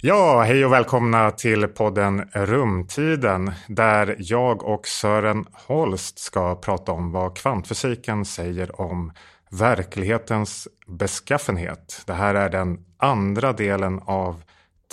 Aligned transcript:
Ja, 0.00 0.42
hej 0.42 0.64
och 0.64 0.72
välkomna 0.72 1.30
till 1.30 1.68
podden 1.68 2.30
Rumtiden 2.32 3.52
där 3.68 4.16
jag 4.18 4.64
och 4.64 4.86
Sören 4.86 5.46
Holst 5.52 6.18
ska 6.18 6.54
prata 6.54 6.92
om 6.92 7.12
vad 7.12 7.36
kvantfysiken 7.36 8.24
säger 8.24 8.80
om 8.80 9.12
verklighetens 9.50 10.68
beskaffenhet. 10.86 12.02
Det 12.06 12.12
här 12.12 12.34
är 12.34 12.48
den 12.48 12.84
andra 12.96 13.52
delen 13.52 14.00
av 14.04 14.42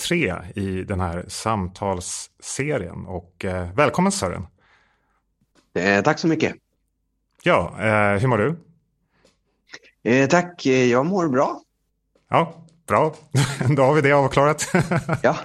tre 0.08 0.34
i 0.54 0.82
den 0.82 1.00
här 1.00 1.24
samtalsserien 1.28 3.06
och 3.06 3.44
eh, 3.44 3.74
välkommen 3.74 4.12
Sören! 4.12 4.46
Eh, 5.74 6.02
tack 6.02 6.18
så 6.18 6.26
mycket! 6.28 6.54
Ja, 7.42 7.74
eh, 7.78 8.20
hur 8.20 8.28
mår 8.28 8.38
du? 8.38 8.56
Eh, 10.10 10.28
tack, 10.28 10.66
eh, 10.66 10.84
jag 10.84 11.06
mår 11.06 11.28
bra. 11.28 11.60
Ja, 12.28 12.63
Bra, 12.88 13.14
då 13.76 13.82
har 13.82 13.94
vi 13.94 14.00
det 14.00 14.12
avklarat. 14.12 14.72
Ja. 15.22 15.36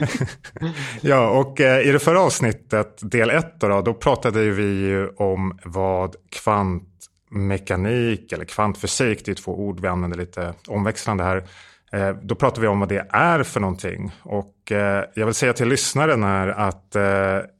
ja, 1.00 1.30
och 1.30 1.60
eh, 1.60 1.88
i 1.88 1.92
det 1.92 1.98
förra 1.98 2.20
avsnittet, 2.20 3.10
del 3.10 3.30
1, 3.30 3.60
då, 3.60 3.80
då 3.80 3.94
pratade 3.94 4.50
vi 4.50 4.62
ju 4.62 5.08
om 5.08 5.58
vad 5.64 6.16
kvantmekanik 6.30 8.32
eller 8.32 8.44
kvantfysik, 8.44 9.24
det 9.24 9.30
är 9.30 9.34
två 9.34 9.60
ord 9.60 9.80
vi 9.80 9.88
använder 9.88 10.18
lite 10.18 10.54
omväxlande 10.68 11.24
här. 11.24 11.44
Eh, 11.92 12.16
då 12.22 12.34
pratade 12.34 12.60
vi 12.60 12.66
om 12.66 12.80
vad 12.80 12.88
det 12.88 13.06
är 13.10 13.42
för 13.42 13.60
någonting. 13.60 14.12
Och 14.22 14.72
eh, 14.72 15.04
jag 15.14 15.26
vill 15.26 15.34
säga 15.34 15.52
till 15.52 15.68
lyssnaren 15.68 16.22
här 16.22 16.48
att 16.48 16.96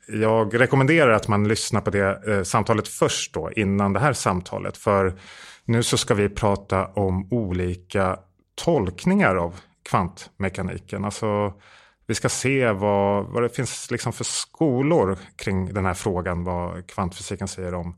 jag 0.08 0.60
rekommenderar 0.60 1.10
att 1.10 1.28
man 1.28 1.48
lyssnar 1.48 1.80
på 1.80 1.90
det 1.90 2.44
samtalet 2.44 2.88
först 2.88 3.34
då, 3.34 3.50
innan 3.56 3.92
det 3.92 4.00
här 4.00 4.12
samtalet. 4.12 4.76
För 4.76 5.14
nu 5.64 5.82
så 5.82 5.98
ska 5.98 6.14
vi 6.14 6.28
prata 6.28 6.86
om 6.86 7.32
olika 7.32 8.18
tolkningar 8.54 9.36
av 9.36 9.60
kvantmekaniken. 9.82 11.04
Alltså, 11.04 11.52
vi 12.06 12.14
ska 12.14 12.28
se 12.28 12.72
vad, 12.72 13.26
vad 13.26 13.42
det 13.42 13.48
finns 13.48 13.90
liksom 13.90 14.12
för 14.12 14.24
skolor 14.24 15.18
kring 15.36 15.74
den 15.74 15.86
här 15.86 15.94
frågan, 15.94 16.44
vad 16.44 16.86
kvantfysiken 16.86 17.48
säger 17.48 17.74
om, 17.74 17.96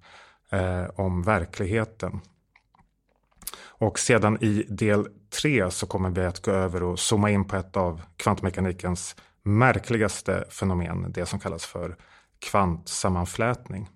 eh, 0.51 0.85
om 0.95 1.23
verkligheten. 1.23 2.21
Och 3.67 3.99
sedan 3.99 4.39
i 4.45 4.67
del 4.69 5.07
tre 5.41 5.71
så 5.71 5.87
kommer 5.87 6.11
vi 6.11 6.25
att 6.25 6.43
gå 6.43 6.51
över 6.51 6.83
och 6.83 6.99
zooma 6.99 7.31
in 7.31 7.45
på 7.45 7.57
ett 7.57 7.77
av 7.77 8.03
kvantmekanikens 8.17 9.17
märkligaste 9.43 10.45
fenomen, 10.51 11.13
det 11.13 11.27
som 11.27 11.41
kallas 11.41 11.67
för 11.67 11.97
kvantsammanflätning. 12.39 13.89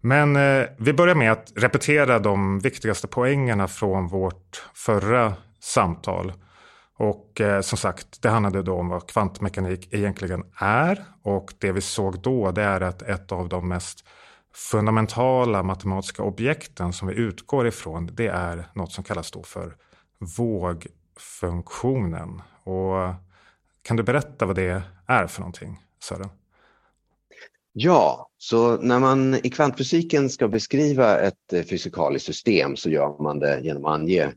Men 0.00 0.36
eh, 0.36 0.66
vi 0.78 0.92
börjar 0.92 1.14
med 1.14 1.32
att 1.32 1.52
repetera 1.56 2.18
de 2.18 2.60
viktigaste 2.60 3.06
poängerna 3.06 3.68
från 3.68 4.08
vårt 4.08 4.64
förra 4.74 5.34
samtal. 5.62 6.32
Och 6.94 7.40
eh, 7.40 7.60
som 7.60 7.78
sagt, 7.78 8.22
det 8.22 8.28
handlade 8.28 8.62
då 8.62 8.74
om 8.74 8.88
vad 8.88 9.06
kvantmekanik 9.06 9.94
egentligen 9.94 10.44
är. 10.56 11.04
Och 11.22 11.54
det 11.58 11.72
vi 11.72 11.80
såg 11.80 12.22
då, 12.22 12.50
det 12.50 12.62
är 12.62 12.80
att 12.80 13.02
ett 13.02 13.32
av 13.32 13.48
de 13.48 13.68
mest 13.68 14.04
fundamentala 14.54 15.62
matematiska 15.62 16.22
objekten 16.22 16.92
som 16.92 17.08
vi 17.08 17.14
utgår 17.14 17.66
ifrån, 17.66 18.10
det 18.12 18.26
är 18.26 18.66
något 18.74 18.92
som 18.92 19.04
kallas 19.04 19.30
då 19.30 19.42
för 19.42 19.76
vågfunktionen. 20.38 22.42
Och 22.64 23.14
kan 23.82 23.96
du 23.96 24.02
berätta 24.02 24.46
vad 24.46 24.56
det 24.56 24.82
är 25.06 25.26
för 25.26 25.40
någonting, 25.40 25.80
Sören? 26.02 26.28
Ja, 27.72 28.30
så 28.38 28.76
när 28.76 28.98
man 28.98 29.34
i 29.34 29.50
kvantfysiken 29.50 30.30
ska 30.30 30.48
beskriva 30.48 31.18
ett 31.18 31.52
eh, 31.52 31.62
fysikaliskt 31.62 32.26
system 32.26 32.76
så 32.76 32.90
gör 32.90 33.22
man 33.22 33.38
det 33.38 33.60
genom 33.60 33.84
att 33.84 34.00
ange 34.00 34.32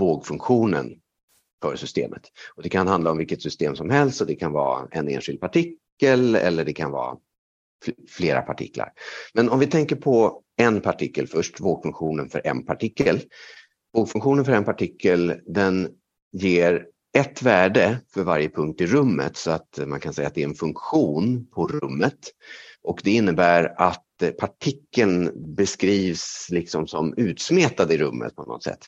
vågfunktionen 0.00 0.94
för 1.62 1.76
systemet. 1.76 2.22
Och 2.54 2.62
det 2.62 2.68
kan 2.68 2.88
handla 2.88 3.10
om 3.10 3.18
vilket 3.18 3.42
system 3.42 3.76
som 3.76 3.90
helst 3.90 4.20
och 4.20 4.26
det 4.26 4.34
kan 4.34 4.52
vara 4.52 4.88
en 4.90 5.08
enskild 5.08 5.40
partikel 5.40 6.34
eller 6.34 6.64
det 6.64 6.72
kan 6.72 6.90
vara 6.90 7.16
flera 8.08 8.42
partiklar. 8.42 8.92
Men 9.34 9.48
om 9.48 9.58
vi 9.58 9.66
tänker 9.66 9.96
på 9.96 10.42
en 10.56 10.80
partikel 10.80 11.26
först, 11.26 11.60
vågfunktionen 11.60 12.28
för 12.28 12.46
en 12.46 12.66
partikel. 12.66 13.20
Vågfunktionen 13.94 14.44
för 14.44 14.52
en 14.52 14.64
partikel 14.64 15.34
den 15.46 15.88
ger 16.32 16.86
ett 17.18 17.42
värde 17.42 18.00
för 18.14 18.22
varje 18.22 18.48
punkt 18.48 18.80
i 18.80 18.86
rummet 18.86 19.36
så 19.36 19.50
att 19.50 19.80
man 19.86 20.00
kan 20.00 20.14
säga 20.14 20.28
att 20.28 20.34
det 20.34 20.42
är 20.42 20.48
en 20.48 20.54
funktion 20.54 21.46
på 21.46 21.66
rummet. 21.66 22.18
Och 22.82 23.00
det 23.04 23.10
innebär 23.10 23.74
att 23.76 24.04
Eh, 24.22 24.30
partikeln 24.30 25.32
beskrivs 25.54 26.48
liksom 26.50 26.86
som 26.86 27.14
utsmetad 27.16 27.92
i 27.92 27.98
rummet 27.98 28.36
på 28.36 28.42
något 28.42 28.62
sätt. 28.62 28.78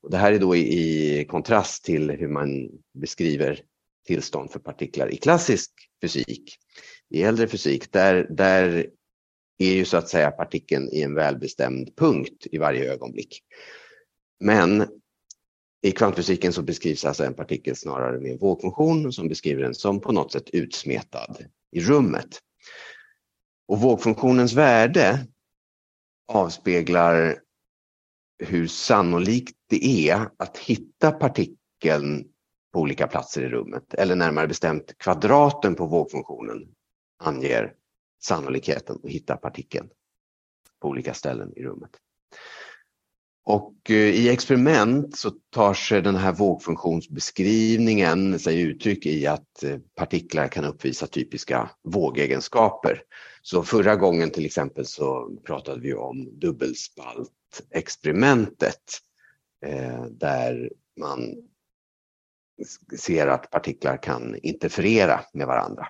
Och 0.00 0.10
det 0.10 0.16
här 0.16 0.32
är 0.32 0.38
då 0.38 0.56
i, 0.56 1.26
kontrast 1.28 1.84
till 1.84 2.10
hur 2.10 2.28
man 2.28 2.68
beskriver 2.94 3.60
tillstånd 4.06 4.50
för 4.50 4.58
partiklar 4.58 5.12
i 5.12 5.16
klassisk 5.16 5.70
fysik. 6.02 6.56
I 7.10 7.22
äldre 7.22 7.48
fysik, 7.48 7.92
där, 7.92 8.26
där 8.30 8.86
är 9.58 9.72
ju 9.72 9.84
så 9.84 9.96
att 9.96 10.08
säga 10.08 10.30
partikeln 10.30 10.88
i 10.92 11.02
en 11.02 11.14
välbestämd 11.14 11.96
punkt 11.96 12.46
i 12.52 12.58
varje 12.58 12.92
ögonblick. 12.92 13.40
Men 14.40 14.86
i 15.82 15.92
kvantfysiken 15.92 16.52
så 16.52 16.62
beskrivs 16.62 17.04
alltså 17.04 17.24
en 17.24 17.34
partikel 17.34 17.76
snarare 17.76 18.20
med 18.20 18.32
en 18.32 18.38
vågfunktion 18.38 19.12
som 19.12 19.28
beskriver 19.28 19.62
den 19.62 19.74
som 19.74 20.00
på 20.00 20.12
något 20.12 20.32
sätt 20.32 20.50
utsmetad 20.50 21.36
i 21.72 21.80
rummet. 21.80 22.38
Och 23.70 23.80
vågfunktionens 23.80 24.52
värde 24.52 25.26
avspeglar 26.32 27.38
hur 28.38 28.66
sannolikt 28.66 29.56
det 29.66 30.08
är 30.08 30.30
att 30.36 30.58
hitta 30.58 31.12
partikeln 31.12 32.24
på 32.72 32.80
olika 32.80 33.06
platser 33.06 33.42
i 33.42 33.48
rummet. 33.48 33.94
Eller 33.94 34.16
närmare 34.16 34.46
bestämt 34.46 34.98
kvadraten 34.98 35.74
på 35.74 35.86
vågfunktionen 35.86 36.68
anger 37.22 37.72
sannolikheten 38.22 39.00
att 39.04 39.10
hitta 39.10 39.36
partikeln 39.36 39.88
på 40.82 40.88
olika 40.88 41.14
ställen 41.14 41.52
i 41.56 41.62
rummet. 41.62 41.90
Och 43.44 43.90
eh, 43.90 43.96
i 43.96 44.28
experiment 44.28 45.16
så 45.16 45.30
tar 45.50 45.74
sig 45.74 46.02
den 46.02 46.16
här 46.16 46.32
vågfunktionsbeskrivningen 46.32 48.38
sig 48.38 48.60
uttryck 48.60 49.06
i 49.06 49.26
att 49.26 49.62
eh, 49.62 49.78
partiklar 49.94 50.48
kan 50.48 50.64
uppvisa 50.64 51.06
typiska 51.06 51.70
vågegenskaper. 51.82 53.02
Så 53.42 53.62
förra 53.62 53.96
gången 53.96 54.30
till 54.30 54.46
exempel 54.46 54.86
så 54.86 55.30
pratade 55.44 55.80
vi 55.80 55.94
om 55.94 56.38
dubbelspaltexperimentet 56.38 58.82
eh, 59.66 60.04
där 60.04 60.70
man 61.00 61.34
ser 62.98 63.26
att 63.26 63.50
partiklar 63.50 64.02
kan 64.02 64.36
interferera 64.42 65.20
med 65.32 65.46
varandra. 65.46 65.88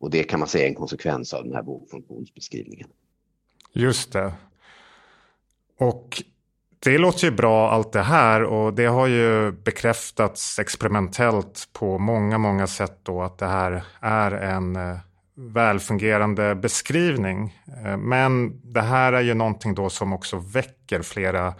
Och 0.00 0.10
det 0.10 0.24
kan 0.24 0.38
man 0.38 0.48
säga 0.48 0.64
är 0.64 0.68
en 0.68 0.74
konsekvens 0.74 1.34
av 1.34 1.44
den 1.44 1.54
här 1.54 1.62
bokfunktionsbeskrivningen. 1.62 2.88
Just 3.72 4.12
det. 4.12 4.32
Och 5.78 6.22
det 6.78 6.98
låter 6.98 7.24
ju 7.24 7.30
bra 7.30 7.70
allt 7.70 7.92
det 7.92 8.02
här 8.02 8.42
och 8.42 8.74
det 8.74 8.86
har 8.86 9.06
ju 9.06 9.52
bekräftats 9.52 10.58
experimentellt 10.58 11.68
på 11.72 11.98
många, 11.98 12.38
många 12.38 12.66
sätt 12.66 12.98
då 13.02 13.22
att 13.22 13.38
det 13.38 13.46
här 13.46 13.84
är 14.00 14.30
en 14.30 14.76
eh, 14.76 14.98
välfungerande 15.38 16.54
beskrivning. 16.54 17.54
Eh, 17.84 17.96
men 17.96 18.60
det 18.72 18.82
här 18.82 19.12
är 19.12 19.20
ju 19.20 19.34
någonting 19.34 19.74
då 19.74 19.90
som 19.90 20.12
också 20.12 20.38
väcker 20.38 21.02
flera 21.02 21.54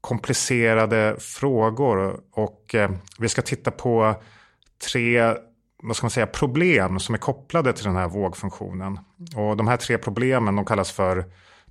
komplicerade 0.00 1.16
frågor 1.18 2.20
och 2.32 2.74
eh, 2.74 2.90
vi 3.18 3.28
ska 3.28 3.42
titta 3.42 3.70
på 3.70 4.14
tre 4.92 5.34
vad 5.86 5.96
ska 5.96 6.04
man 6.04 6.10
säga, 6.10 6.26
problem 6.26 7.00
som 7.00 7.14
är 7.14 7.18
kopplade 7.18 7.72
till 7.72 7.84
den 7.84 7.96
här 7.96 8.08
vågfunktionen. 8.08 8.98
Och 9.36 9.56
de 9.56 9.68
här 9.68 9.76
tre 9.76 9.98
problemen 9.98 10.56
de 10.56 10.64
kallas 10.64 10.92
för 10.92 11.24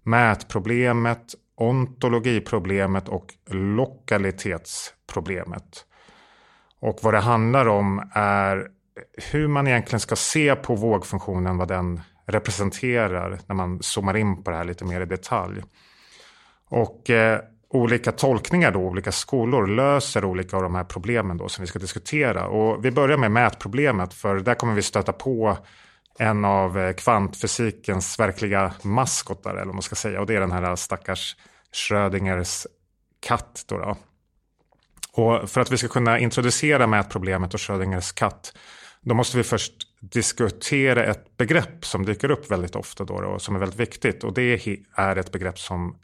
mätproblemet, 0.04 1.36
ontologiproblemet 1.56 3.10
och 3.10 3.34
lokalitetsproblemet. 3.50 5.86
Och 6.80 7.00
vad 7.02 7.14
det 7.14 7.20
handlar 7.20 7.68
om 7.68 8.10
är 8.14 8.68
hur 9.32 9.48
man 9.48 9.68
egentligen 9.68 10.00
ska 10.00 10.16
se 10.16 10.56
på 10.56 10.76
vågfunktionen, 10.76 11.58
vad 11.58 11.68
den 11.68 12.02
representerar 12.26 13.40
när 13.48 13.56
man 13.56 13.84
zoomar 13.84 14.18
in 14.18 14.44
på 14.44 14.52
det 14.52 14.58
här 14.58 14.64
lite 14.64 14.86
mer 14.86 15.02
i 15.02 15.06
detalj. 15.06 15.62
Och 16.70 17.10
eh, 17.10 17.40
olika 17.70 18.12
tolkningar 18.12 18.72
då, 18.72 18.80
olika 18.80 19.12
skolor 19.12 19.68
löser 19.68 20.26
olika 20.26 20.58
av 20.58 20.64
de 20.64 20.76
här 20.76 20.84
problemen 20.84 21.38
då 21.38 21.50
som 21.50 21.62
vi 21.62 21.68
ska 21.68 21.80
diskutera. 21.80 22.48
Och 22.48 22.86
vi 22.86 22.92
börjar 22.92 23.18
med 23.18 23.32
mätproblemet 23.32 24.14
för 24.14 24.40
där 24.40 24.56
kommer 24.56 24.74
vi 24.74 24.82
stöta 24.82 25.14
på 25.14 25.58
en 26.20 26.46
av 26.46 26.80
eh, 26.80 26.94
kvantfysikens 26.94 28.20
verkliga 28.20 28.74
maskotar, 28.82 29.52
eller 29.52 29.66
vad 29.66 29.76
man 29.76 29.82
ska 29.82 29.96
säga. 29.96 30.20
Och 30.20 30.26
det 30.26 30.36
är 30.36 30.40
den 30.40 30.52
här 30.52 30.76
stackars 30.76 31.36
Schrödingers 31.72 32.68
katt. 33.20 33.66
Då, 33.68 33.78
då 33.78 33.98
Och 35.12 35.50
för 35.50 35.62
att 35.62 35.72
vi 35.72 35.78
ska 35.78 35.88
kunna 35.88 36.20
introducera 36.20 36.88
mätproblemet 36.88 37.54
och 37.54 37.62
Schrödingers 37.62 38.12
katt, 38.12 38.54
då 39.04 39.16
måste 39.16 39.38
vi 39.38 39.44
först 39.44 39.74
diskutera 40.00 41.06
ett 41.06 41.38
begrepp 41.38 41.86
som 41.86 42.06
dyker 42.06 42.32
upp 42.32 42.52
väldigt 42.52 42.76
ofta 42.76 43.04
då, 43.04 43.14
och 43.14 43.42
som 43.42 43.56
är 43.56 43.60
väldigt 43.60 43.80
viktigt. 43.80 44.24
Och 44.24 44.34
det 44.34 44.68
är 44.96 45.16
ett 45.16 45.32
begrepp 45.32 45.60
som 45.60 45.98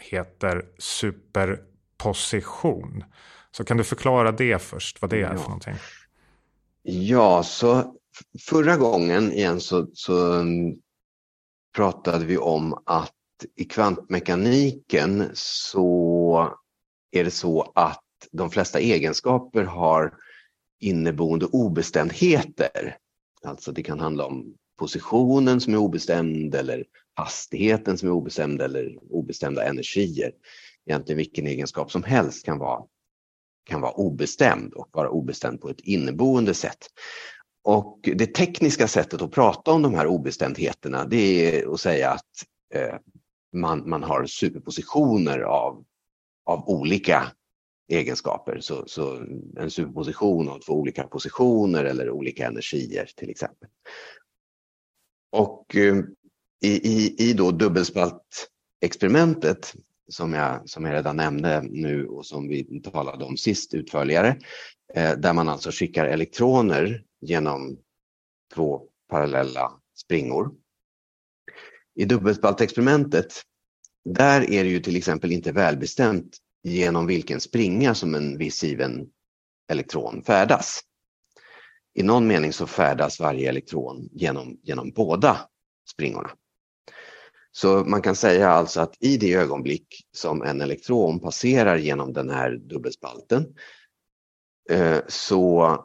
heter 0.00 0.64
superposition. 0.78 3.04
Så 3.50 3.64
kan 3.64 3.76
du 3.76 3.84
förklara 3.84 4.32
det 4.32 4.62
först, 4.62 5.02
vad 5.02 5.10
det 5.10 5.22
är 5.22 5.36
för 5.36 5.44
någonting? 5.44 5.74
Ja, 6.82 7.42
så 7.42 7.94
förra 8.48 8.76
gången 8.76 9.32
igen 9.32 9.60
så, 9.60 9.86
så 9.94 10.32
mm, 10.32 10.74
pratade 11.76 12.24
vi 12.24 12.38
om 12.38 12.82
att 12.86 13.12
i 13.56 13.64
kvantmekaniken 13.64 15.30
så 15.34 16.58
är 17.10 17.24
det 17.24 17.30
så 17.30 17.72
att 17.74 18.02
de 18.32 18.50
flesta 18.50 18.78
egenskaper 18.78 19.64
har 19.64 20.14
inneboende 20.80 21.46
obestämdheter. 21.46 22.96
Alltså 23.44 23.72
det 23.72 23.82
kan 23.82 24.00
handla 24.00 24.26
om 24.26 24.54
positionen 24.78 25.60
som 25.60 25.74
är 25.74 25.78
obestämd 25.78 26.54
eller 26.54 26.84
hastigheten 27.14 27.98
som 27.98 28.08
är 28.08 28.12
obestämd 28.12 28.62
eller 28.62 28.98
obestämda 29.10 29.68
energier. 29.68 30.32
Egentligen 30.86 31.16
vilken 31.16 31.46
egenskap 31.46 31.90
som 31.92 32.02
helst 32.02 32.44
kan 32.44 32.58
vara, 32.58 32.82
kan 33.64 33.80
vara 33.80 33.92
obestämd 33.92 34.74
och 34.74 34.88
vara 34.92 35.08
obestämd 35.10 35.60
på 35.60 35.68
ett 35.68 35.80
inneboende 35.80 36.54
sätt. 36.54 36.86
Och 37.64 38.00
det 38.02 38.34
tekniska 38.34 38.88
sättet 38.88 39.22
att 39.22 39.30
prata 39.30 39.72
om 39.72 39.82
de 39.82 39.94
här 39.94 40.06
obestämdheterna 40.06 41.04
det 41.04 41.60
är 41.60 41.74
att 41.74 41.80
säga 41.80 42.10
att 42.10 42.30
eh, 42.74 42.94
man, 43.52 43.88
man 43.88 44.02
har 44.02 44.26
superpositioner 44.26 45.38
av, 45.38 45.84
av 46.44 46.68
olika 46.68 47.32
egenskaper. 47.88 48.60
Så, 48.60 48.84
så 48.86 49.16
en 49.56 49.70
superposition 49.70 50.48
av 50.48 50.58
två 50.58 50.72
olika 50.72 51.02
positioner 51.02 51.84
eller 51.84 52.10
olika 52.10 52.46
energier 52.46 53.10
till 53.16 53.30
exempel. 53.30 53.68
Och 55.32 55.76
eh, 55.76 55.96
i, 56.62 56.68
i, 56.68 57.14
i 57.18 57.32
då 57.32 57.50
dubbelspaltexperimentet 57.50 59.74
som 60.08 60.32
jag, 60.32 60.68
som 60.68 60.84
jag 60.84 60.94
redan 60.94 61.16
nämnde 61.16 61.62
nu 61.62 62.06
och 62.06 62.26
som 62.26 62.48
vi 62.48 62.80
talade 62.80 63.24
om 63.24 63.36
sist 63.36 63.74
utförligare, 63.74 64.38
eh, 64.94 65.12
där 65.12 65.32
man 65.32 65.48
alltså 65.48 65.70
skickar 65.70 66.06
elektroner 66.06 67.04
genom 67.20 67.78
två 68.54 68.82
parallella 69.08 69.72
springor. 69.94 70.54
I 71.94 72.04
dubbelspaltexperimentet, 72.04 73.42
där 74.04 74.50
är 74.50 74.64
det 74.64 74.70
ju 74.70 74.80
till 74.80 74.96
exempel 74.96 75.32
inte 75.32 75.52
välbestämt 75.52 76.36
genom 76.66 77.06
vilken 77.06 77.40
springa 77.40 77.94
som 77.94 78.14
en 78.14 78.38
viss 78.38 78.64
given 78.64 79.06
elektron 79.68 80.22
färdas. 80.22 80.80
I 81.94 82.02
någon 82.02 82.26
mening 82.26 82.52
så 82.52 82.66
färdas 82.66 83.20
varje 83.20 83.48
elektron 83.48 84.08
genom, 84.12 84.58
genom 84.62 84.90
båda 84.90 85.38
springorna. 85.90 86.30
Så 87.52 87.84
man 87.84 88.02
kan 88.02 88.16
säga 88.16 88.50
alltså 88.50 88.80
att 88.80 88.94
i 89.00 89.16
det 89.16 89.34
ögonblick 89.34 89.86
som 90.12 90.42
en 90.42 90.60
elektron 90.60 91.20
passerar 91.20 91.76
genom 91.76 92.12
den 92.12 92.30
här 92.30 92.50
dubbelspalten 92.50 93.46
eh, 94.70 94.98
så 95.08 95.76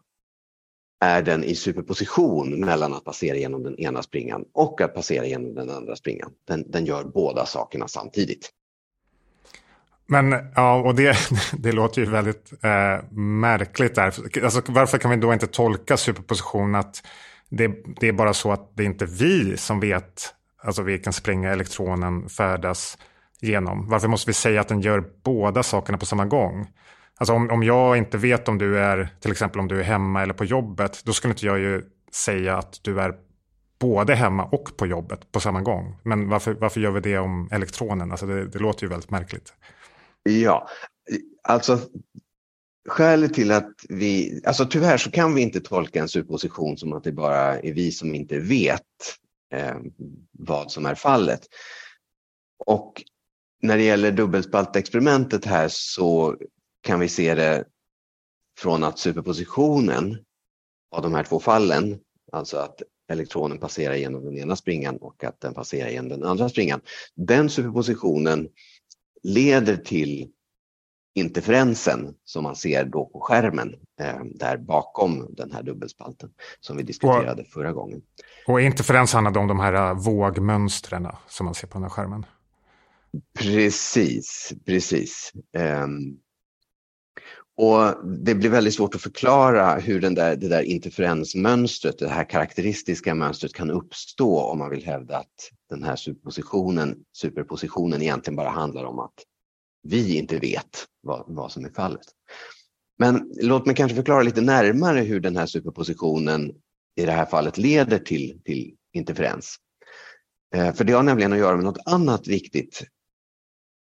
är 1.00 1.22
den 1.22 1.44
i 1.44 1.56
superposition 1.56 2.60
mellan 2.60 2.94
att 2.94 3.04
passera 3.04 3.38
genom 3.38 3.64
den 3.64 3.80
ena 3.80 4.04
springan 4.04 4.46
och 4.54 4.82
att 4.82 4.94
passera 4.94 5.26
genom 5.26 5.56
den 5.56 5.70
andra 5.70 5.96
springan. 5.96 6.34
Den, 6.48 6.72
den 6.72 6.86
gör 6.86 7.04
båda 7.04 7.46
sakerna 7.46 7.88
samtidigt. 7.88 8.52
Men 10.12 10.36
ja, 10.56 10.76
och 10.76 10.96
det, 10.96 11.18
det 11.54 11.72
låter 11.72 12.02
ju 12.02 12.10
väldigt 12.10 12.54
eh, 12.64 13.10
märkligt 13.18 13.96
där. 13.96 14.14
Alltså, 14.44 14.62
varför 14.68 14.98
kan 14.98 15.12
vi 15.12 15.18
då 15.18 15.34
inte 15.34 15.48
tolka 15.48 15.98
superposition 15.98 16.76
att 16.76 17.08
det, 17.50 17.72
det, 18.00 18.08
är 18.08 18.14
bara 18.14 18.34
så 18.34 18.52
att 18.52 18.72
det 18.76 18.84
är 18.84 18.88
inte 18.88 19.06
vi 19.06 19.58
som 19.58 19.80
vet 19.80 20.34
alltså 20.64 20.82
vilken 20.82 21.14
springa 21.14 21.52
elektronen 21.52 22.30
färdas 22.30 22.98
genom. 23.42 23.90
Varför 23.90 24.08
måste 24.08 24.30
vi 24.30 24.34
säga 24.34 24.62
att 24.62 24.68
den 24.68 24.82
gör 24.82 25.04
båda 25.24 25.64
sakerna 25.64 25.98
på 25.98 26.06
samma 26.06 26.26
gång? 26.26 26.68
Alltså 27.18 27.34
om, 27.34 27.50
om 27.50 27.64
jag 27.64 27.98
inte 27.98 28.18
vet 28.18 28.48
om 28.48 28.58
du 28.58 28.80
är, 28.80 29.10
till 29.20 29.32
exempel 29.32 29.60
om 29.60 29.68
du 29.68 29.80
är 29.80 29.84
hemma 29.84 30.24
eller 30.24 30.34
på 30.34 30.46
jobbet, 30.46 31.02
då 31.06 31.14
skulle 31.14 31.32
inte 31.32 31.46
jag 31.46 31.60
ju 31.60 31.82
säga 32.12 32.58
att 32.58 32.80
du 32.82 33.02
är 33.02 33.14
både 33.80 34.16
hemma 34.16 34.44
och 34.44 34.78
på 34.78 34.88
jobbet 34.88 35.32
på 35.32 35.40
samma 35.40 35.62
gång. 35.62 35.98
Men 36.04 36.30
varför, 36.30 36.54
varför 36.54 36.80
gör 36.80 36.92
vi 36.92 37.00
det 37.00 37.18
om 37.18 37.50
elektronen? 37.52 38.12
Alltså 38.12 38.26
det, 38.26 38.48
det 38.48 38.60
låter 38.60 38.84
ju 38.84 38.90
väldigt 38.90 39.12
märkligt. 39.12 39.54
Ja, 40.24 40.68
alltså 41.44 41.80
skälet 42.90 43.34
till 43.34 43.52
att 43.52 43.72
vi, 43.90 44.42
alltså 44.46 44.66
tyvärr 44.66 44.98
så 44.98 45.12
kan 45.12 45.36
vi 45.36 45.42
inte 45.42 45.62
tolka 45.62 46.02
en 46.02 46.10
supposition 46.10 46.78
som 46.78 46.94
att 46.94 47.04
det 47.04 47.12
bara 47.12 47.60
är 47.60 47.74
vi 47.74 47.92
som 47.92 48.16
inte 48.16 48.40
vet 48.40 48.82
eh, 49.54 49.76
vad 50.32 50.72
som 50.72 50.86
är 50.86 50.96
fallet. 50.96 51.42
Och 52.66 53.04
när 53.62 53.78
det 53.78 53.84
gäller 53.84 54.12
dubbelspaltexperimentet 54.12 55.46
här 55.46 55.68
så 55.72 56.36
kan 56.82 57.00
vi 57.00 57.10
se 57.10 57.36
det 57.36 57.66
från 58.58 58.84
att 58.84 59.00
superpositionen 59.00 60.18
av 60.92 61.02
de 61.02 61.16
här 61.16 61.24
två 61.24 61.40
fallen, 61.40 62.00
alltså 62.32 62.58
att 62.58 62.82
elektronen 63.12 63.58
passerar 63.58 63.96
genom 63.96 64.26
den 64.26 64.38
ena 64.38 64.56
springan 64.56 64.98
och 64.98 65.24
att 65.24 65.42
den 65.42 65.54
passerar 65.54 65.90
genom 65.90 66.10
den 66.10 66.24
andra 66.24 66.50
springan. 66.50 66.82
Den 67.16 67.50
superpositionen 67.50 68.50
leder 69.24 69.78
till 69.78 70.28
interferensen 71.16 72.14
som 72.24 72.44
man 72.44 72.56
ser 72.56 72.86
då 72.86 73.06
på 73.06 73.20
skärmen 73.20 73.76
eh, 74.02 74.24
där 74.36 74.58
bakom 74.58 75.28
den 75.36 75.52
här 75.52 75.64
dubbelspalten 75.64 76.30
som 76.60 76.78
vi 76.78 76.84
diskuterade 76.84 77.42
och, 77.42 77.48
förra 77.48 77.72
gången. 77.72 78.02
Och 78.48 78.62
interferens 78.62 79.14
handlade 79.14 79.40
om 79.40 79.48
de 79.48 79.60
här 79.60 79.74
eh, 79.74 79.94
vågmönstren 79.94 81.08
som 81.28 81.46
man 81.46 81.56
ser 81.56 81.68
på 81.68 81.74
den 81.74 81.84
här 81.84 81.90
skärmen? 81.90 82.26
Precis, 83.40 84.54
precis. 84.66 85.32
Um, 85.58 86.20
och 87.62 88.08
Det 88.08 88.36
blir 88.36 88.50
väldigt 88.50 88.74
svårt 88.74 88.96
att 88.96 89.02
förklara 89.02 89.76
hur 89.76 90.02
den 90.02 90.16
där, 90.16 90.36
det 90.36 90.48
där 90.48 90.62
interferensmönstret, 90.62 92.00
det 92.00 92.08
här 92.08 92.30
karaktäristiska 92.30 93.16
mönstret 93.16 93.54
kan 93.54 93.72
uppstå 93.72 94.40
om 94.40 94.60
man 94.60 94.70
vill 94.70 94.86
hävda 94.86 95.18
att 95.18 95.52
den 95.70 95.84
här 95.84 95.96
superpositionen, 95.96 96.98
superpositionen 97.18 98.02
egentligen 98.02 98.36
bara 98.36 98.50
handlar 98.50 98.84
om 98.84 99.00
att 99.00 99.14
vi 99.84 100.18
inte 100.18 100.38
vet 100.38 100.86
vad, 101.02 101.24
vad 101.28 101.52
som 101.52 101.66
är 101.66 101.70
fallet. 101.70 102.02
Men 103.00 103.32
låt 103.42 103.66
mig 103.66 103.76
kanske 103.76 103.96
förklara 103.96 104.24
lite 104.24 104.42
närmare 104.42 105.00
hur 105.00 105.20
den 105.20 105.38
här 105.38 105.46
superpositionen 105.46 106.52
i 106.96 107.06
det 107.06 107.12
här 107.12 107.26
fallet 107.26 107.58
leder 107.58 108.00
till, 108.00 108.42
till 108.46 108.76
interferens. 108.94 109.56
Eh, 110.56 110.74
för 110.74 110.84
det 110.84 110.94
har 110.94 111.04
nämligen 111.04 111.34
att 111.34 111.40
göra 111.40 111.56
med 111.56 111.66
något 111.66 111.86
annat 111.86 112.28
viktigt, 112.28 112.84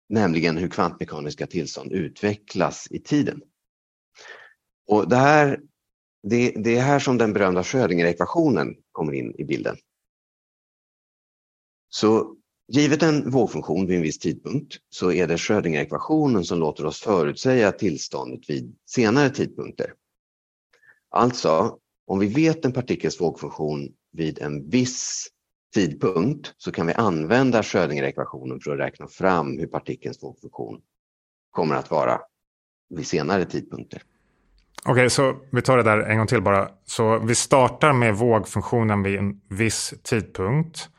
nämligen 0.09 0.57
hur 0.57 0.67
kvantmekaniska 0.67 1.47
tillstånd 1.47 1.91
utvecklas 1.91 2.87
i 2.91 2.99
tiden. 2.99 3.41
Och 4.87 5.09
det, 5.09 5.15
här, 5.15 5.59
det, 6.23 6.51
det 6.51 6.77
är 6.77 6.81
här 6.81 6.99
som 6.99 7.17
den 7.17 7.33
berömda 7.33 7.63
Schrödinger-ekvationen 7.63 8.75
kommer 8.91 9.13
in 9.13 9.35
i 9.37 9.43
bilden. 9.43 9.77
Så 11.89 12.35
givet 12.67 13.03
en 13.03 13.29
vågfunktion 13.29 13.87
vid 13.87 13.97
en 13.97 14.03
viss 14.03 14.19
tidpunkt 14.19 14.77
så 14.89 15.11
är 15.11 15.27
det 15.27 15.37
Schrödinger-ekvationen 15.37 16.43
som 16.43 16.59
låter 16.59 16.85
oss 16.85 16.99
förutsäga 16.99 17.71
tillståndet 17.71 18.49
vid 18.49 18.75
senare 18.85 19.29
tidpunkter. 19.29 19.93
Alltså, 21.09 21.79
om 22.07 22.19
vi 22.19 22.27
vet 22.27 22.65
en 22.65 22.73
partikels 22.73 23.21
vågfunktion 23.21 23.93
vid 24.11 24.41
en 24.41 24.69
viss 24.69 25.27
tidpunkt 25.73 26.53
så 26.57 26.71
kan 26.71 26.87
vi 26.87 26.93
använda 26.93 27.63
Schrödinger-ekvationen 27.63 28.59
för 28.59 28.71
att 28.71 28.79
räkna 28.79 29.07
fram 29.07 29.57
hur 29.57 29.67
partikelns 29.67 30.23
vågfunktion 30.23 30.81
kommer 31.51 31.75
att 31.75 31.91
vara 31.91 32.21
vid 32.89 33.07
senare 33.07 33.45
tidpunkter. 33.45 34.03
Okej, 34.87 34.93
okay, 34.93 35.09
så 35.09 35.35
vi 35.51 35.61
tar 35.61 35.77
det 35.77 35.83
där 35.83 35.99
en 35.99 36.17
gång 36.17 36.27
till 36.27 36.41
bara. 36.41 36.69
Så 36.85 37.19
vi 37.19 37.35
startar 37.35 37.93
med 37.93 38.15
vågfunktionen 38.15 39.03
vid 39.03 39.19
en 39.19 39.41
viss 39.49 39.93
tidpunkt. 40.03 40.89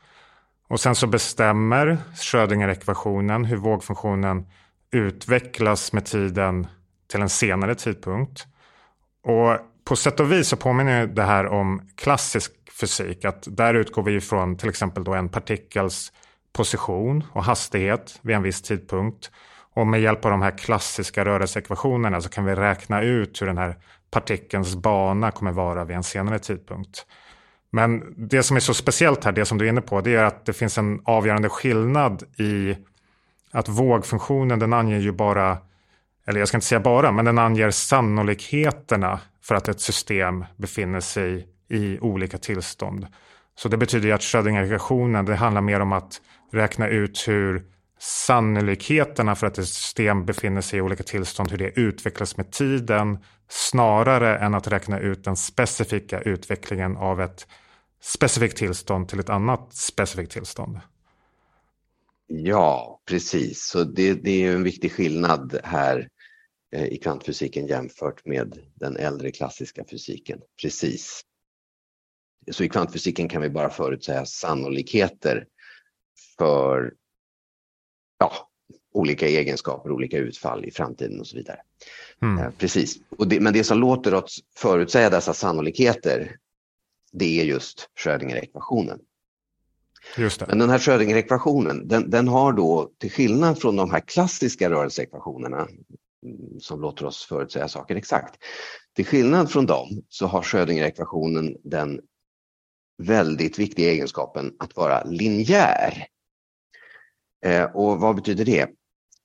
Och 0.69 0.79
sen 0.79 0.95
så 0.95 1.07
bestämmer 1.07 1.97
Schrödinger-ekvationen 2.15 3.45
hur 3.45 3.57
vågfunktionen 3.57 4.45
utvecklas 4.91 5.93
med 5.93 6.05
tiden 6.05 6.67
till 7.11 7.21
en 7.21 7.29
senare 7.29 7.75
tidpunkt. 7.75 8.45
Och 9.23 9.57
på 9.85 9.95
sätt 9.95 10.19
och 10.19 10.31
vis 10.31 10.47
så 10.47 10.57
påminner 10.57 11.07
det 11.07 11.23
här 11.23 11.45
om 11.47 11.89
klassisk 11.95 12.51
fysik. 12.79 13.25
Att 13.25 13.47
där 13.47 13.73
utgår 13.73 14.03
vi 14.03 14.21
från 14.21 14.57
till 14.57 14.69
exempel 14.69 15.03
då 15.03 15.13
en 15.13 15.29
partikels 15.29 16.11
position 16.53 17.23
och 17.31 17.43
hastighet 17.43 18.19
vid 18.21 18.35
en 18.35 18.43
viss 18.43 18.61
tidpunkt. 18.61 19.31
Och 19.77 19.87
med 19.87 20.01
hjälp 20.01 20.25
av 20.25 20.31
de 20.31 20.41
här 20.41 20.57
klassiska 20.57 21.25
rörelseekvationerna 21.25 22.21
så 22.21 22.29
kan 22.29 22.45
vi 22.45 22.55
räkna 22.55 23.01
ut 23.01 23.41
hur 23.41 23.47
den 23.47 23.57
här 23.57 23.75
partikelns 24.11 24.75
bana 24.75 25.31
kommer 25.31 25.51
vara 25.51 25.85
vid 25.85 25.95
en 25.95 26.03
senare 26.03 26.39
tidpunkt. 26.39 27.05
Men 27.69 28.13
det 28.17 28.43
som 28.43 28.55
är 28.55 28.59
så 28.59 28.73
speciellt 28.73 29.23
här, 29.23 29.31
det 29.31 29.45
som 29.45 29.57
du 29.57 29.65
är 29.65 29.69
inne 29.69 29.81
på, 29.81 30.01
det 30.01 30.15
är 30.15 30.23
att 30.23 30.45
det 30.45 30.53
finns 30.53 30.77
en 30.77 31.01
avgörande 31.05 31.49
skillnad 31.49 32.23
i 32.39 32.77
att 33.51 33.69
vågfunktionen 33.69 34.59
den 34.59 34.73
anger 34.73 34.99
ju 34.99 35.11
bara, 35.11 35.57
eller 36.27 36.39
jag 36.39 36.47
ska 36.47 36.57
inte 36.57 36.67
säga 36.67 36.79
bara, 36.79 37.11
men 37.11 37.25
den 37.25 37.37
anger 37.37 37.71
sannolikheterna 37.71 39.19
för 39.43 39.55
att 39.55 39.67
ett 39.67 39.81
system 39.81 40.45
befinner 40.55 40.99
sig 40.99 41.47
i 41.69 41.99
olika 41.99 42.37
tillstånd. 42.37 43.07
Så 43.55 43.69
det 43.69 43.77
betyder 43.77 44.07
ju 44.07 44.13
att 44.13 44.23
Schrödinger-ekvationen, 44.23 45.25
det 45.25 45.35
handlar 45.35 45.61
mer 45.61 45.79
om 45.79 45.91
att 45.91 46.21
räkna 46.51 46.87
ut 46.87 47.27
hur 47.27 47.76
sannolikheterna 47.99 49.35
för 49.35 49.47
att 49.47 49.57
ett 49.57 49.67
system 49.67 50.25
befinner 50.25 50.61
sig 50.61 50.79
i 50.79 50.81
olika 50.81 51.03
tillstånd, 51.03 51.51
hur 51.51 51.57
det 51.57 51.79
utvecklas 51.79 52.37
med 52.37 52.51
tiden, 52.51 53.17
snarare 53.49 54.37
än 54.37 54.53
att 54.53 54.67
räkna 54.67 54.99
ut 54.99 55.23
den 55.23 55.35
specifika 55.35 56.21
utvecklingen 56.21 56.97
av 56.97 57.21
ett 57.21 57.47
specifikt 58.01 58.57
tillstånd 58.57 59.09
till 59.09 59.19
ett 59.19 59.29
annat 59.29 59.73
specifikt 59.75 60.31
tillstånd. 60.31 60.79
Ja, 62.27 63.01
precis. 63.05 63.67
Så 63.67 63.83
det, 63.83 64.13
det 64.13 64.45
är 64.45 64.55
en 64.55 64.63
viktig 64.63 64.91
skillnad 64.91 65.59
här 65.63 66.09
eh, 66.71 66.85
i 66.85 66.97
kvantfysiken 66.97 67.67
jämfört 67.67 68.25
med 68.25 68.59
den 68.75 68.97
äldre 68.97 69.31
klassiska 69.31 69.85
fysiken. 69.89 70.39
Precis. 70.61 71.21
Så 72.51 72.63
i 72.63 72.69
kvantfysiken 72.69 73.29
kan 73.29 73.41
vi 73.41 73.49
bara 73.49 73.69
förutsäga 73.69 74.25
sannolikheter 74.25 75.45
för 76.37 76.93
ja, 78.17 78.31
olika 78.93 79.27
egenskaper, 79.27 79.91
olika 79.91 80.17
utfall 80.17 80.65
i 80.65 80.71
framtiden 80.71 81.19
och 81.19 81.27
så 81.27 81.37
vidare. 81.37 81.59
Mm. 82.21 82.37
Eh, 82.37 82.49
precis. 82.57 82.97
Det, 83.27 83.39
men 83.39 83.53
det 83.53 83.63
som 83.63 83.79
låter 83.79 84.13
oss 84.13 84.39
förutsäga 84.55 85.09
dessa 85.09 85.33
sannolikheter, 85.33 86.35
det 87.11 87.39
är 87.41 87.45
just 87.45 87.89
Schrödinger-ekvationen. 87.95 88.99
Men 90.47 90.59
den 90.59 90.69
här 90.69 90.79
Schrödinger-ekvationen, 90.79 91.87
den, 91.87 92.09
den, 92.09 92.27
har 92.27 92.53
då 92.53 92.91
till 92.97 93.11
skillnad 93.11 93.61
från 93.61 93.75
de 93.75 93.91
här 93.91 93.99
klassiska 93.99 94.69
rörelseekvationerna 94.69 95.57
mm, 95.57 96.59
som 96.59 96.81
låter 96.81 97.05
oss 97.05 97.25
förutsäga 97.25 97.67
saker 97.67 97.95
exakt. 97.95 98.35
Till 98.95 99.05
skillnad 99.05 99.51
från 99.51 99.65
dem 99.65 100.03
så 100.09 100.27
har 100.27 100.41
Schrödinger-ekvationen 100.41 101.57
den 101.63 102.01
väldigt 103.03 103.59
viktiga 103.59 103.91
egenskapen 103.91 104.53
att 104.59 104.75
vara 104.75 105.03
linjär. 105.03 106.07
Eh, 107.45 107.63
och 107.63 107.99
vad 107.99 108.15
betyder 108.15 108.45
det? 108.45 108.69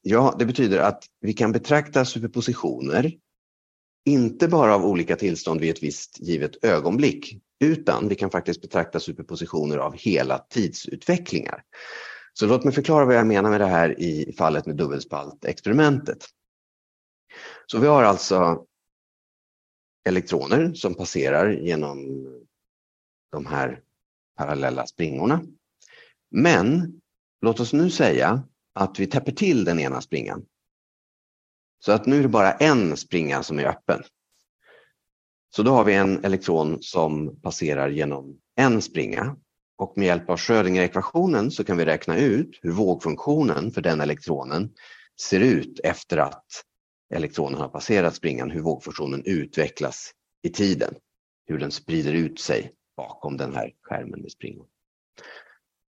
Ja, 0.02 0.34
det 0.38 0.46
betyder 0.46 0.78
att 0.78 1.04
vi 1.20 1.32
kan 1.32 1.52
betrakta 1.52 2.04
superpositioner 2.04 3.12
inte 4.04 4.48
bara 4.48 4.74
av 4.74 4.86
olika 4.86 5.16
tillstånd 5.16 5.60
vid 5.60 5.70
ett 5.70 5.82
visst 5.82 6.20
givet 6.20 6.64
ögonblick, 6.64 7.36
utan 7.60 8.08
vi 8.08 8.14
kan 8.14 8.30
faktiskt 8.30 8.62
betrakta 8.62 9.00
superpositioner 9.00 9.78
av 9.78 9.94
hela 9.96 10.38
tidsutvecklingar. 10.38 11.62
Så 12.32 12.46
låt 12.46 12.64
mig 12.64 12.72
förklara 12.72 13.04
vad 13.04 13.14
jag 13.14 13.26
menar 13.26 13.50
med 13.50 13.60
det 13.60 13.66
här 13.66 14.00
i 14.00 14.34
fallet 14.38 14.66
med 14.66 14.76
dubbelspaltexperimentet. 14.76 16.26
Så 17.66 17.78
vi 17.78 17.86
har 17.86 18.02
alltså 18.02 18.64
elektroner 20.04 20.74
som 20.74 20.94
passerar 20.94 21.52
genom 21.52 22.26
de 23.32 23.46
här 23.46 23.80
parallella 24.36 24.86
springorna. 24.86 25.42
Men 26.30 27.00
låt 27.42 27.60
oss 27.60 27.72
nu 27.72 27.90
säga 27.90 28.42
att 28.74 29.00
vi 29.00 29.06
täpper 29.06 29.32
till 29.32 29.64
den 29.64 29.80
ena 29.80 30.00
springan. 30.00 30.44
Så 31.84 31.92
att 31.92 32.06
nu 32.06 32.18
är 32.18 32.22
det 32.22 32.28
bara 32.28 32.52
en 32.52 32.96
springa 32.96 33.42
som 33.42 33.58
är 33.58 33.64
öppen. 33.64 34.02
Så 35.56 35.62
då 35.62 35.70
har 35.70 35.84
vi 35.84 35.94
en 35.94 36.24
elektron 36.24 36.78
som 36.80 37.40
passerar 37.40 37.88
genom 37.88 38.40
en 38.56 38.82
springa 38.82 39.36
och 39.78 39.98
med 39.98 40.06
hjälp 40.06 40.30
av 40.30 40.36
Schrödinger-ekvationen 40.36 41.50
så 41.50 41.64
kan 41.64 41.76
vi 41.76 41.84
räkna 41.84 42.18
ut 42.18 42.58
hur 42.62 42.72
vågfunktionen 42.72 43.70
för 43.70 43.80
den 43.80 44.00
elektronen 44.00 44.70
ser 45.20 45.40
ut 45.40 45.80
efter 45.84 46.16
att 46.16 46.46
elektronen 47.14 47.60
har 47.60 47.68
passerat 47.68 48.14
springan, 48.14 48.50
hur 48.50 48.60
vågfunktionen 48.60 49.22
utvecklas 49.24 50.12
i 50.42 50.50
tiden, 50.50 50.94
hur 51.46 51.58
den 51.58 51.70
sprider 51.70 52.12
ut 52.12 52.40
sig 52.40 52.72
bakom 52.96 53.36
den 53.36 53.54
här 53.54 53.72
skärmen 53.82 54.20
med 54.20 54.30
springor. 54.30 54.66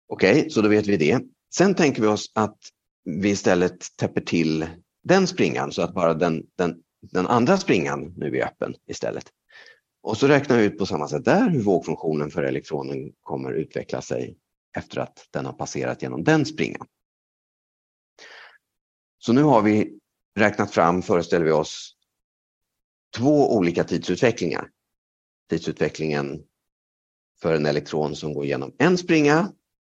Okej, 0.09 0.39
okay, 0.39 0.51
så 0.51 0.63
då 0.63 0.69
vet 0.69 0.87
vi 0.87 0.97
det. 0.97 1.21
Sen 1.55 1.75
tänker 1.75 2.03
vi 2.03 2.09
oss 2.09 2.33
att 2.35 2.59
vi 3.05 3.31
istället 3.31 3.97
täpper 3.97 4.21
till 4.21 4.67
den 5.03 5.27
springan 5.27 5.73
så 5.73 5.83
att 5.83 5.95
bara 5.95 6.15
den, 6.15 6.47
den, 6.57 6.83
den 7.01 7.27
andra 7.27 7.57
springan 7.57 8.15
nu 8.17 8.39
är 8.39 8.47
öppen 8.47 8.75
istället. 8.87 9.25
Och 10.03 10.17
så 10.17 10.27
räknar 10.27 10.57
vi 10.57 10.65
ut 10.65 10.79
på 10.79 10.87
samma 10.87 11.09
sätt 11.09 11.25
där 11.25 11.51
hur 11.51 11.63
vågfunktionen 11.63 12.31
för 12.31 12.43
elektronen 12.43 13.13
kommer 13.23 13.53
utveckla 13.53 14.03
sig 14.03 14.37
efter 14.77 15.01
att 15.01 15.27
den 15.31 15.47
har 15.47 15.53
passerat 15.53 16.03
genom 16.03 16.25
den 16.25 16.47
springan. 16.47 16.87
Så 19.19 19.33
nu 19.33 19.43
har 19.43 19.63
vi 19.63 19.99
räknat 20.39 20.71
fram, 20.71 21.03
föreställer 21.03 21.45
vi 21.45 21.51
oss, 21.51 21.95
två 23.17 23.57
olika 23.57 23.85
tidsutvecklingar. 23.85 24.71
Tidsutvecklingen 25.51 26.43
för 27.43 27.55
en 27.55 27.67
elektron 27.67 28.17
som 28.17 28.35
går 28.35 28.47
genom 28.47 28.75
en 28.79 28.99
springa, 28.99 29.53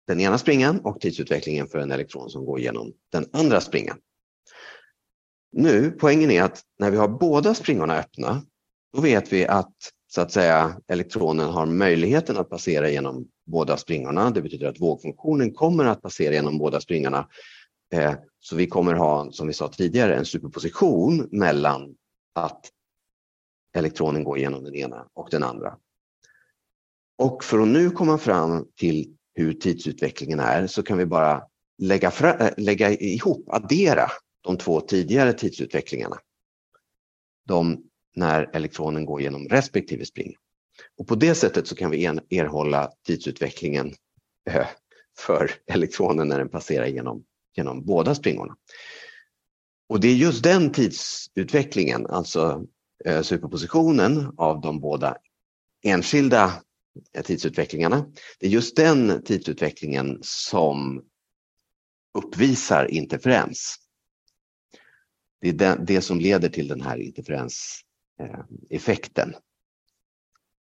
den 0.09 0.19
ena 0.19 0.37
springan 0.37 0.79
och 0.79 1.01
tidsutvecklingen 1.01 1.67
för 1.67 1.79
en 1.79 1.91
elektron 1.91 2.29
som 2.29 2.45
går 2.45 2.59
genom 2.59 2.93
den 3.11 3.25
andra 3.33 3.61
springan. 3.61 3.97
Nu, 5.51 5.91
poängen 5.91 6.31
är 6.31 6.43
att 6.43 6.61
när 6.79 6.91
vi 6.91 6.97
har 6.97 7.07
båda 7.07 7.53
springorna 7.53 7.97
öppna, 7.97 8.41
då 8.93 9.01
vet 9.01 9.33
vi 9.33 9.47
att 9.47 9.73
så 10.07 10.21
att 10.21 10.31
säga 10.31 10.81
elektronen 10.87 11.49
har 11.49 11.65
möjligheten 11.65 12.37
att 12.37 12.49
passera 12.49 12.89
genom 12.89 13.27
båda 13.45 13.77
springorna. 13.77 14.29
Det 14.29 14.41
betyder 14.41 14.67
att 14.67 14.81
vågfunktionen 14.81 15.53
kommer 15.53 15.85
att 15.85 16.01
passera 16.01 16.33
genom 16.33 16.57
båda 16.57 16.81
springorna. 16.81 17.27
Eh, 17.93 18.13
så 18.39 18.55
vi 18.55 18.67
kommer 18.67 18.93
ha, 18.93 19.31
som 19.31 19.47
vi 19.47 19.53
sa 19.53 19.67
tidigare, 19.67 20.15
en 20.15 20.25
superposition 20.25 21.27
mellan 21.31 21.95
att 22.35 22.65
elektronen 23.75 24.23
går 24.23 24.39
genom 24.39 24.63
den 24.63 24.75
ena 24.75 25.07
och 25.13 25.27
den 25.31 25.43
andra. 25.43 25.77
Och 27.17 27.43
för 27.43 27.59
att 27.59 27.67
nu 27.67 27.89
komma 27.89 28.17
fram 28.17 28.67
till 28.75 29.15
hur 29.39 29.53
tidsutvecklingen 29.53 30.39
är 30.39 30.67
så 30.67 30.83
kan 30.83 30.97
vi 30.97 31.05
bara 31.05 31.43
lägga, 31.77 32.11
fra, 32.11 32.33
eh, 32.33 32.53
lägga 32.57 32.91
ihop, 32.91 33.49
addera 33.49 34.11
de 34.41 34.57
två 34.57 34.81
tidigare 34.81 35.33
tidsutvecklingarna. 35.33 36.17
De 37.47 37.83
när 38.15 38.49
elektronen 38.53 39.05
går 39.05 39.21
genom 39.21 39.47
respektive 39.47 40.05
spring. 40.05 40.35
Och 40.97 41.07
på 41.07 41.15
det 41.15 41.35
sättet 41.35 41.67
så 41.67 41.75
kan 41.75 41.91
vi 41.91 42.05
erhålla 42.05 42.91
tidsutvecklingen 43.05 43.93
eh, 44.49 44.67
för 45.17 45.51
elektronen 45.67 46.27
när 46.27 46.37
den 46.37 46.49
passerar 46.49 46.85
genom, 46.85 47.23
genom 47.55 47.85
båda 47.85 48.15
springorna. 48.15 48.55
Och 49.89 49.99
det 49.99 50.07
är 50.07 50.15
just 50.15 50.43
den 50.43 50.71
tidsutvecklingen, 50.71 52.07
alltså 52.07 52.65
eh, 53.05 53.21
superpositionen 53.21 54.33
av 54.37 54.61
de 54.61 54.79
båda 54.79 55.17
enskilda 55.83 56.53
tidsutvecklingarna. 57.23 58.05
Det 58.39 58.45
är 58.45 58.49
just 58.49 58.75
den 58.75 59.23
tidsutvecklingen 59.23 60.19
som 60.21 61.03
uppvisar 62.13 62.91
interferens. 62.91 63.75
Det 65.41 65.49
är 65.49 65.53
det, 65.53 65.83
det 65.87 66.01
som 66.01 66.19
leder 66.19 66.49
till 66.49 66.67
den 66.67 66.81
här 66.81 66.97
interferenseffekten. 66.97 69.35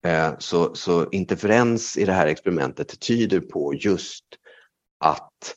Eh, 0.05 0.33
så, 0.39 0.75
så 0.75 1.09
interferens 1.09 1.97
i 1.97 2.05
det 2.05 2.13
här 2.13 2.27
experimentet 2.27 2.99
tyder 2.99 3.39
på 3.39 3.73
just 3.73 4.25
att 4.97 5.55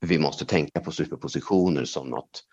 vi 0.00 0.18
måste 0.18 0.46
tänka 0.46 0.80
på 0.80 0.92
superpositioner 0.92 1.84
som 1.84 2.08
något 2.08 2.44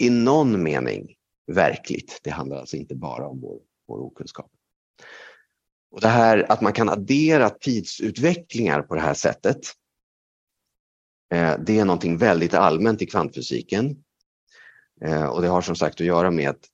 i 0.00 0.10
någon 0.10 0.62
mening 0.62 1.14
verkligt. 1.46 2.20
Det 2.22 2.30
handlar 2.30 2.56
alltså 2.56 2.76
inte 2.76 2.94
bara 2.94 3.28
om 3.28 3.40
vår, 3.40 3.60
vår 3.88 3.98
okunskap. 3.98 4.50
Och 5.96 6.02
det 6.02 6.08
här 6.08 6.52
att 6.52 6.60
man 6.60 6.72
kan 6.72 6.88
addera 6.88 7.50
tidsutvecklingar 7.50 8.82
på 8.82 8.94
det 8.94 9.00
här 9.00 9.14
sättet. 9.14 9.58
Eh, 11.34 11.54
det 11.58 11.78
är 11.78 11.84
någonting 11.84 12.18
väldigt 12.18 12.54
allmänt 12.54 13.02
i 13.02 13.06
kvantfysiken. 13.06 13.96
Eh, 15.04 15.24
och 15.24 15.42
det 15.42 15.48
har 15.48 15.60
som 15.60 15.76
sagt 15.76 16.00
att 16.00 16.06
göra 16.06 16.30
med 16.30 16.50
att 16.50 16.68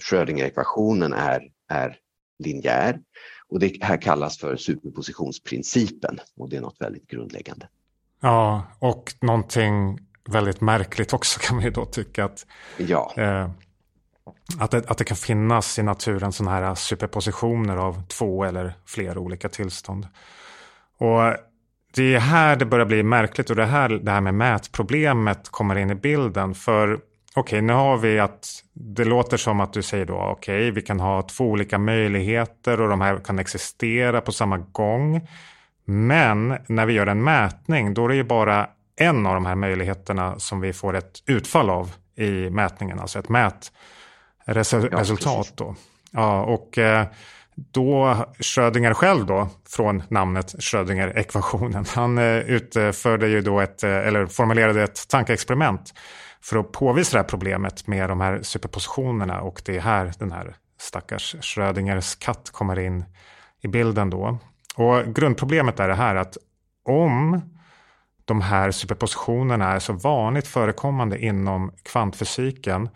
Schrödinger-ekvationen 0.00 1.12
är, 1.12 1.42
är 1.68 1.96
linjär. 2.38 3.00
Och 3.48 3.60
det 3.60 3.84
här 3.84 3.96
kallas 3.96 4.38
för 4.38 4.56
superpositionsprincipen 4.56 6.20
och 6.36 6.50
det 6.50 6.56
är 6.56 6.60
något 6.60 6.80
väldigt 6.80 7.06
grundläggande. 7.06 7.68
Ja, 8.20 8.66
och 8.78 9.14
någonting 9.20 9.98
väldigt 10.30 10.60
märkligt 10.60 11.12
också 11.12 11.40
kan 11.40 11.56
man 11.56 11.64
ju 11.64 11.70
då 11.70 11.84
tycka 11.84 12.24
att 12.24 12.46
ja. 12.76 13.14
eh, 13.16 13.50
att 14.58 14.70
det, 14.70 14.90
att 14.90 14.98
det 14.98 15.04
kan 15.04 15.16
finnas 15.16 15.78
i 15.78 15.82
naturen 15.82 16.32
sådana 16.32 16.56
här 16.56 16.74
superpositioner 16.74 17.76
av 17.76 18.02
två 18.06 18.44
eller 18.44 18.74
fler 18.86 19.18
olika 19.18 19.48
tillstånd. 19.48 20.06
Och 20.98 21.36
det 21.94 22.14
är 22.14 22.18
här 22.18 22.56
det 22.56 22.64
börjar 22.64 22.86
bli 22.86 23.02
märkligt 23.02 23.50
och 23.50 23.56
det 23.56 23.66
här 23.66 23.88
det 23.88 24.10
här 24.10 24.20
med 24.20 24.34
mätproblemet 24.34 25.48
kommer 25.48 25.76
in 25.76 25.90
i 25.90 25.94
bilden. 25.94 26.54
För 26.54 26.94
okej, 26.94 27.02
okay, 27.34 27.60
nu 27.60 27.72
har 27.72 27.96
vi 27.96 28.18
att 28.18 28.48
det 28.72 29.04
låter 29.04 29.36
som 29.36 29.60
att 29.60 29.72
du 29.72 29.82
säger 29.82 30.06
då 30.06 30.14
okej, 30.14 30.60
okay, 30.60 30.70
vi 30.70 30.82
kan 30.82 31.00
ha 31.00 31.22
två 31.22 31.44
olika 31.44 31.78
möjligheter 31.78 32.80
och 32.80 32.88
de 32.88 33.00
här 33.00 33.18
kan 33.18 33.38
existera 33.38 34.20
på 34.20 34.32
samma 34.32 34.58
gång. 34.58 35.28
Men 35.84 36.58
när 36.66 36.86
vi 36.86 36.92
gör 36.92 37.06
en 37.06 37.24
mätning, 37.24 37.94
då 37.94 38.04
är 38.04 38.08
det 38.08 38.14
ju 38.14 38.24
bara 38.24 38.68
en 38.96 39.26
av 39.26 39.34
de 39.34 39.46
här 39.46 39.54
möjligheterna 39.54 40.38
som 40.38 40.60
vi 40.60 40.72
får 40.72 40.96
ett 40.96 41.22
utfall 41.26 41.70
av 41.70 41.92
i 42.16 42.50
mätningen, 42.50 43.00
alltså 43.00 43.18
ett 43.18 43.28
mät 43.28 43.72
resultat. 44.54 45.46
Ja, 45.48 45.64
då. 45.64 45.74
Ja, 46.10 46.42
och 46.42 46.78
eh, 46.78 47.06
då 47.54 48.16
Schrödinger 48.40 48.94
själv 48.94 49.26
då, 49.26 49.48
från 49.68 50.02
namnet 50.08 50.54
Schrödinger-ekvationen, 50.58 51.84
han 51.94 52.18
eh, 52.18 52.38
utförde 52.38 53.28
ju 53.28 53.40
då 53.40 53.60
ett, 53.60 53.82
eh, 53.82 53.90
eller 53.90 54.26
formulerade 54.26 54.82
ett 54.82 55.08
tankeexperiment 55.08 55.94
för 56.42 56.58
att 56.58 56.72
påvisa 56.72 57.16
det 57.16 57.22
här 57.22 57.28
problemet 57.28 57.86
med 57.86 58.08
de 58.08 58.20
här 58.20 58.42
superpositionerna 58.42 59.40
och 59.40 59.62
det 59.64 59.76
är 59.76 59.80
här 59.80 60.12
den 60.18 60.32
här 60.32 60.56
stackars 60.80 61.36
Schrödingers 61.40 62.16
katt 62.16 62.50
kommer 62.52 62.78
in 62.78 63.04
i 63.62 63.68
bilden 63.68 64.10
då. 64.10 64.38
Och 64.76 65.14
grundproblemet 65.14 65.80
är 65.80 65.88
det 65.88 65.94
här 65.94 66.16
att 66.16 66.36
om 66.84 67.40
de 68.24 68.40
här 68.40 68.70
superpositionerna 68.70 69.72
är 69.72 69.78
så 69.78 69.92
vanligt 69.92 70.46
förekommande 70.46 71.18
inom 71.18 71.72
kvantfysiken, 71.82 72.88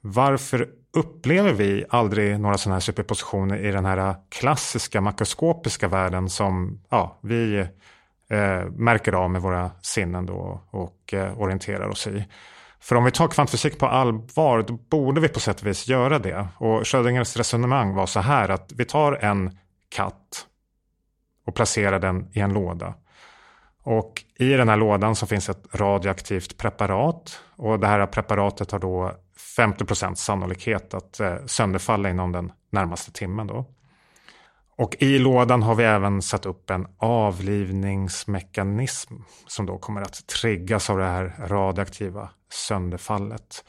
varför 0.00 0.68
upplever 0.92 1.52
vi 1.52 1.84
aldrig 1.88 2.40
några 2.40 2.58
sådana 2.58 2.74
här 2.74 2.80
superpositioner 2.80 3.56
i 3.56 3.70
den 3.70 3.84
här 3.84 4.14
klassiska 4.28 5.00
makroskopiska 5.00 5.88
världen 5.88 6.28
som 6.28 6.80
ja, 6.88 7.18
vi 7.22 7.58
eh, 8.28 8.64
märker 8.76 9.12
av 9.12 9.30
med 9.30 9.42
våra 9.42 9.70
sinnen 9.82 10.26
då 10.26 10.62
och 10.70 11.14
eh, 11.14 11.40
orienterar 11.40 11.88
oss 11.88 12.06
i. 12.06 12.24
För 12.80 12.96
om 12.96 13.04
vi 13.04 13.10
tar 13.10 13.28
kvantfysik 13.28 13.78
på 13.78 13.86
allvar, 13.86 14.62
då 14.62 14.72
borde 14.72 15.20
vi 15.20 15.28
på 15.28 15.40
sätt 15.40 15.60
och 15.60 15.66
vis 15.66 15.88
göra 15.88 16.18
det. 16.18 16.48
Och 16.58 16.86
Schrödingers 16.86 17.36
resonemang 17.36 17.94
var 17.94 18.06
så 18.06 18.20
här 18.20 18.48
att 18.48 18.72
vi 18.72 18.84
tar 18.84 19.12
en 19.12 19.58
katt 19.88 20.46
och 21.46 21.54
placerar 21.54 21.98
den 21.98 22.28
i 22.32 22.40
en 22.40 22.52
låda. 22.52 22.94
Och 23.82 24.24
i 24.38 24.48
den 24.48 24.68
här 24.68 24.76
lådan 24.76 25.16
så 25.16 25.26
finns 25.26 25.48
ett 25.48 25.66
radioaktivt 25.74 26.56
preparat 26.56 27.40
och 27.56 27.80
det 27.80 27.86
här 27.86 28.06
preparatet 28.06 28.70
har 28.70 28.78
då 28.78 29.12
50% 29.58 30.14
sannolikhet 30.14 30.94
att 30.94 31.20
eh, 31.20 31.36
sönderfalla 31.46 32.10
inom 32.10 32.32
den 32.32 32.52
närmaste 32.70 33.12
timmen. 33.12 33.46
Då. 33.46 33.66
Och 34.76 34.96
i 34.98 35.18
lådan 35.18 35.62
har 35.62 35.74
vi 35.74 35.84
även 35.84 36.22
satt 36.22 36.46
upp 36.46 36.70
en 36.70 36.86
avlivningsmekanism 36.98 39.14
som 39.46 39.66
då 39.66 39.78
kommer 39.78 40.02
att 40.02 40.26
triggas 40.26 40.90
av 40.90 40.98
det 40.98 41.04
här 41.04 41.34
radioaktiva 41.46 42.28
sönderfallet. 42.52 43.64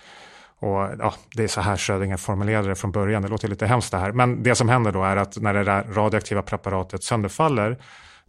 Och 0.59 0.89
ja, 0.99 1.13
Det 1.35 1.43
är 1.43 1.47
så 1.47 1.61
här 1.61 1.77
Schrödinger 1.77 2.17
formulerade 2.17 2.67
det 2.67 2.75
från 2.75 2.91
början. 2.91 3.21
Det 3.21 3.27
låter 3.27 3.47
lite 3.47 3.65
hemskt 3.65 3.91
det 3.91 3.97
här. 3.97 4.11
Men 4.11 4.43
det 4.43 4.55
som 4.55 4.69
händer 4.69 4.91
då 4.91 5.03
är 5.03 5.15
att 5.15 5.37
när 5.37 5.53
det 5.53 5.63
där 5.63 5.83
radioaktiva 5.83 6.41
preparatet 6.41 7.03
sönderfaller 7.03 7.77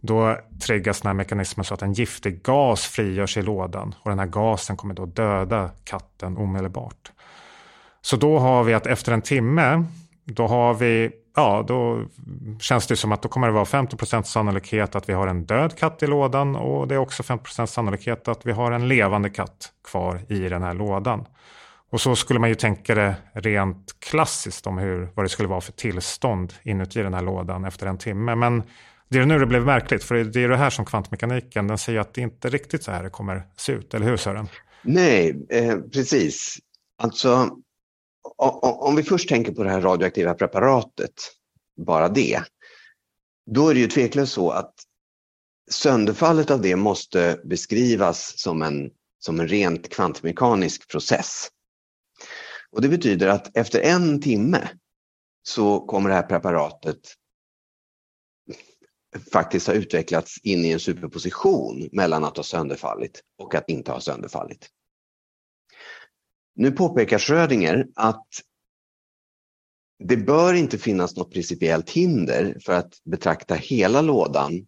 då 0.01 0.37
triggas 0.61 1.01
den 1.01 1.09
här 1.09 1.13
mekanismen 1.13 1.63
så 1.63 1.73
att 1.73 1.81
en 1.81 1.93
giftig 1.93 2.43
gas 2.43 2.85
frigörs 2.85 3.37
i 3.37 3.41
lådan 3.41 3.95
och 4.01 4.09
den 4.09 4.19
här 4.19 4.25
gasen 4.25 4.77
kommer 4.77 4.93
då 4.93 5.05
döda 5.05 5.69
katten 5.83 6.37
omedelbart. 6.37 7.11
Så 8.05 8.15
då 8.15 8.39
har 8.39 8.63
vi 8.63 8.73
att 8.73 8.87
efter 8.87 9.11
en 9.11 9.21
timme, 9.21 9.85
då 10.25 10.47
har 10.47 10.73
vi, 10.73 11.11
ja 11.35 11.65
då 11.67 12.05
känns 12.59 12.87
det 12.87 12.95
som 12.95 13.11
att 13.11 13.21
då 13.21 13.29
kommer 13.29 13.47
det 13.47 13.53
vara 13.53 13.65
50% 13.65 14.23
sannolikhet 14.23 14.95
att 14.95 15.09
vi 15.09 15.13
har 15.13 15.27
en 15.27 15.45
död 15.45 15.77
katt 15.77 16.03
i 16.03 16.07
lådan 16.07 16.55
och 16.55 16.87
det 16.87 16.95
är 16.95 16.99
också 16.99 17.23
50% 17.23 17.65
sannolikhet 17.65 18.27
att 18.27 18.45
vi 18.45 18.51
har 18.51 18.71
en 18.71 18.87
levande 18.87 19.29
katt 19.29 19.71
kvar 19.91 20.21
i 20.29 20.39
den 20.39 20.63
här 20.63 20.73
lådan. 20.73 21.25
Och 21.91 22.01
så 22.01 22.15
skulle 22.15 22.39
man 22.39 22.49
ju 22.49 22.55
tänka 22.55 22.95
det 22.95 23.15
rent 23.33 23.99
klassiskt 23.99 24.67
om 24.67 24.77
hur, 24.77 25.09
vad 25.15 25.25
det 25.25 25.29
skulle 25.29 25.49
vara 25.49 25.61
för 25.61 25.71
tillstånd 25.71 26.53
inuti 26.63 27.03
den 27.03 27.13
här 27.13 27.21
lådan 27.21 27.65
efter 27.65 27.87
en 27.87 27.97
timme. 27.97 28.35
Men 28.35 28.63
det 29.09 29.19
är 29.19 29.25
nu 29.25 29.39
det 29.39 29.45
blev 29.45 29.65
märkligt, 29.65 30.03
för 30.03 30.15
det 30.15 30.43
är 30.43 30.49
det 30.49 30.57
här 30.57 30.69
som 30.69 30.85
kvantmekaniken, 30.85 31.67
den 31.67 31.77
säger 31.77 31.99
att 31.99 32.13
det 32.13 32.21
inte 32.21 32.49
riktigt 32.49 32.83
så 32.83 32.91
här 32.91 33.03
det 33.03 33.09
kommer 33.09 33.43
se 33.57 33.71
ut, 33.71 33.93
eller 33.93 34.05
hur 34.05 34.17
Sören? 34.17 34.47
Nej, 34.81 35.45
eh, 35.49 35.77
precis. 35.93 36.57
Alltså, 36.97 37.49
om 38.61 38.95
vi 38.95 39.03
först 39.03 39.29
tänker 39.29 39.51
på 39.51 39.63
det 39.63 39.69
här 39.69 39.81
radioaktiva 39.81 40.33
preparatet, 40.33 41.13
bara 41.77 42.09
det, 42.09 42.43
då 43.45 43.69
är 43.69 43.73
det 43.73 43.79
ju 43.79 43.87
tveklöst 43.87 44.33
så 44.33 44.51
att 44.51 44.73
sönderfallet 45.71 46.51
av 46.51 46.61
det 46.61 46.75
måste 46.75 47.39
beskrivas 47.43 48.39
som 48.39 48.61
en, 48.61 48.91
som 49.19 49.39
en 49.39 49.47
rent 49.47 49.89
kvantmekanisk 49.89 50.87
process. 50.87 51.47
Och 52.71 52.81
Det 52.81 52.89
betyder 52.89 53.27
att 53.27 53.57
efter 53.57 53.81
en 53.81 54.21
timme 54.21 54.69
så 55.43 55.79
kommer 55.79 56.09
det 56.09 56.15
här 56.15 56.23
preparatet 56.23 56.99
faktiskt 59.33 59.67
ha 59.67 59.73
utvecklats 59.73 60.37
in 60.43 60.65
i 60.65 60.71
en 60.71 60.79
superposition 60.79 61.89
mellan 61.91 62.23
att 62.23 62.37
ha 62.37 62.43
sönderfallit 62.43 63.21
och 63.37 63.55
att 63.55 63.69
inte 63.69 63.91
ha 63.91 63.99
sönderfallit. 63.99 64.69
Nu 66.55 66.71
påpekar 66.71 67.19
Schrödinger 67.19 67.87
att 67.95 68.27
det 69.99 70.17
bör 70.17 70.53
inte 70.53 70.77
finnas 70.77 71.15
något 71.15 71.33
principiellt 71.33 71.89
hinder 71.89 72.57
för 72.65 72.73
att 72.73 72.93
betrakta 73.03 73.55
hela 73.55 74.01
lådan 74.01 74.67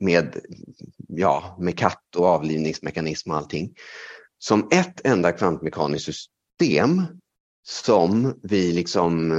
med, 0.00 0.40
ja, 1.08 1.56
med 1.60 1.78
katt 1.78 2.16
och 2.16 2.26
avlivningsmekanism 2.26 3.30
och 3.30 3.36
allting 3.36 3.74
som 4.38 4.68
ett 4.72 5.06
enda 5.06 5.32
kvantmekaniskt 5.32 6.04
system 6.04 7.02
som 7.62 8.40
vi 8.42 8.72
liksom 8.72 9.32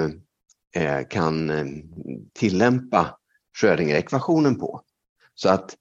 eh, 0.76 1.08
kan 1.10 1.50
eh, 1.50 1.66
tillämpa 2.34 3.18
Schrödinger-ekvationen 3.54 4.60
på. 4.60 4.82
Så 5.34 5.50
att 5.50 5.78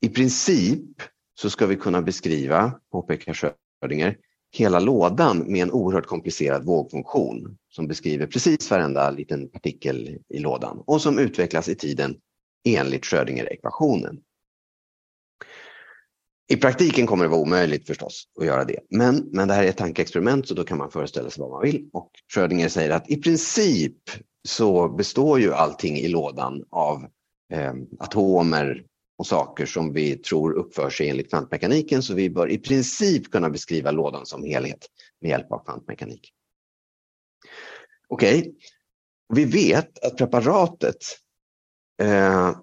i 0.00 0.08
princip 0.08 1.02
så 1.34 1.50
ska 1.50 1.66
vi 1.66 1.76
kunna 1.76 2.02
beskriva, 2.02 2.80
påpekar 2.92 3.34
Schrödinger, 3.34 4.16
hela 4.52 4.80
lådan 4.80 5.38
med 5.38 5.62
en 5.62 5.70
oerhört 5.70 6.06
komplicerad 6.06 6.64
vågfunktion 6.64 7.56
som 7.68 7.86
beskriver 7.86 8.26
precis 8.26 8.70
varenda 8.70 9.10
liten 9.10 9.48
partikel 9.48 10.18
i 10.28 10.38
lådan 10.38 10.82
och 10.86 11.02
som 11.02 11.18
utvecklas 11.18 11.68
i 11.68 11.74
tiden 11.74 12.16
enligt 12.64 13.04
Schrödinger-ekvationen. 13.04 14.20
I 16.48 16.56
praktiken 16.56 17.06
kommer 17.06 17.24
det 17.24 17.30
vara 17.30 17.40
omöjligt 17.40 17.86
förstås 17.86 18.24
att 18.40 18.46
göra 18.46 18.64
det, 18.64 18.78
men, 18.90 19.28
men 19.32 19.48
det 19.48 19.54
här 19.54 19.64
är 19.64 19.68
ett 19.68 19.76
tankeexperiment 19.76 20.48
så 20.48 20.54
då 20.54 20.64
kan 20.64 20.78
man 20.78 20.90
föreställa 20.90 21.30
sig 21.30 21.40
vad 21.40 21.50
man 21.50 21.62
vill. 21.62 21.90
Och 21.92 22.10
Schrödinger 22.34 22.68
säger 22.68 22.90
att 22.90 23.10
i 23.10 23.16
princip 23.16 23.96
så 24.48 24.88
består 24.88 25.40
ju 25.40 25.52
allting 25.52 25.96
i 25.96 26.08
lådan 26.08 26.64
av 26.70 27.06
eh, 27.52 27.74
atomer 27.98 28.84
och 29.20 29.26
saker 29.26 29.66
som 29.66 29.92
vi 29.92 30.16
tror 30.16 30.52
uppför 30.52 30.90
sig 30.90 31.08
enligt 31.08 31.30
kvantmekaniken 31.30 32.02
så 32.02 32.14
vi 32.14 32.30
bör 32.30 32.50
i 32.50 32.58
princip 32.58 33.30
kunna 33.30 33.50
beskriva 33.50 33.90
lådan 33.90 34.26
som 34.26 34.44
helhet 34.44 34.86
med 35.20 35.30
hjälp 35.30 35.52
av 35.52 35.64
kvantmekanik. 35.64 36.32
Okej, 38.08 38.38
okay. 38.38 38.52
vi 39.28 39.44
vet 39.44 40.04
att 40.04 40.16
preparatet 40.16 40.96
eh, 42.02 42.56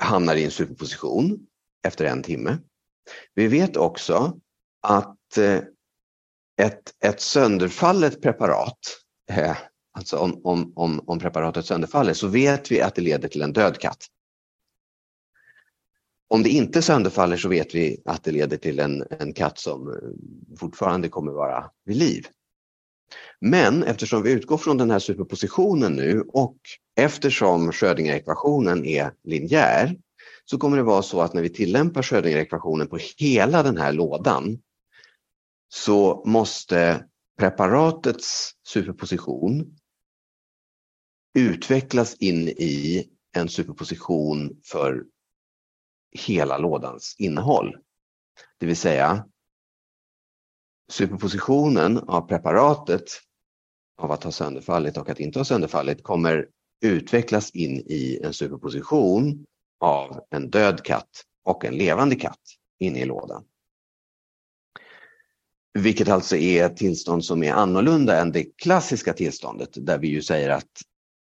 hamnar 0.00 0.36
i 0.36 0.44
en 0.44 0.50
superposition 0.50 1.46
efter 1.82 2.04
en 2.04 2.22
timme. 2.22 2.58
Vi 3.34 3.46
vet 3.46 3.76
också 3.76 4.40
att 4.80 5.38
eh, 5.38 5.60
ett, 6.56 6.94
ett 7.04 7.20
sönderfallet 7.20 8.22
preparat 8.22 8.78
eh, 9.30 9.56
alltså 9.92 10.16
om, 10.16 10.40
om, 10.44 10.72
om, 10.76 11.04
om 11.06 11.18
preparatet 11.18 11.66
sönderfaller, 11.66 12.12
så 12.12 12.26
vet 12.26 12.70
vi 12.70 12.80
att 12.80 12.94
det 12.94 13.02
leder 13.02 13.28
till 13.28 13.42
en 13.42 13.52
död 13.52 13.78
katt. 13.78 14.08
Om 16.28 16.42
det 16.42 16.48
inte 16.48 16.82
sönderfaller 16.82 17.36
så 17.36 17.48
vet 17.48 17.74
vi 17.74 18.02
att 18.04 18.24
det 18.24 18.30
leder 18.30 18.56
till 18.56 18.78
en, 18.78 19.04
en 19.10 19.32
katt 19.32 19.58
som 19.58 19.88
eh, 19.88 19.94
fortfarande 20.58 21.08
kommer 21.08 21.32
vara 21.32 21.70
vid 21.84 21.96
liv. 21.96 22.26
Men 23.40 23.82
eftersom 23.82 24.22
vi 24.22 24.32
utgår 24.32 24.58
från 24.58 24.76
den 24.76 24.90
här 24.90 24.98
superpositionen 24.98 25.92
nu 25.92 26.24
och 26.28 26.56
eftersom 26.96 27.72
Schrödinger-ekvationen 27.72 28.84
är 28.84 29.12
linjär 29.24 29.96
så 30.44 30.58
kommer 30.58 30.76
det 30.76 30.82
vara 30.82 31.02
så 31.02 31.20
att 31.20 31.34
när 31.34 31.42
vi 31.42 31.48
tillämpar 31.48 32.02
Schrödinger-ekvationen 32.02 32.86
på 32.86 32.98
hela 33.16 33.62
den 33.62 33.76
här 33.76 33.92
lådan 33.92 34.58
så 35.68 36.22
måste 36.26 37.04
preparatets 37.38 38.52
superposition 38.68 39.76
utvecklas 41.38 42.14
in 42.14 42.48
i 42.48 43.08
en 43.36 43.48
superposition 43.48 44.60
för 44.64 45.04
hela 46.10 46.58
lådans 46.58 47.14
innehåll. 47.18 47.76
Det 48.58 48.66
vill 48.66 48.76
säga 48.76 49.24
superpositionen 50.92 51.98
av 51.98 52.20
preparatet 52.20 53.04
av 53.98 54.12
att 54.12 54.24
ha 54.24 54.32
sönderfallit 54.32 54.96
och 54.96 55.08
att 55.08 55.20
inte 55.20 55.38
ha 55.38 55.44
sönderfallit 55.44 56.02
kommer 56.02 56.48
utvecklas 56.80 57.50
in 57.50 57.76
i 57.86 58.20
en 58.24 58.32
superposition 58.32 59.46
av 59.80 60.20
en 60.30 60.50
död 60.50 60.84
katt 60.84 61.24
och 61.44 61.64
en 61.64 61.74
levande 61.74 62.16
katt 62.16 62.40
inne 62.78 62.98
i 62.98 63.04
lådan. 63.04 63.44
Vilket 65.78 66.08
alltså 66.08 66.36
är 66.36 66.64
ett 66.64 66.76
tillstånd 66.76 67.24
som 67.24 67.42
är 67.42 67.52
annorlunda 67.52 68.20
än 68.20 68.32
det 68.32 68.44
klassiska 68.44 69.12
tillståndet 69.12 69.70
där 69.72 69.98
vi 69.98 70.08
ju 70.08 70.22
säger 70.22 70.50
att 70.50 70.82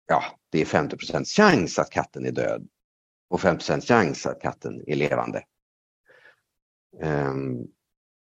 ja, 0.07 0.23
det 0.51 0.61
är 0.61 0.65
50% 0.65 1.25
chans 1.25 1.79
att 1.79 1.89
katten 1.89 2.25
är 2.25 2.31
död 2.31 2.67
och 3.33 3.41
50 3.41 3.81
chans 3.81 4.25
att 4.25 4.41
katten 4.41 4.83
är 4.87 4.95
levande 4.95 5.43
um, 7.01 7.67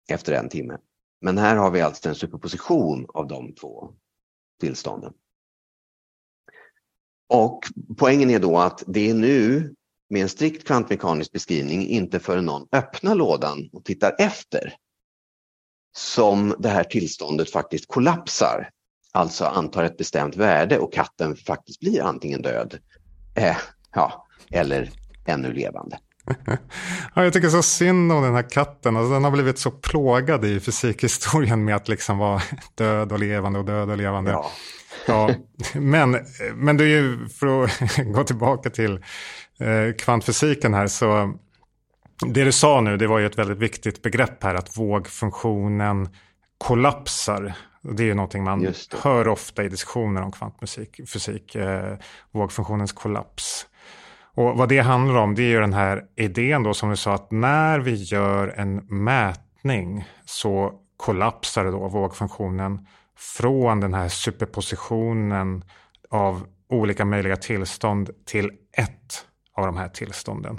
efter 0.09 0.33
en 0.33 0.49
timme. 0.49 0.79
Men 1.21 1.39
här 1.39 1.57
har 1.57 1.71
vi 1.71 1.81
alltså 1.81 2.09
en 2.09 2.15
superposition 2.15 3.07
av 3.15 3.27
de 3.27 3.55
två 3.55 3.95
tillstånden. 4.61 5.13
Och 7.29 7.65
poängen 7.99 8.31
är 8.31 8.39
då 8.39 8.59
att 8.59 8.83
det 8.87 9.11
är 9.11 9.15
nu 9.15 9.75
med 10.11 10.23
en 10.23 10.29
strikt 10.29 10.67
kvantmekanisk 10.67 11.33
beskrivning 11.33 11.87
inte 11.89 12.21
förrän 12.21 12.45
någon 12.45 12.69
öppnar 12.73 13.15
lådan 13.15 13.69
och 13.73 13.85
tittar 13.85 14.17
efter 14.19 14.75
som 15.97 16.55
det 16.59 16.69
här 16.69 16.85
tillståndet 16.85 17.51
faktiskt 17.51 17.89
kollapsar. 17.89 18.71
Alltså 19.13 19.45
antar 19.45 19.85
ett 19.85 19.97
bestämt 19.97 20.37
värde 20.37 20.79
och 20.79 20.93
katten 20.93 21.37
faktiskt 21.37 21.81
blir 21.81 22.03
antingen 22.03 22.43
död 22.43 22.79
eh, 23.37 23.57
ja, 23.93 24.26
eller 24.51 24.91
ännu 25.27 25.53
levande. 25.53 25.99
Ja, 27.15 27.25
jag 27.25 27.33
tycker 27.33 27.49
så 27.49 27.63
synd 27.63 28.13
om 28.13 28.23
den 28.23 28.35
här 28.35 28.51
katten. 28.51 28.97
Alltså, 28.97 29.13
den 29.13 29.25
har 29.25 29.31
blivit 29.31 29.59
så 29.59 29.71
plågad 29.71 30.45
i 30.45 30.61
fysikhistorien 30.61 31.65
med 31.65 31.77
att 31.77 31.89
liksom 31.89 32.19
vara 32.19 32.41
död 32.75 33.13
och 33.13 33.19
levande 33.19 33.59
och 33.59 33.65
död 33.65 33.91
och 33.91 33.97
levande. 33.97 34.31
Ja. 34.31 34.51
ja. 35.07 35.31
Men, 35.75 36.19
men 36.55 36.77
du, 36.77 36.89
ju, 36.89 37.29
för 37.29 37.65
att 37.65 37.97
gå 38.15 38.25
tillbaka 38.25 38.71
till 38.71 38.93
eh, 39.61 39.95
kvantfysiken 39.99 40.75
här, 40.75 40.87
så 40.87 41.35
det 42.27 42.45
du 42.45 42.53
sa 42.53 42.81
nu, 42.81 42.97
det 42.97 43.07
var 43.07 43.19
ju 43.19 43.27
ett 43.27 43.39
väldigt 43.39 43.59
viktigt 43.59 44.03
begrepp 44.03 44.43
här, 44.43 44.55
att 44.55 44.79
vågfunktionen 44.79 46.09
kollapsar. 46.59 47.55
Det 47.83 48.03
är 48.03 48.07
ju 48.07 48.15
någonting 48.15 48.45
man 48.45 48.75
hör 49.03 49.29
ofta 49.29 49.65
i 49.65 49.69
diskussioner 49.69 50.23
om 50.23 50.33
kvantfysik, 50.33 51.01
fysik, 51.13 51.55
eh, 51.55 51.95
vågfunktionens 52.33 52.93
kollaps. 52.93 53.67
Och 54.37 54.57
vad 54.57 54.69
det 54.69 54.79
handlar 54.79 55.17
om 55.17 55.35
det 55.35 55.43
är 55.43 55.49
ju 55.49 55.61
den 55.61 55.73
här 55.73 56.05
idén 56.17 56.63
då 56.63 56.75
som 56.75 56.91
du 56.91 56.97
sa 56.97 57.15
att 57.15 57.31
när 57.31 57.79
vi 57.79 57.95
gör 57.95 58.49
en 58.49 58.77
mätning 58.77 60.09
så 60.25 60.73
kollapsar 60.97 61.65
då 61.65 61.89
vågfunktionen 61.89 62.87
från 63.17 63.81
den 63.81 63.95
här 63.95 64.09
superpositionen 64.09 65.65
av 66.11 66.47
olika 66.69 67.05
möjliga 67.05 67.37
tillstånd 67.37 68.11
till 68.25 68.51
ett 68.73 69.27
av 69.55 69.67
de 69.67 69.77
här 69.77 69.89
tillstånden. 69.89 70.59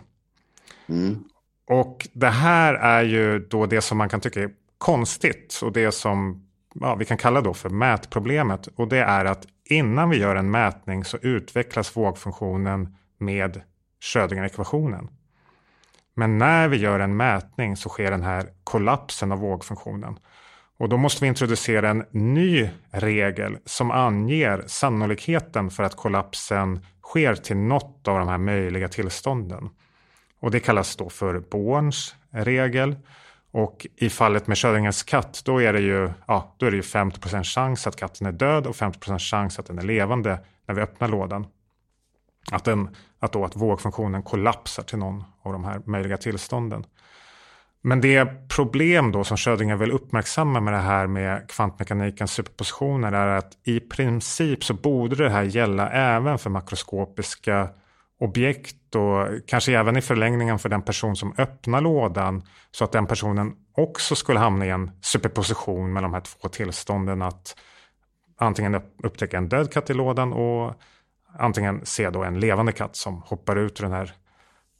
Mm. 0.89 1.23
Och 1.67 2.07
det 2.13 2.29
här 2.29 2.73
är 2.73 3.03
ju 3.03 3.39
då 3.39 3.65
det 3.65 3.81
som 3.81 3.97
man 3.97 4.09
kan 4.09 4.21
tycka 4.21 4.41
är 4.41 4.49
konstigt 4.77 5.59
och 5.63 5.71
det 5.71 5.91
som 5.91 6.47
ja, 6.73 6.95
vi 6.95 7.05
kan 7.05 7.17
kalla 7.17 7.41
då 7.41 7.53
för 7.53 7.69
mätproblemet. 7.69 8.67
Och 8.75 8.87
det 8.87 8.99
är 8.99 9.25
att 9.25 9.47
innan 9.65 10.09
vi 10.09 10.17
gör 10.17 10.35
en 10.35 10.51
mätning 10.51 11.05
så 11.05 11.17
utvecklas 11.17 11.97
vågfunktionen 11.97 12.95
med 13.17 13.62
Schrödinger-ekvationen. 14.01 15.10
Men 16.15 16.38
när 16.38 16.67
vi 16.67 16.77
gör 16.77 16.99
en 16.99 17.17
mätning 17.17 17.77
så 17.77 17.89
sker 17.89 18.12
den 18.12 18.23
här 18.23 18.49
kollapsen 18.63 19.32
av 19.32 19.39
vågfunktionen. 19.39 20.19
Och 20.77 20.89
då 20.89 20.97
måste 20.97 21.23
vi 21.23 21.27
introducera 21.27 21.89
en 21.89 22.06
ny 22.12 22.69
regel 22.91 23.58
som 23.65 23.91
anger 23.91 24.63
sannolikheten 24.67 25.69
för 25.69 25.84
att 25.84 25.95
kollapsen 25.95 26.86
sker 27.03 27.36
till 27.36 27.58
något 27.58 28.08
av 28.08 28.19
de 28.19 28.27
här 28.27 28.38
möjliga 28.38 28.88
tillstånden. 28.88 29.69
Och 30.39 30.51
det 30.51 30.60
kallas 30.60 30.95
då 30.95 31.10
för 31.10 31.39
Borns 31.39 32.15
regel. 32.30 32.95
Och 33.51 33.88
i 33.95 34.10
fallet 34.10 34.47
med 34.47 34.58
Schrödingers 34.58 35.03
katt, 35.03 35.41
då 35.45 35.62
är 35.62 35.73
det 35.73 35.82
ju, 35.82 36.10
ja, 36.27 36.56
då 36.58 36.65
är 36.65 36.71
det 36.71 36.77
ju 36.77 36.84
50% 36.84 37.43
chans 37.43 37.88
att 37.88 37.95
katten 37.95 38.27
är 38.27 38.32
död 38.32 38.67
och 38.67 38.75
50% 38.75 39.19
chans 39.19 39.60
att 39.60 39.65
den 39.65 39.80
är 39.80 39.84
levande 39.84 40.39
när 40.67 40.75
vi 40.75 40.82
öppnar 40.82 41.08
lådan. 41.08 41.47
Att, 42.51 42.63
den, 42.63 42.95
att, 43.19 43.33
då, 43.33 43.45
att 43.45 43.55
vågfunktionen 43.55 44.23
kollapsar 44.23 44.83
till 44.83 44.97
någon 44.97 45.23
av 45.43 45.53
de 45.53 45.63
här 45.63 45.81
möjliga 45.86 46.17
tillstånden. 46.17 46.86
Men 47.81 48.01
det 48.01 48.49
problem 48.49 49.12
då 49.12 49.23
som 49.23 49.38
Schrödinger 49.38 49.75
vill 49.75 49.91
uppmärksamma 49.91 50.60
med 50.60 50.73
det 50.73 50.79
här 50.79 51.07
med 51.07 51.49
kvantmekanikens 51.49 52.31
superpositioner 52.31 53.12
är 53.12 53.27
att 53.27 53.57
i 53.63 53.79
princip 53.79 54.63
så 54.63 54.73
borde 54.73 55.15
det 55.15 55.29
här 55.29 55.43
gälla 55.43 55.89
även 55.89 56.38
för 56.38 56.49
makroskopiska 56.49 57.69
objekt 58.19 58.95
och 58.95 59.27
kanske 59.47 59.77
även 59.79 59.97
i 59.97 60.01
förlängningen 60.01 60.60
för 60.60 60.69
den 60.69 60.81
person 60.81 61.15
som 61.15 61.33
öppnar 61.38 61.81
lådan 61.81 62.43
så 62.71 62.83
att 62.83 62.91
den 62.91 63.07
personen 63.07 63.55
också 63.75 64.15
skulle 64.15 64.39
hamna 64.39 64.65
i 64.65 64.69
en 64.69 64.91
superposition 65.01 65.93
med 65.93 66.03
de 66.03 66.13
här 66.13 66.21
två 66.21 66.47
tillstånden 66.47 67.21
att 67.21 67.55
antingen 68.38 68.81
upptäcka 69.03 69.38
en 69.38 69.49
död 69.49 69.71
katt 69.71 69.89
i 69.89 69.93
lådan 69.93 70.33
och 70.33 70.73
antingen 71.39 71.86
se 71.86 72.10
då 72.10 72.23
en 72.23 72.39
levande 72.39 72.71
katt 72.71 72.95
som 72.95 73.21
hoppar 73.21 73.56
ut 73.56 73.80
ur 73.80 73.84
den 73.84 73.93
här 73.93 74.13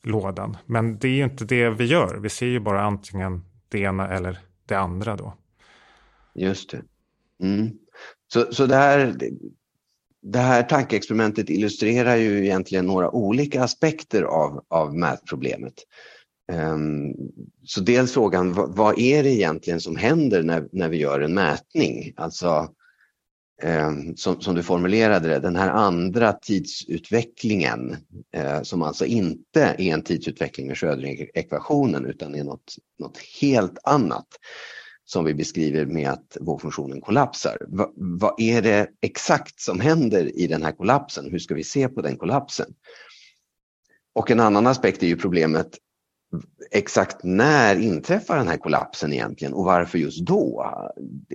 lådan. 0.04 0.58
Men 0.66 1.00
det 1.00 1.08
är 1.08 1.12
ju 1.12 1.24
inte 1.24 1.46
det 1.46 1.70
vi 1.70 1.86
gör. 1.86 2.18
Vi 2.18 2.30
ser 2.30 2.46
ju 2.46 2.60
bara 2.60 2.82
antingen 2.82 3.46
det 3.70 3.80
ena 3.80 4.10
eller 4.10 4.40
det 4.66 4.76
andra 4.76 5.16
då. 5.16 5.34
Just 6.36 6.72
det. 6.72 6.82
Mm. 7.44 7.72
Så, 8.34 8.54
så 8.54 8.66
det, 8.66 8.76
här, 8.76 9.16
det 10.22 10.40
här 10.40 10.64
tankeexperimentet 10.64 11.50
illustrerar 11.50 12.16
ju 12.16 12.46
egentligen 12.46 12.86
några 12.86 13.12
olika 13.12 13.64
aspekter 13.64 14.24
av, 14.24 14.64
av 14.68 14.98
mätproblemet. 14.98 15.74
Um, 16.52 17.14
så 17.64 17.82
dels 17.82 18.14
frågan, 18.14 18.54
vad, 18.54 18.76
vad, 18.76 19.00
är 19.00 19.24
det 19.24 19.30
egentligen 19.30 19.82
som 19.82 19.96
händer 19.96 20.44
när, 20.44 20.68
när 20.72 20.90
vi 20.90 20.98
gör 20.98 21.20
en 21.20 21.34
mätning? 21.34 22.14
Alltså, 22.16 22.70
Eh, 23.62 23.92
som, 24.16 24.42
som, 24.42 24.56
du 24.56 24.64
formulerade 24.64 25.28
det, 25.28 25.40
den 25.40 25.56
här 25.56 25.70
andra 25.70 26.34
tidsutvecklingen 26.34 27.98
eh, 28.34 28.62
som 28.62 28.82
alltså 28.82 29.06
inte 29.06 29.62
är 29.62 29.82
en 29.82 30.04
tidsutveckling 30.04 30.68
med 30.68 30.78
Schrödinger-ekvationen 30.78 32.06
utan 32.06 32.36
är 32.36 32.44
något, 32.44 32.76
något 33.00 33.18
helt 33.42 33.78
annat 33.84 34.28
som 35.06 35.26
vi 35.26 35.34
beskriver 35.34 35.86
med 35.86 36.10
att 36.10 36.38
vågfunktionen 36.40 37.02
kollapsar. 37.02 37.58
Va, 37.68 37.92
vad 37.96 38.42
är 38.42 38.62
det 38.62 38.88
exakt 39.02 39.60
som 39.60 39.80
händer 39.80 40.40
i 40.40 40.48
den 40.48 40.64
här 40.64 40.72
kollapsen? 40.72 41.32
Hur 41.32 41.40
ska 41.40 41.56
vi 41.56 41.64
se 41.64 41.88
på 41.88 42.02
den 42.02 42.18
kollapsen? 42.18 42.74
Och 44.14 44.32
en 44.32 44.40
annan 44.40 44.68
aspekt 44.68 45.04
är 45.04 45.08
ju 45.08 45.18
problemet 45.18 45.78
exakt 46.72 47.24
när 47.24 47.76
inträffar 47.76 48.38
den 48.38 48.48
här 48.48 48.58
kollapsen 48.58 49.14
egentligen 49.14 49.54
och 49.54 49.64
varför 49.64 49.98
just 49.98 50.26
då? 50.26 50.66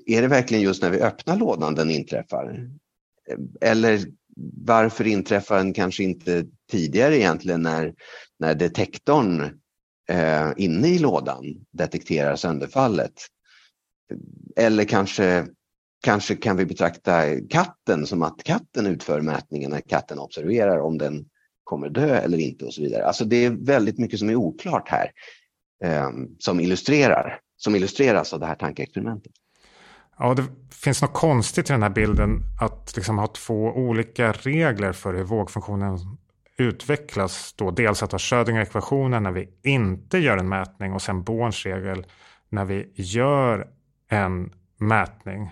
Är 0.07 0.23
det 0.23 0.29
verkligen 0.29 0.63
just 0.63 0.83
när 0.83 0.91
vi 0.91 1.01
öppnar 1.01 1.37
lådan 1.37 1.75
den 1.75 1.91
inträffar? 1.91 2.69
Eller 3.61 4.01
varför 4.65 5.07
inträffar 5.07 5.57
den 5.57 5.73
kanske 5.73 6.03
inte 6.03 6.45
tidigare 6.71 7.19
egentligen 7.19 7.63
när, 7.63 7.95
när 8.39 8.55
detektorn 8.55 9.61
eh, 10.09 10.53
inne 10.57 10.89
i 10.89 10.99
lådan 10.99 11.45
detekterar 11.71 12.37
sönderfallet? 12.37 13.13
Eller 14.57 14.85
kanske, 14.85 15.47
kanske 16.03 16.37
kan 16.37 16.57
vi 16.57 16.67
betrakta 16.67 17.41
katten 17.51 18.07
som 18.07 18.23
att 18.23 18.45
katten 18.45 18.87
utför 18.87 19.21
mätningen 19.21 19.71
när 19.71 19.81
katten 19.81 20.19
observerar 20.19 20.79
om 20.79 20.99
den 20.99 21.25
kommer 21.65 21.89
dö 21.89 22.17
eller 22.17 22.39
inte 22.39 22.65
och 22.65 22.75
så 22.75 22.83
vidare. 22.83 23.07
Alltså 23.07 23.25
det 23.25 23.45
är 23.45 23.51
väldigt 23.51 23.99
mycket 23.99 24.19
som 24.19 24.29
är 24.29 24.37
oklart 24.37 24.89
här 24.89 25.11
eh, 25.85 26.11
som, 26.39 26.61
illustrerar, 26.61 27.41
som 27.57 27.77
illustreras 27.77 28.33
av 28.33 28.41
det 28.41 28.47
här 28.47 28.55
tankeexperimentet. 28.55 29.33
Ja, 30.19 30.35
det 30.35 30.45
finns 30.75 31.03
något 31.03 31.13
konstigt 31.13 31.71
i 31.71 31.73
den 31.73 31.83
här 31.83 31.91
bilden 31.91 32.43
att 32.61 32.93
liksom 32.97 33.19
ha 33.19 33.27
två 33.27 33.65
olika 33.65 34.33
regler 34.33 34.93
för 34.93 35.15
hur 35.15 35.25
vågfunktionen 35.25 35.99
utvecklas. 36.57 37.55
Då 37.57 37.71
dels 37.71 38.03
att 38.03 38.13
ha 38.13 38.19
Schrödinger-ekvationen 38.19 39.23
när 39.23 39.33
vi 39.33 39.49
inte 39.63 40.19
gör 40.19 40.37
en 40.39 40.49
mätning 40.49 40.93
och 40.93 41.03
sen 41.03 41.23
Borns 41.23 41.67
regel 41.67 42.07
när 42.49 42.65
vi 42.65 42.93
gör 42.95 43.69
en 44.09 44.53
mätning. 44.79 45.51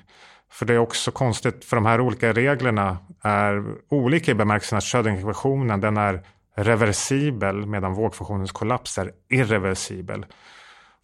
För 0.53 0.67
det 0.67 0.75
är 0.75 0.79
också 0.79 1.11
konstigt, 1.11 1.65
för 1.65 1.77
de 1.77 1.87
här 1.87 2.01
olika 2.01 2.33
reglerna 2.33 2.99
är 3.23 3.65
olika 3.89 4.31
i 4.31 4.35
bemärkelsen 4.35 4.79
att 4.79 4.85
Schrödinger-ekvationen 4.85 5.81
den 5.81 5.97
är 5.97 6.23
reversibel 6.57 7.67
medan 7.67 7.95
vågfunktionens 7.95 8.53
kollaps 8.53 8.99
är 8.99 9.13
irreversibel. 9.29 10.27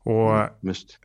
Och, 0.04 0.36
mm, 0.36 0.48
just. 0.60 0.98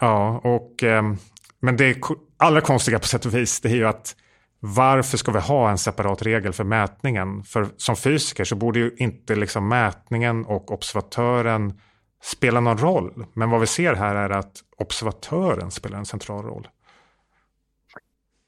Ja, 0.00 0.40
och, 0.44 0.82
ehm, 0.82 1.16
men 1.60 1.76
det 1.76 1.96
allra 2.36 2.60
konstiga 2.60 2.98
på 2.98 3.06
sätt 3.06 3.26
och 3.26 3.34
vis 3.34 3.60
det 3.60 3.68
är 3.68 3.76
ju 3.76 3.86
att 3.86 4.16
varför 4.60 5.16
ska 5.16 5.32
vi 5.32 5.40
ha 5.40 5.70
en 5.70 5.78
separat 5.78 6.22
regel 6.22 6.52
för 6.52 6.64
mätningen? 6.64 7.42
För 7.42 7.68
som 7.76 7.96
fysiker 7.96 8.44
så 8.44 8.56
borde 8.56 8.78
ju 8.78 8.94
inte 8.96 9.36
liksom 9.36 9.68
mätningen 9.68 10.44
och 10.44 10.72
observatören 10.72 11.80
spela 12.22 12.60
någon 12.60 12.78
roll. 12.78 13.26
Men 13.32 13.50
vad 13.50 13.60
vi 13.60 13.66
ser 13.66 13.94
här 13.94 14.14
är 14.14 14.30
att 14.30 14.52
observatören 14.78 15.70
spelar 15.70 15.98
en 15.98 16.06
central 16.06 16.44
roll. 16.44 16.68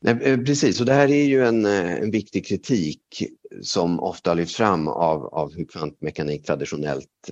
Eh, 0.05 0.39
precis, 0.39 0.81
och 0.81 0.87
det 0.87 0.93
här 0.93 1.11
är 1.11 1.25
ju 1.25 1.45
en, 1.45 1.65
eh, 1.65 1.95
en 1.95 2.11
viktig 2.11 2.47
kritik 2.47 3.03
som 3.63 4.01
ofta 4.01 4.35
lyfts 4.35 4.57
fram 4.57 4.89
av, 4.89 5.27
av 5.27 5.55
hur 5.55 5.65
kvantmekanik 5.65 6.47
traditionellt 6.47 7.31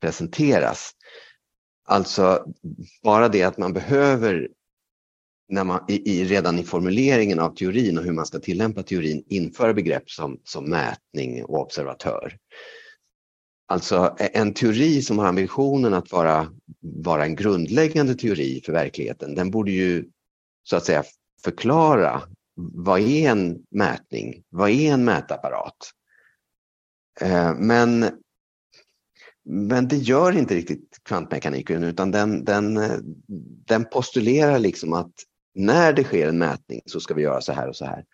presenteras. 0.00 0.90
Alltså 1.84 2.44
bara 3.02 3.28
det 3.28 3.42
att 3.42 3.58
man 3.58 3.72
behöver, 3.72 4.48
när 5.48 5.64
man, 5.64 5.84
i, 5.88 6.12
i, 6.12 6.24
redan 6.24 6.58
i 6.58 6.62
formuleringen 6.62 7.38
av 7.38 7.54
teorin 7.54 7.98
och 7.98 8.04
hur 8.04 8.12
man 8.12 8.26
ska 8.26 8.38
tillämpa 8.38 8.82
teorin, 8.82 9.24
införa 9.28 9.74
begrepp 9.74 10.10
som, 10.10 10.40
som 10.44 10.70
mätning 10.70 11.44
och 11.44 11.60
observatör. 11.60 12.36
Alltså 13.68 14.16
e, 14.18 14.30
en 14.32 14.54
teori 14.54 15.02
som 15.02 15.18
har 15.18 15.26
ambitionen 15.26 15.94
att 15.94 16.12
vara, 16.12 16.52
vara 16.80 17.24
en 17.24 17.36
grundläggande 17.36 18.14
teori 18.14 18.62
för 18.64 18.72
verkligheten, 18.72 19.34
den 19.34 19.50
borde 19.50 19.70
ju 19.70 20.04
så 20.62 20.76
att 20.76 20.84
säga 20.84 21.04
förklara 21.44 22.22
vad 22.74 23.00
är 23.00 23.30
en 23.30 23.62
mätning? 23.70 24.42
Vad 24.48 24.70
är 24.70 24.92
en 24.92 25.04
mätapparat? 25.04 25.90
Eh, 27.20 27.54
men, 27.54 28.20
men 29.44 29.88
det 29.88 29.96
gör 29.96 30.32
inte 30.32 30.54
riktigt 30.54 30.98
kvantmekaniken 31.02 31.84
utan 31.84 32.10
den, 32.10 32.44
den, 32.44 32.80
den 33.66 33.84
postulerar 33.84 34.58
liksom 34.58 34.92
att 34.92 35.12
när 35.54 35.92
det 35.92 36.04
sker 36.04 36.28
en 36.28 36.38
mätning 36.38 36.80
så 36.86 37.00
ska 37.00 37.14
vi 37.14 37.22
göra 37.22 37.40
så 37.40 37.52
här 37.52 37.68
och 37.68 37.76
så 37.76 37.84
här. 37.84 38.04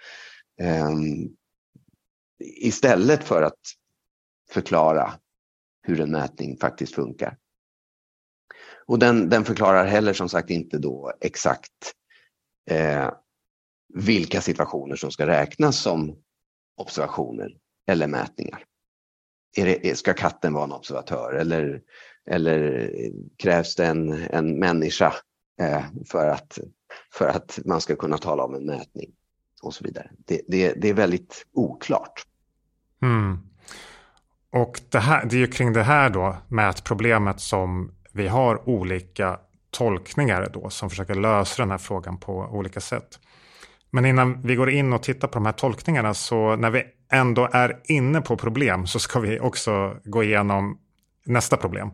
Ehm, 0.61 1.37
istället 2.39 3.25
för 3.25 3.43
att 3.43 3.61
förklara 4.51 5.15
hur 5.83 6.01
en 6.01 6.11
mätning 6.11 6.59
faktiskt 6.59 6.95
funkar. 6.95 7.37
Och 8.87 8.99
den, 8.99 9.29
den 9.29 9.45
förklarar 9.45 9.87
heller 9.87 10.13
som 10.13 10.29
sagt 10.29 10.51
inte 10.51 10.79
då 10.79 11.13
exakt 11.21 11.95
eh, 12.71 13.11
vilka 13.95 14.41
situationer 14.41 14.97
som 14.97 15.11
ska 15.11 15.27
räknas 15.27 15.79
som 15.79 16.17
observationer 16.77 17.57
eller 17.87 18.07
mätningar. 18.07 18.65
Är 19.57 19.67
det, 19.67 19.99
ska 19.99 20.15
katten 20.15 20.53
vara 20.53 20.65
en 20.65 20.73
observatör 20.73 21.33
eller, 21.33 21.83
eller 22.31 22.91
krävs 23.37 23.77
det 23.77 23.87
en, 23.87 24.13
en 24.13 24.59
människa 24.59 25.15
eh, 25.61 25.85
för, 26.07 26.29
att, 26.29 26.59
för 27.13 27.29
att 27.29 27.59
man 27.65 27.81
ska 27.81 27.97
kunna 27.97 28.19
tala 28.19 28.45
om 28.45 28.55
en 28.55 28.67
mätning? 28.67 29.13
Och 29.63 29.75
så 29.75 29.85
vidare. 29.85 30.11
Det, 30.19 30.41
det, 30.49 30.73
det 30.73 30.89
är 30.89 30.95
väldigt 30.95 31.47
oklart. 31.53 32.27
Mm. 33.03 33.39
Och 34.51 34.81
det, 34.89 34.99
här, 34.99 35.25
det 35.27 35.37
är 35.37 35.39
ju 35.39 35.47
kring 35.47 35.73
det 35.73 35.83
här 35.83 36.11
då, 36.11 36.37
mätproblemet, 36.49 37.41
som 37.41 37.95
vi 38.13 38.29
har 38.29 38.69
olika 38.69 39.41
tolkningar 39.71 40.49
då 40.53 40.71
som 40.71 40.91
försöker 40.91 41.15
lösa 41.15 41.63
den 41.63 41.71
här 41.71 41.79
frågan 41.79 42.19
på 42.19 42.33
olika 42.33 42.81
sätt. 42.81 43.21
Men 43.91 44.05
innan 44.05 44.43
vi 44.43 44.55
går 44.55 44.71
in 44.71 44.93
och 44.93 45.03
tittar 45.03 45.29
på 45.29 45.35
de 45.35 45.47
här 45.47 45.53
tolkningarna 45.53 46.15
så 46.15 46.57
när 46.57 46.71
vi 46.71 46.83
ändå 47.13 47.49
är 47.53 47.81
inne 47.85 48.21
på 48.21 48.37
problem 48.37 48.87
så 48.87 48.99
ska 48.99 49.21
vi 49.21 49.41
också 49.41 49.97
gå 50.05 50.23
igenom 50.23 50.79
nästa 51.27 51.57
problem. 51.57 51.91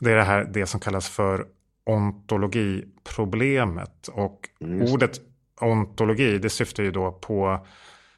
Det 0.00 0.12
är 0.12 0.16
det 0.16 0.22
här 0.22 0.50
det 0.52 0.66
som 0.66 0.80
kallas 0.80 1.08
för 1.08 1.46
ontologiproblemet. 1.86 4.08
Och 4.08 4.40
mm. 4.60 4.92
ordet 4.92 5.20
ontologi 5.60 6.38
det 6.38 6.50
syftar 6.50 6.82
ju 6.82 6.90
då 6.90 7.12
på 7.12 7.66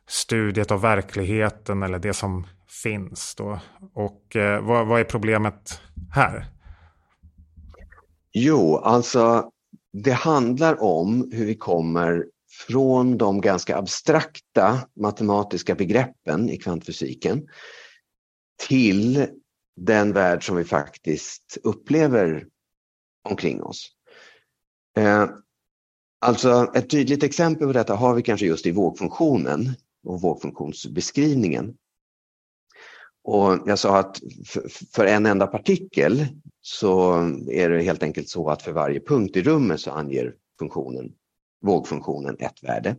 studiet 0.08 0.70
av 0.70 0.80
verkligheten 0.80 1.82
eller 1.82 1.98
det 1.98 2.12
som 2.12 2.46
finns. 2.82 3.34
Då. 3.34 3.60
Och 3.94 4.36
eh, 4.36 4.60
vad, 4.60 4.86
vad 4.86 5.00
är 5.00 5.04
problemet 5.04 5.80
här? 6.10 6.46
Jo, 8.32 8.76
alltså 8.76 9.50
det 9.92 10.12
handlar 10.12 10.82
om 10.82 11.30
hur 11.32 11.46
vi 11.46 11.54
kommer 11.54 12.26
från 12.66 13.18
de 13.18 13.40
ganska 13.40 13.76
abstrakta 13.76 14.88
matematiska 14.96 15.74
begreppen 15.74 16.50
i 16.50 16.56
kvantfysiken 16.56 17.48
till 18.68 19.26
den 19.76 20.12
värld 20.12 20.46
som 20.46 20.56
vi 20.56 20.64
faktiskt 20.64 21.58
upplever 21.62 22.46
omkring 23.28 23.62
oss. 23.62 23.90
Eh, 24.96 25.28
alltså 26.20 26.72
ett 26.74 26.90
tydligt 26.90 27.22
exempel 27.22 27.66
på 27.66 27.72
detta 27.72 27.94
har 27.94 28.14
vi 28.14 28.22
kanske 28.22 28.46
just 28.46 28.66
i 28.66 28.70
vågfunktionen 28.70 29.70
och 30.04 30.20
vågfunktionsbeskrivningen. 30.20 31.74
Och 33.24 33.58
jag 33.66 33.78
sa 33.78 33.98
att 33.98 34.20
för 34.92 35.06
en 35.06 35.26
enda 35.26 35.46
partikel 35.46 36.26
så 36.61 37.12
är 37.50 37.70
det 37.70 37.82
helt 37.82 38.02
enkelt 38.02 38.28
så 38.28 38.50
att 38.50 38.62
för 38.62 38.72
varje 38.72 39.00
punkt 39.00 39.37
i 39.37 39.42
rummet 39.42 39.80
så 39.80 39.90
anger 39.90 40.35
funktionen, 40.58 41.12
vågfunktionen 41.62 42.37
ett 42.38 42.62
värde. 42.62 42.96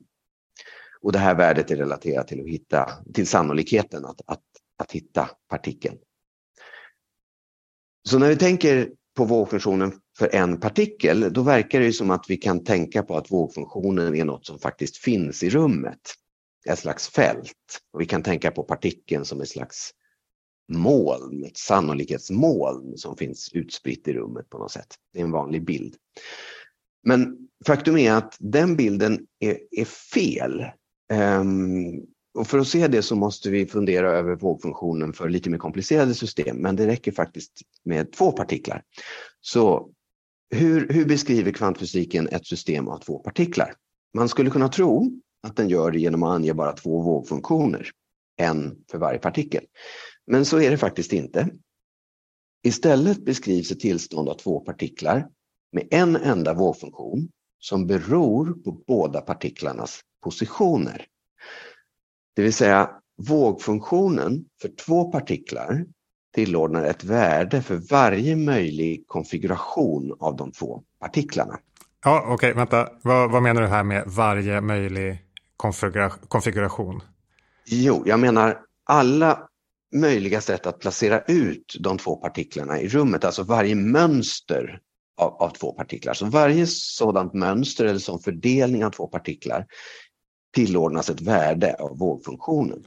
Och 1.02 1.12
det 1.12 1.20
här 1.20 1.36
värdet 1.36 1.72
är 1.72 1.76
relaterat 1.76 2.28
till, 2.28 2.42
att 2.42 2.48
hitta, 2.48 2.90
till 3.14 3.28
sannolikheten 3.28 4.06
att, 4.06 4.22
att, 4.26 4.44
att 4.78 4.92
hitta 4.92 5.30
partikeln. 5.50 5.98
Så 8.10 8.20
när 8.20 8.30
vi 8.30 8.36
tänker 8.36 8.92
på 9.18 9.26
vågfunktionen 9.26 9.94
för 10.18 10.36
en 10.36 10.60
partikel, 10.60 11.34
då 11.34 11.42
verkar 11.42 11.80
det 11.80 11.94
som 11.94 12.12
att 12.12 12.26
vi 12.30 12.38
kan 12.38 12.64
tänka 12.64 13.04
på 13.04 13.18
att 13.18 13.32
vågfunktionen 13.32 14.16
är 14.16 14.26
något 14.26 14.46
som 14.46 14.60
faktiskt 14.60 14.98
finns 14.98 15.44
i 15.44 15.50
rummet. 15.50 16.00
Ett 16.70 16.80
slags 16.80 17.10
fält. 17.10 17.80
Och 17.94 18.02
vi 18.02 18.06
kan 18.06 18.24
tänka 18.24 18.52
på 18.52 18.64
partikeln 18.64 19.26
som 19.26 19.42
ett 19.42 19.50
slags 19.50 19.92
moln, 20.78 21.44
ett 21.44 21.58
sannolikhetsmoln 21.58 22.98
som 22.98 23.18
finns 23.18 23.50
utspritt 23.54 24.08
i 24.08 24.14
rummet 24.14 24.50
på 24.50 24.58
något 24.58 24.72
sätt. 24.72 24.96
Det 25.14 25.20
är 25.20 25.24
en 25.24 25.32
vanlig 25.32 25.66
bild. 25.66 25.96
Men 27.04 27.38
faktum 27.66 27.98
är 27.98 28.14
att 28.14 28.38
den 28.40 28.76
bilden 28.76 29.28
är, 29.40 29.58
är 29.72 29.86
fel. 29.86 30.66
Um, 31.14 32.06
och 32.34 32.48
för 32.48 32.60
att 32.60 32.68
se 32.68 32.88
det 32.88 33.02
så 33.02 33.16
måste 33.16 33.50
vi 33.50 33.66
fundera 33.66 34.12
över 34.12 34.36
vågfunktionen 34.36 35.14
för 35.14 35.30
lite 35.30 35.50
mer 35.50 35.58
komplicerade 35.58 36.14
system, 36.14 36.58
men 36.58 36.76
det 36.76 36.88
räcker 36.88 37.12
faktiskt 37.12 37.52
med 37.84 38.12
två 38.12 38.32
partiklar. 38.32 38.84
Så 39.42 39.90
hur, 40.56 40.90
hur 40.90 41.06
beskriver 41.06 41.52
kvantfysiken 41.52 42.28
ett 42.28 42.48
system 42.48 42.88
av 42.88 43.00
två 43.00 43.20
partiklar? 43.20 43.74
Man 44.14 44.30
skulle 44.30 44.50
kunna 44.50 44.70
tro 44.70 45.20
att 45.48 45.56
den 45.56 45.70
gör 45.70 45.92
det 45.92 46.00
genom 46.00 46.24
att 46.24 46.36
ange 46.36 46.54
bara 46.54 46.72
två 46.72 47.02
vågfunktioner, 47.02 47.90
en 48.38 48.76
för 48.92 48.98
varje 48.98 49.20
partikel. 49.20 49.64
Men 50.28 50.46
så 50.46 50.60
är 50.60 50.72
det 50.72 50.78
faktiskt 50.78 51.14
inte. 51.14 51.50
Istället 52.64 53.26
beskrivs 53.26 53.72
ett 53.72 53.80
tillstånd 53.80 54.30
av 54.30 54.34
två 54.34 54.60
partiklar 54.60 55.28
med 55.72 55.88
en 55.92 56.16
enda 56.16 56.54
vågfunktion 56.54 57.30
som 57.60 57.88
beror 57.88 58.64
på 58.64 58.72
båda 58.88 59.22
partiklarnas 59.22 60.00
positioner. 60.24 61.06
Det 62.36 62.42
vill 62.42 62.54
säga 62.54 62.90
vågfunktionen 63.18 64.46
för 64.62 64.70
två 64.86 65.12
partiklar 65.12 65.86
tillordnar 66.34 66.84
ett 66.84 67.04
värde 67.04 67.62
för 67.62 67.76
varje 67.76 68.36
möjlig 68.36 69.04
konfiguration 69.08 70.18
av 70.20 70.36
de 70.36 70.52
två 70.52 70.84
partiklarna. 71.00 71.60
Ja, 72.04 72.22
Okej, 72.24 72.34
okay, 72.34 72.54
vänta. 72.54 72.90
Vad, 73.02 73.32
vad, 73.32 73.44
menar 73.44 73.62
du 73.62 73.68
här 73.68 73.84
med 73.84 74.04
varje 74.08 74.62
möjlig 74.62 75.26
konfigura 75.58 76.10
konfiguration? 76.10 77.02
Jo, 77.66 78.04
jag 78.06 78.20
menar 78.20 78.60
alla 78.84 79.48
möjliga 79.94 80.42
sätt 80.42 80.66
att 80.66 80.80
placera 80.80 81.22
ut 81.22 81.78
de 81.80 81.98
två 81.98 82.16
partiklarna 82.16 82.80
i 82.80 82.88
rummet, 82.88 83.26
alltså 83.26 83.44
varje 83.44 83.76
mönster 83.76 84.80
av, 85.18 85.34
av 85.34 85.50
två 85.50 85.72
partiklar. 85.72 86.14
Så 86.14 86.26
varje 86.26 86.68
sådant 86.68 87.34
mönster 87.34 87.86
eller 87.86 88.00
sån 88.00 88.20
fördelning 88.20 88.86
av 88.86 88.90
två 88.90 89.08
partiklar 89.08 89.66
tillordnas 90.54 91.10
ett 91.10 91.22
värde 91.22 91.76
av 91.80 91.98
vågfunktionen. 91.98 92.84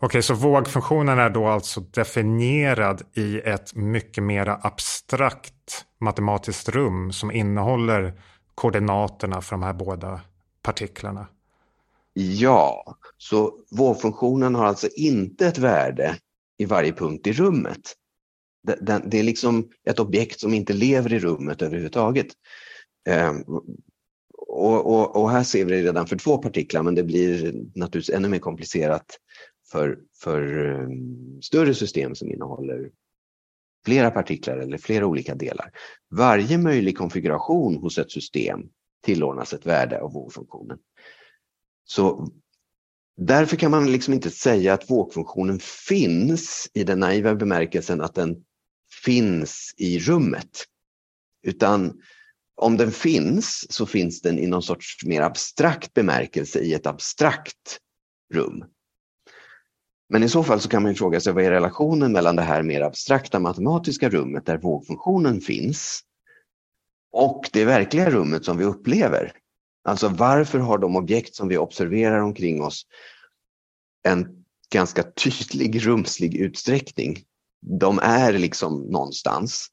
Okej, 0.00 0.22
så 0.22 0.34
vågfunktionen 0.34 1.18
är 1.18 1.30
då 1.30 1.46
alltså 1.46 1.80
definierad 1.80 3.02
i 3.14 3.40
ett 3.40 3.74
mycket 3.74 4.24
mer 4.24 4.58
abstrakt 4.66 5.84
matematiskt 5.98 6.68
rum 6.68 7.12
som 7.12 7.30
innehåller 7.30 8.20
koordinaterna 8.54 9.40
för 9.40 9.50
de 9.50 9.62
här 9.62 9.72
båda 9.72 10.20
partiklarna? 10.62 11.26
Ja, 12.12 12.96
så 13.18 13.52
vågfunktionen 13.70 14.54
har 14.54 14.64
alltså 14.64 14.88
inte 14.96 15.46
ett 15.46 15.58
värde 15.58 16.16
i 16.58 16.64
varje 16.64 16.92
punkt 16.92 17.26
i 17.26 17.32
rummet. 17.32 17.80
Det, 18.62 19.02
det, 19.06 19.18
är 19.18 19.22
liksom 19.22 19.68
ett 19.88 19.98
objekt 19.98 20.40
som 20.40 20.54
inte 20.54 20.72
lever 20.72 21.12
i 21.12 21.18
rummet 21.18 21.62
överhuvudtaget. 21.62 22.26
Ehm, 23.08 23.42
och, 24.38 24.86
och, 24.86 25.16
och, 25.16 25.30
här 25.30 25.42
ser 25.42 25.64
vi 25.64 25.70
det 25.70 25.82
redan 25.82 26.06
för 26.06 26.16
två 26.16 26.38
partiklar 26.38 26.82
men 26.82 26.94
det 26.94 27.02
blir 27.02 27.52
naturligtvis 27.74 28.16
ännu 28.16 28.28
mer 28.28 28.38
komplicerat 28.38 29.06
för, 29.70 29.98
för 30.22 30.66
ehm, 30.66 31.42
större 31.42 31.74
system 31.74 32.14
som 32.14 32.30
innehåller 32.30 32.90
flera 33.84 34.10
partiklar 34.10 34.56
eller 34.56 34.78
flera 34.78 35.06
olika 35.06 35.34
delar. 35.34 35.70
Varje 36.10 36.58
möjlig 36.58 36.98
konfiguration 36.98 37.76
hos 37.76 37.98
ett 37.98 38.10
system 38.10 38.60
tillordnas 39.04 39.52
ett 39.52 39.66
värde 39.66 40.00
av 40.00 40.12
vågfunktionen. 40.12 40.78
Så 41.84 42.28
Därför 43.16 43.56
kan 43.56 43.70
man 43.70 43.92
liksom 43.92 44.14
inte 44.14 44.30
säga 44.30 44.74
att 44.74 44.90
vågfunktionen 44.90 45.58
finns 45.58 46.70
i 46.74 46.84
den 46.84 47.00
naiva 47.00 47.34
bemärkelsen 47.34 48.00
att 48.00 48.14
den 48.14 48.36
finns 49.04 49.74
i 49.76 49.98
rummet. 49.98 50.64
Utan 51.42 52.00
om 52.56 52.76
den 52.76 52.92
finns 52.92 53.72
så 53.72 53.86
finns 53.86 54.20
den 54.20 54.38
i 54.38 54.46
någon 54.46 54.62
sorts 54.62 55.04
mer 55.04 55.20
abstrakt 55.20 55.94
bemärkelse 55.94 56.58
i 56.58 56.74
ett 56.74 56.86
abstrakt 56.86 57.78
rum. 58.32 58.64
Men 60.08 60.22
i 60.22 60.28
så 60.28 60.42
fall 60.42 60.60
så 60.60 60.68
kan 60.68 60.82
man 60.82 60.94
fråga 60.94 61.20
sig 61.20 61.32
vad 61.32 61.44
är 61.44 61.50
relationen 61.50 62.12
mellan 62.12 62.36
det 62.36 62.42
här 62.42 62.62
mer 62.62 62.80
abstrakta 62.80 63.40
matematiska 63.40 64.08
rummet 64.08 64.46
där 64.46 64.58
vågfunktionen 64.58 65.40
finns 65.40 66.00
och 67.12 67.50
det 67.52 67.64
verkliga 67.64 68.10
rummet 68.10 68.44
som 68.44 68.58
vi 68.58 68.64
upplever. 68.64 69.32
Alltså 69.84 70.08
varför 70.08 70.58
har 70.58 70.78
de 70.78 70.96
objekt 70.96 71.34
som 71.34 71.48
vi 71.48 71.58
observerar 71.58 72.18
omkring 72.18 72.62
oss 72.62 72.86
en 74.08 74.44
ganska 74.72 75.02
tydlig 75.02 75.86
rumslig 75.86 76.34
utsträckning? 76.34 77.18
De 77.80 77.98
är 77.98 78.32
liksom 78.32 78.82
någonstans. 78.82 79.68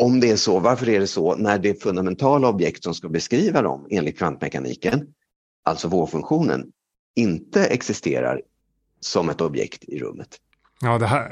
Om 0.00 0.20
det 0.20 0.30
är 0.30 0.36
så, 0.36 0.58
varför 0.58 0.88
är 0.88 1.00
det 1.00 1.06
så 1.06 1.36
när 1.36 1.58
det 1.58 1.82
fundamentala 1.82 2.48
objekt 2.48 2.84
som 2.84 2.94
ska 2.94 3.08
beskriva 3.08 3.62
dem 3.62 3.86
enligt 3.90 4.18
kvantmekaniken 4.18 5.14
alltså 5.62 5.88
vågfunktionen, 5.88 6.66
inte 7.14 7.66
existerar 7.66 8.42
som 9.00 9.28
ett 9.28 9.40
objekt 9.40 9.84
i 9.84 9.98
rummet. 9.98 10.36
Ja, 10.80 10.98
det 10.98 11.06
här, 11.06 11.30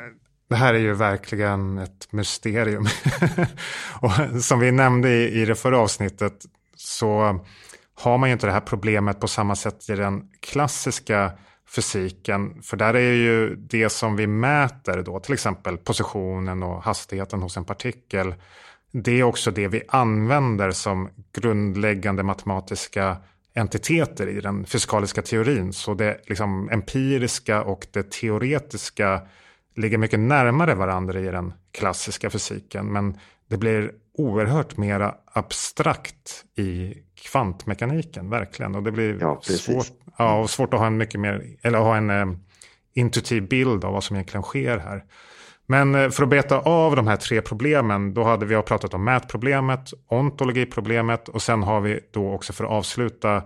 det 0.48 0.54
här 0.54 0.74
är 0.74 0.78
ju 0.78 0.94
verkligen 0.94 1.78
ett 1.78 2.12
mysterium. 2.12 2.86
och 4.00 4.42
som 4.42 4.60
vi 4.60 4.72
nämnde 4.72 5.10
i, 5.10 5.42
i 5.42 5.44
det 5.44 5.54
förra 5.54 5.78
avsnittet 5.78 6.46
så 6.82 7.40
har 7.94 8.18
man 8.18 8.28
ju 8.28 8.32
inte 8.32 8.46
det 8.46 8.52
här 8.52 8.60
problemet 8.60 9.20
på 9.20 9.28
samma 9.28 9.56
sätt 9.56 9.90
i 9.90 9.94
den 9.94 10.30
klassiska 10.40 11.32
fysiken. 11.68 12.62
För 12.62 12.76
där 12.76 12.94
är 12.94 13.12
ju 13.12 13.56
det 13.56 13.90
som 13.90 14.16
vi 14.16 14.26
mäter 14.26 15.02
då, 15.02 15.20
till 15.20 15.34
exempel 15.34 15.78
positionen 15.78 16.62
och 16.62 16.82
hastigheten 16.82 17.42
hos 17.42 17.56
en 17.56 17.64
partikel. 17.64 18.34
Det 18.92 19.20
är 19.20 19.22
också 19.22 19.50
det 19.50 19.68
vi 19.68 19.82
använder 19.88 20.70
som 20.70 21.08
grundläggande 21.32 22.22
matematiska 22.22 23.16
entiteter 23.54 24.26
i 24.26 24.40
den 24.40 24.66
fysikaliska 24.66 25.22
teorin. 25.22 25.72
Så 25.72 25.94
det 25.94 26.20
liksom 26.26 26.68
empiriska 26.70 27.62
och 27.62 27.86
det 27.90 28.10
teoretiska 28.10 29.20
ligger 29.76 29.98
mycket 29.98 30.20
närmare 30.20 30.74
varandra 30.74 31.20
i 31.20 31.24
den 31.24 31.52
klassiska 31.72 32.30
fysiken. 32.30 32.86
Men 32.86 33.18
det 33.48 33.56
blir 33.56 33.92
oerhört 34.20 34.76
mera 34.76 35.14
abstrakt 35.24 36.44
i 36.56 36.94
kvantmekaniken, 37.14 38.30
verkligen. 38.30 38.74
Och 38.74 38.82
det 38.82 38.92
blir 38.92 39.18
ja, 39.20 39.40
svårt, 39.42 39.86
ja, 40.18 40.40
och 40.40 40.50
svårt 40.50 40.74
att 40.74 40.80
ha 40.80 40.86
en 40.86 40.96
mycket 40.96 41.20
mer, 41.20 41.56
eller 41.62 41.78
ha 41.78 41.96
en 41.96 42.10
eh, 42.10 42.26
intuitiv 42.94 43.48
bild 43.48 43.84
av 43.84 43.92
vad 43.92 44.04
som 44.04 44.16
egentligen 44.16 44.42
sker 44.42 44.78
här. 44.78 45.04
Men 45.66 45.94
eh, 45.94 46.10
för 46.10 46.22
att 46.22 46.28
beta 46.28 46.58
av 46.58 46.96
de 46.96 47.06
här 47.06 47.16
tre 47.16 47.42
problemen, 47.42 48.14
då 48.14 48.24
hade 48.24 48.46
vi 48.46 48.62
pratat 48.62 48.94
om 48.94 49.04
mätproblemet, 49.04 49.90
ontologiproblemet 50.08 51.28
och 51.28 51.42
sen 51.42 51.62
har 51.62 51.80
vi 51.80 52.00
då 52.10 52.32
också 52.32 52.52
för 52.52 52.64
att 52.64 52.70
avsluta 52.70 53.42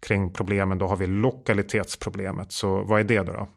kring 0.00 0.32
problemen, 0.32 0.78
då 0.78 0.86
har 0.86 0.96
vi 0.96 1.06
lokalitetsproblemet. 1.06 2.52
Så 2.52 2.82
vad 2.82 3.00
är 3.00 3.04
det 3.04 3.22
då? 3.22 3.32
då? 3.32 3.48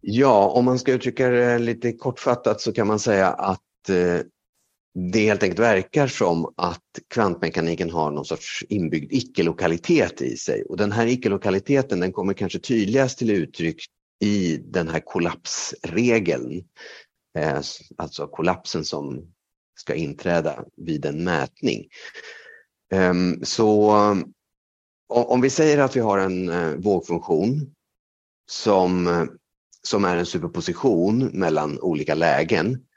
Ja, 0.00 0.48
om 0.48 0.64
man 0.64 0.78
ska 0.78 0.92
uttrycka 0.92 1.28
det 1.28 1.58
lite 1.58 1.92
kortfattat 1.92 2.60
så 2.60 2.72
kan 2.72 2.86
man 2.86 2.98
säga 2.98 3.28
att 3.28 3.88
eh, 3.88 4.20
det 4.98 5.26
helt 5.26 5.42
enkelt 5.42 5.58
verkar 5.58 6.06
som 6.06 6.54
att 6.56 6.82
kvantmekaniken 7.14 7.90
har 7.90 8.10
någon 8.10 8.24
sorts 8.24 8.64
inbyggd 8.68 9.12
icke-lokalitet 9.12 10.22
i 10.22 10.36
sig. 10.36 10.62
Och 10.62 10.76
den 10.76 10.92
här 10.92 11.06
icke-lokaliteten 11.06 12.00
den 12.00 12.12
kommer 12.12 12.34
kanske 12.34 12.58
tydligast 12.58 13.18
till 13.18 13.30
uttryck 13.30 13.84
i 14.20 14.56
den 14.56 14.88
här 14.88 15.00
kollapsregeln. 15.00 16.64
Eh, 17.38 17.60
alltså 17.96 18.26
kollapsen 18.26 18.84
som 18.84 19.32
ska 19.78 19.94
inträda 19.94 20.64
vid 20.76 21.06
en 21.06 21.24
mätning. 21.24 21.86
Ehm, 22.92 23.44
så 23.44 23.94
om 25.08 25.40
vi 25.40 25.50
säger 25.50 25.78
att 25.78 25.96
vi 25.96 26.00
har 26.00 26.18
en 26.18 26.48
eh, 26.48 26.70
vågfunktion 26.70 27.74
som, 28.50 29.28
som 29.82 30.04
är 30.04 30.16
en 30.16 30.26
superposition 30.26 31.30
mellan 31.32 31.80
olika 31.80 32.14
lägen 32.14 32.87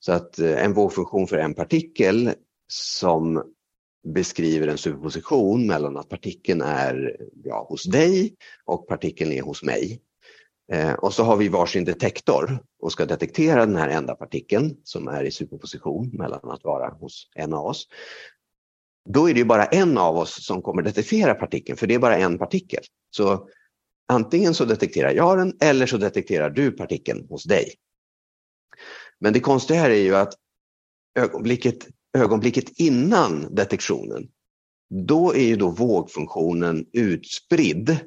så 0.00 0.12
att 0.12 0.38
eh, 0.38 0.64
en 0.64 0.72
vågfunktion 0.72 1.26
för 1.26 1.38
en 1.38 1.54
partikel 1.54 2.34
som 2.72 3.42
beskriver 4.08 4.68
en 4.68 4.78
superposition 4.78 5.66
mellan 5.66 5.96
att 5.96 6.08
partikeln 6.08 6.60
är 6.60 7.16
ja, 7.44 7.66
hos 7.68 7.84
dig 7.84 8.34
och 8.64 8.88
partikeln 8.88 9.32
är 9.32 9.42
hos 9.42 9.62
mig. 9.62 10.00
Eh, 10.72 10.92
och 10.92 11.14
så 11.14 11.22
har 11.22 11.36
vi 11.36 11.48
varsin 11.48 11.84
detektor 11.84 12.62
och 12.82 12.92
ska 12.92 13.06
detektera 13.06 13.66
den 13.66 13.76
här 13.76 13.88
enda 13.88 14.14
partikeln 14.14 14.76
som 14.84 15.08
är 15.08 15.24
i 15.24 15.30
superposition 15.30 16.10
mellan 16.12 16.50
att 16.50 16.64
vara 16.64 16.90
hos 16.90 17.30
en 17.34 17.54
av 17.54 17.66
oss. 17.66 17.88
Då 19.08 19.30
är 19.30 19.34
det 19.34 19.44
bara 19.44 19.64
en 19.64 19.98
av 19.98 20.16
oss 20.16 20.46
som 20.46 20.62
kommer 20.62 20.82
detektera 20.82 21.34
partikeln, 21.34 21.76
för 21.76 21.86
det 21.86 21.94
är 21.94 21.98
bara 21.98 22.16
en 22.16 22.38
partikel. 22.38 22.82
Så 23.10 23.48
antingen 24.08 24.54
så 24.54 24.64
detekterar 24.64 25.10
jag 25.10 25.38
den 25.38 25.56
eller 25.60 25.86
så 25.86 25.96
detekterar 25.96 26.50
du 26.50 26.72
partikeln 26.72 27.26
hos 27.28 27.44
dig. 27.44 27.74
Men 29.20 29.32
det 29.32 29.40
konstiga 29.40 29.80
här 29.80 29.90
är 29.90 30.02
ju 30.02 30.16
att 30.16 30.34
ögonblicket, 31.18 31.88
ögonblicket 32.18 32.80
innan 32.80 33.54
detektionen, 33.54 34.28
då 34.90 35.34
är 35.34 35.44
ju 35.44 35.56
då 35.56 35.70
vågfunktionen 35.70 36.86
utspridd 36.92 37.98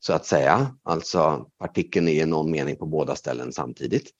så 0.00 0.12
att 0.12 0.26
säga. 0.26 0.76
Alltså 0.82 1.50
partikeln 1.58 2.08
är 2.08 2.22
i 2.22 2.26
någon 2.26 2.50
mening 2.50 2.76
på 2.76 2.86
båda 2.86 3.16
ställen 3.16 3.52
samtidigt. 3.52 4.10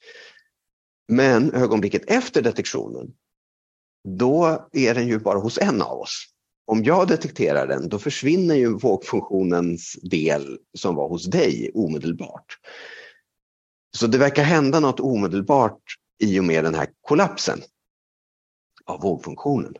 Men 1.07 1.53
ögonblicket 1.53 2.03
efter 2.07 2.41
detektionen, 2.41 3.13
då 4.07 4.67
är 4.71 4.95
den 4.95 5.07
ju 5.07 5.19
bara 5.19 5.39
hos 5.39 5.57
en 5.57 5.81
av 5.81 5.99
oss. 5.99 6.27
Om 6.65 6.83
jag 6.83 7.07
detekterar 7.07 7.67
den, 7.67 7.89
då 7.89 7.99
försvinner 7.99 8.55
ju 8.55 8.77
vågfunktionens 8.77 9.97
del 10.01 10.57
som 10.77 10.95
var 10.95 11.09
hos 11.09 11.25
dig 11.25 11.71
omedelbart. 11.73 12.57
Så 13.97 14.07
det 14.07 14.17
verkar 14.17 14.43
hända 14.43 14.79
något 14.79 14.99
omedelbart 14.99 15.81
i 16.21 16.39
och 16.39 16.43
med 16.43 16.63
den 16.63 16.75
här 16.75 16.87
kollapsen 17.01 17.59
av 18.85 19.01
vågfunktionen. 19.01 19.73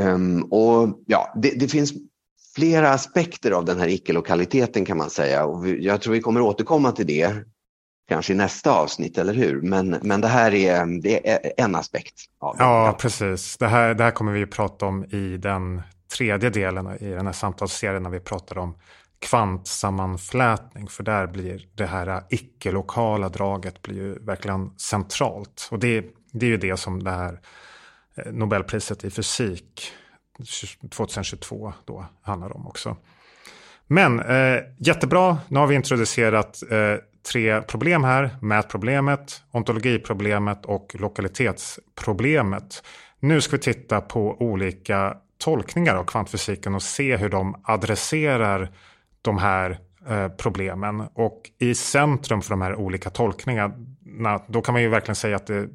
Um, 0.00 0.06
ehm, 0.06 0.42
och 0.42 1.02
ja, 1.06 1.34
det, 1.36 1.50
det, 1.50 1.68
finns 1.68 1.92
flera 2.54 2.90
aspekter 2.90 3.50
av 3.50 3.64
den 3.64 3.78
här 3.78 3.88
icke-lokaliteten 3.88 4.84
kan 4.84 4.98
man 4.98 5.10
säga 5.10 5.44
och 5.44 5.66
vi, 5.66 5.84
jag 5.84 6.00
tror 6.00 6.14
vi 6.14 6.20
kommer 6.20 6.40
återkomma 6.40 6.92
till 6.92 7.06
det 7.06 7.44
kanske 8.08 8.32
i 8.32 8.36
nästa 8.36 8.72
avsnitt, 8.72 9.18
eller 9.18 9.34
hur? 9.34 9.62
Men, 9.62 9.98
men 10.02 10.20
det 10.20 10.28
här 10.28 10.54
är, 10.54 11.00
det 11.02 11.30
är 11.30 11.52
en 11.56 11.74
aspekt. 11.74 12.14
Av 12.38 12.56
det. 12.56 12.64
Ja, 12.64 12.96
precis. 13.00 13.56
Det 13.56 13.68
här, 13.68 13.94
det 13.94 14.04
här 14.04 14.10
kommer 14.10 14.32
vi 14.32 14.42
att 14.42 14.50
prata 14.50 14.86
om 14.86 15.04
i 15.04 15.36
den 15.36 15.82
tredje 16.16 16.50
delen 16.50 16.96
i 17.00 17.08
den 17.10 17.26
här 17.26 17.32
samtalsserien 17.32 18.02
när 18.02 18.10
vi 18.10 18.20
pratar 18.20 18.58
om 18.58 18.74
kvantsammanflätning. 19.18 20.88
För 20.88 21.02
där 21.02 21.26
blir 21.26 21.68
det 21.74 21.86
här 21.86 22.22
icke-lokala 22.28 23.28
draget 23.28 23.82
blir 23.82 23.96
ju 23.96 24.18
verkligen 24.18 24.78
centralt. 24.78 25.68
Och 25.70 25.78
det, 25.78 26.04
det 26.32 26.46
är 26.46 26.50
ju 26.50 26.56
det 26.56 26.76
som 26.76 27.02
det 27.02 27.10
här 27.10 27.40
eh, 28.16 28.32
Nobelpriset 28.32 29.04
i 29.04 29.10
fysik 29.10 29.92
2022 30.90 31.72
då 31.84 32.06
handlar 32.22 32.56
om 32.56 32.66
också. 32.66 32.96
Men 33.86 34.20
eh, 34.20 34.60
jättebra, 34.78 35.38
nu 35.48 35.58
har 35.58 35.66
vi 35.66 35.74
introducerat 35.74 36.62
eh, 36.70 36.94
tre 37.32 37.62
problem 37.62 38.04
här. 38.04 38.36
Mätproblemet, 38.42 39.42
ontologiproblemet 39.50 40.66
och 40.66 40.96
lokalitetsproblemet. 40.98 42.82
Nu 43.20 43.40
ska 43.40 43.56
vi 43.56 43.62
titta 43.62 44.00
på 44.00 44.36
olika 44.40 45.16
tolkningar 45.38 45.94
av 45.94 46.04
kvantfysiken 46.04 46.74
och 46.74 46.82
se 46.82 47.16
hur 47.16 47.28
de 47.28 47.60
adresserar 47.64 48.70
de 49.22 49.38
här 49.38 49.78
eh, 50.08 50.28
problemen. 50.28 51.00
Och 51.14 51.50
i 51.58 51.74
centrum 51.74 52.42
för 52.42 52.50
de 52.50 52.62
här 52.62 52.74
olika 52.74 53.10
tolkningarna, 53.10 54.42
då 54.46 54.62
kan 54.62 54.72
man 54.72 54.82
ju 54.82 54.88
verkligen 54.88 55.16
säga 55.16 55.36
att 55.36 55.46
det, 55.46 55.68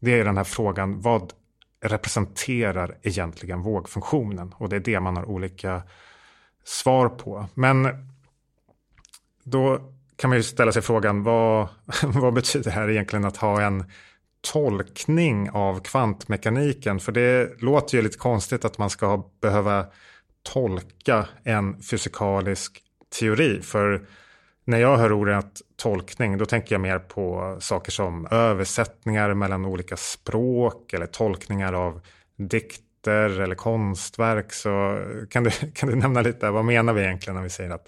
det 0.00 0.20
är 0.20 0.24
den 0.24 0.36
här 0.36 0.44
frågan, 0.44 1.00
vad 1.00 1.32
representerar 1.80 2.98
egentligen 3.02 3.62
vågfunktionen? 3.62 4.54
Och 4.58 4.68
det 4.68 4.76
är 4.76 4.80
det 4.80 5.00
man 5.00 5.16
har 5.16 5.24
olika 5.24 5.82
svar 6.64 7.08
på. 7.08 7.46
Men 7.54 7.88
då 9.44 9.80
kan 10.16 10.30
man 10.30 10.36
ju 10.36 10.42
ställa 10.42 10.72
sig 10.72 10.82
frågan, 10.82 11.22
vad, 11.22 11.68
vad 12.02 12.34
betyder 12.34 12.64
det 12.64 12.70
här 12.70 12.90
egentligen 12.90 13.24
att 13.24 13.36
ha 13.36 13.62
en 13.62 13.84
tolkning 14.52 15.50
av 15.50 15.80
kvantmekaniken? 15.80 17.00
För 17.00 17.12
det 17.12 17.62
låter 17.62 17.96
ju 17.96 18.02
lite 18.02 18.18
konstigt 18.18 18.64
att 18.64 18.78
man 18.78 18.90
ska 18.90 19.24
behöva 19.40 19.86
tolka 20.42 21.26
en 21.44 21.82
fysikalisk 21.82 22.82
teori. 23.08 23.62
För 23.62 24.06
när 24.64 24.78
jag 24.78 24.96
hör 24.96 25.12
ordet 25.12 25.62
tolkning 25.76 26.38
då 26.38 26.46
tänker 26.46 26.74
jag 26.74 26.80
mer 26.80 26.98
på 26.98 27.56
saker 27.60 27.92
som 27.92 28.26
översättningar 28.30 29.34
mellan 29.34 29.64
olika 29.64 29.96
språk 29.96 30.92
eller 30.92 31.06
tolkningar 31.06 31.72
av 31.72 32.00
dikter 32.36 33.40
eller 33.40 33.54
konstverk. 33.54 34.52
Så 34.52 34.98
kan 35.30 35.44
du, 35.44 35.50
kan 35.74 35.88
du 35.88 35.96
nämna 35.96 36.20
lite, 36.22 36.50
vad 36.50 36.64
menar 36.64 36.92
vi 36.92 37.02
egentligen 37.02 37.36
när 37.36 37.42
vi 37.42 37.50
säger 37.50 37.70
att 37.70 37.86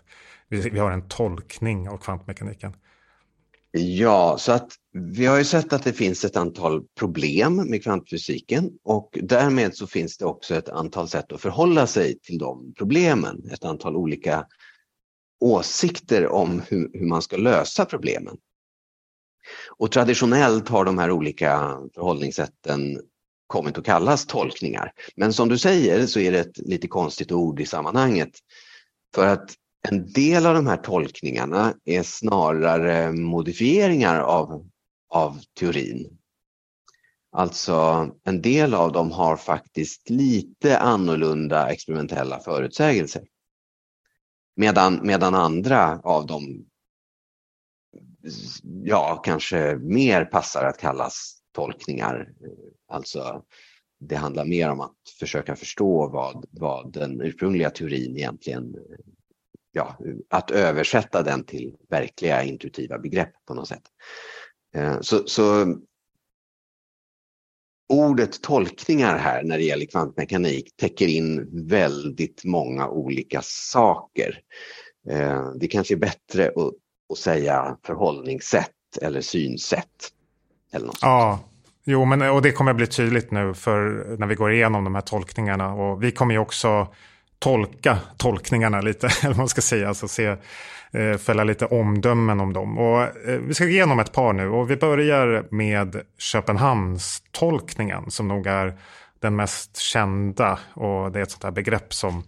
vi, 0.48 0.70
vi 0.70 0.78
har 0.78 0.90
en 0.90 1.08
tolkning 1.08 1.88
av 1.88 1.96
kvantmekaniken? 1.96 2.72
Ja, 3.70 4.36
så 4.38 4.52
att 4.52 4.68
vi 4.92 5.26
har 5.26 5.38
ju 5.38 5.44
sett 5.44 5.72
att 5.72 5.84
det 5.84 5.92
finns 5.92 6.24
ett 6.24 6.36
antal 6.36 6.82
problem 6.98 7.56
med 7.56 7.82
kvantfysiken 7.82 8.70
och 8.84 9.18
därmed 9.22 9.74
så 9.74 9.86
finns 9.86 10.18
det 10.18 10.24
också 10.24 10.54
ett 10.54 10.68
antal 10.68 11.08
sätt 11.08 11.32
att 11.32 11.40
förhålla 11.40 11.86
sig 11.86 12.18
till 12.18 12.38
de 12.38 12.74
problemen. 12.78 13.50
Ett 13.52 13.64
antal 13.64 13.96
olika 13.96 14.46
åsikter 15.40 16.28
om 16.28 16.62
hur, 16.68 16.90
hur 16.92 17.06
man 17.06 17.22
ska 17.22 17.36
lösa 17.36 17.84
problemen. 17.84 18.36
Och 19.76 19.92
traditionellt 19.92 20.68
har 20.68 20.84
de 20.84 20.98
här 20.98 21.10
olika 21.10 21.78
förhållningssätten 21.94 23.00
kommit 23.46 23.78
att 23.78 23.84
kallas 23.84 24.26
tolkningar. 24.26 24.92
Men 25.16 25.32
som 25.32 25.48
du 25.48 25.58
säger 25.58 26.06
så 26.06 26.20
är 26.20 26.32
det 26.32 26.38
ett 26.38 26.58
lite 26.58 26.88
konstigt 26.88 27.32
ord 27.32 27.60
i 27.60 27.66
sammanhanget. 27.66 28.30
För 29.14 29.26
att 29.26 29.54
en 29.88 30.12
del 30.12 30.46
av 30.46 30.54
de 30.54 30.66
här 30.66 30.76
tolkningarna 30.76 31.74
är 31.84 32.02
snarare 32.02 33.12
modifieringar 33.12 34.20
av, 34.20 34.68
av 35.08 35.40
teorin. 35.58 36.18
Alltså 37.32 38.08
en 38.24 38.42
del 38.42 38.74
av 38.74 38.92
dem 38.92 39.10
har 39.10 39.36
faktiskt 39.36 40.10
lite 40.10 40.78
annorlunda 40.78 41.68
experimentella 41.68 42.40
förutsägelser. 42.40 43.22
Medan, 44.60 45.00
medan 45.06 45.34
andra 45.34 46.00
av 46.04 46.26
dem 46.26 46.64
ja, 48.84 49.22
kanske 49.24 49.76
mer 49.76 50.24
passar 50.24 50.64
att 50.64 50.78
kallas 50.78 51.36
tolkningar. 51.52 52.28
Alltså 52.88 53.42
det 54.00 54.16
handlar 54.16 54.44
mer 54.44 54.70
om 54.70 54.80
att 54.80 54.96
försöka 55.18 55.56
förstå 55.56 56.08
vad, 56.08 56.44
vad 56.50 56.92
den 56.92 57.20
ursprungliga 57.20 57.70
teorin 57.70 58.16
egentligen, 58.16 58.76
ja, 59.72 59.98
att 60.30 60.50
översätta 60.50 61.22
den 61.22 61.44
till 61.44 61.76
verkliga 61.88 62.42
intuitiva 62.42 62.98
begrepp 62.98 63.32
på 63.46 63.54
något 63.54 63.68
sätt. 63.68 63.84
Eh, 64.74 65.00
så, 65.00 65.26
så 65.26 65.76
ordet 67.88 68.42
tolkningar 68.42 69.18
här 69.18 69.42
när 69.42 69.58
det 69.58 69.64
gäller 69.64 69.86
kvantmekanik 69.86 70.76
täcker 70.76 71.06
in 71.06 71.48
väldigt 71.68 72.44
många 72.44 72.88
olika 72.88 73.40
saker. 73.42 74.40
Eh, 75.10 75.50
det 75.60 75.68
kanske 75.68 75.94
är 75.94 75.98
bättre 75.98 76.48
att, 76.48 76.72
att 77.12 77.18
säga 77.18 77.76
förhållningssätt 77.86 78.70
eller 79.02 79.20
synsätt. 79.20 80.12
Eller 80.72 80.86
något 80.86 80.98
ja, 81.02 81.40
jo, 81.84 82.04
men 82.04 82.22
och 82.22 82.42
det 82.42 82.52
kommer 82.52 82.70
att 82.70 82.76
bli 82.76 82.86
tydligt 82.86 83.30
nu 83.30 83.54
för 83.54 84.06
när 84.18 84.26
vi 84.26 84.34
går 84.34 84.52
igenom 84.52 84.84
de 84.84 84.94
här 84.94 85.02
tolkningarna 85.02 85.74
och 85.74 86.02
vi 86.02 86.10
kommer 86.10 86.34
ju 86.34 86.40
också 86.40 86.88
tolka 87.38 87.98
tolkningarna 88.16 88.80
lite, 88.80 89.06
eller 89.22 89.28
vad 89.28 89.36
man 89.36 89.48
ska 89.48 89.60
säga, 89.60 89.88
alltså 89.88 90.08
se, 90.08 90.36
eh, 90.92 91.16
fälla 91.18 91.44
lite 91.44 91.66
omdömen 91.66 92.40
om 92.40 92.52
dem. 92.52 92.78
Och, 92.78 93.02
eh, 93.02 93.38
vi 93.40 93.54
ska 93.54 93.64
gå 93.64 93.70
igenom 93.70 93.98
ett 93.98 94.12
par 94.12 94.32
nu 94.32 94.48
och 94.48 94.70
vi 94.70 94.76
börjar 94.76 95.46
med 95.50 96.02
Köpenhamns 96.18 97.22
tolkningen 97.32 98.10
som 98.10 98.28
nog 98.28 98.46
är 98.46 98.78
den 99.20 99.36
mest 99.36 99.76
kända 99.76 100.58
och 100.74 101.12
det 101.12 101.18
är 101.18 101.22
ett 101.22 101.30
sånt 101.30 101.44
här 101.44 101.50
begrepp 101.50 101.94
som 101.94 102.22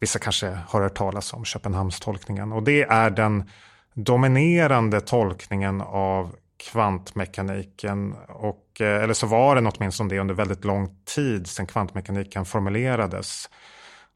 vissa 0.00 0.18
kanske 0.18 0.58
har 0.68 0.80
hört 0.82 0.94
talas 0.94 1.32
om, 1.32 1.44
Köpenhamns 1.44 2.00
tolkningen. 2.00 2.52
Och 2.52 2.62
det 2.62 2.82
är 2.82 3.10
den 3.10 3.50
dominerande 3.94 5.00
tolkningen 5.00 5.80
av 5.80 6.34
kvantmekaniken. 6.70 8.14
Och, 8.28 8.80
eh, 8.80 9.02
eller 9.02 9.14
så 9.14 9.26
var 9.26 9.54
den 9.54 9.66
åtminstone 9.66 10.10
det 10.10 10.20
under 10.20 10.34
väldigt 10.34 10.64
lång 10.64 10.96
tid 11.04 11.46
sedan 11.46 11.66
kvantmekaniken 11.66 12.44
formulerades. 12.44 13.50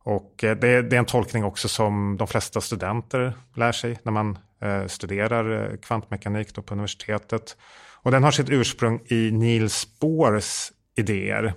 Och 0.05 0.44
eh, 0.44 0.57
det, 0.57 0.82
det, 0.82 0.96
är 0.96 0.98
en 0.98 1.05
tolkning 1.05 1.44
också 1.44 1.68
som 1.68 2.16
de 2.16 2.26
flesta 2.28 2.61
studenter 2.61 3.32
lär 3.55 3.72
sig 3.72 3.98
när 4.03 4.12
man 4.12 4.38
eh, 4.62 4.86
studerar 4.86 5.72
eh, 5.72 5.76
kvantmekanik 5.76 6.55
på 6.55 6.74
universitetet. 6.74 7.57
Och 8.03 8.11
den 8.11 8.22
har 8.22 8.30
sitt 8.30 8.51
ursprung 8.51 9.01
i 9.07 9.30
Niels 9.30 9.86
Bohrs 10.01 10.72
idéer. 10.96 11.55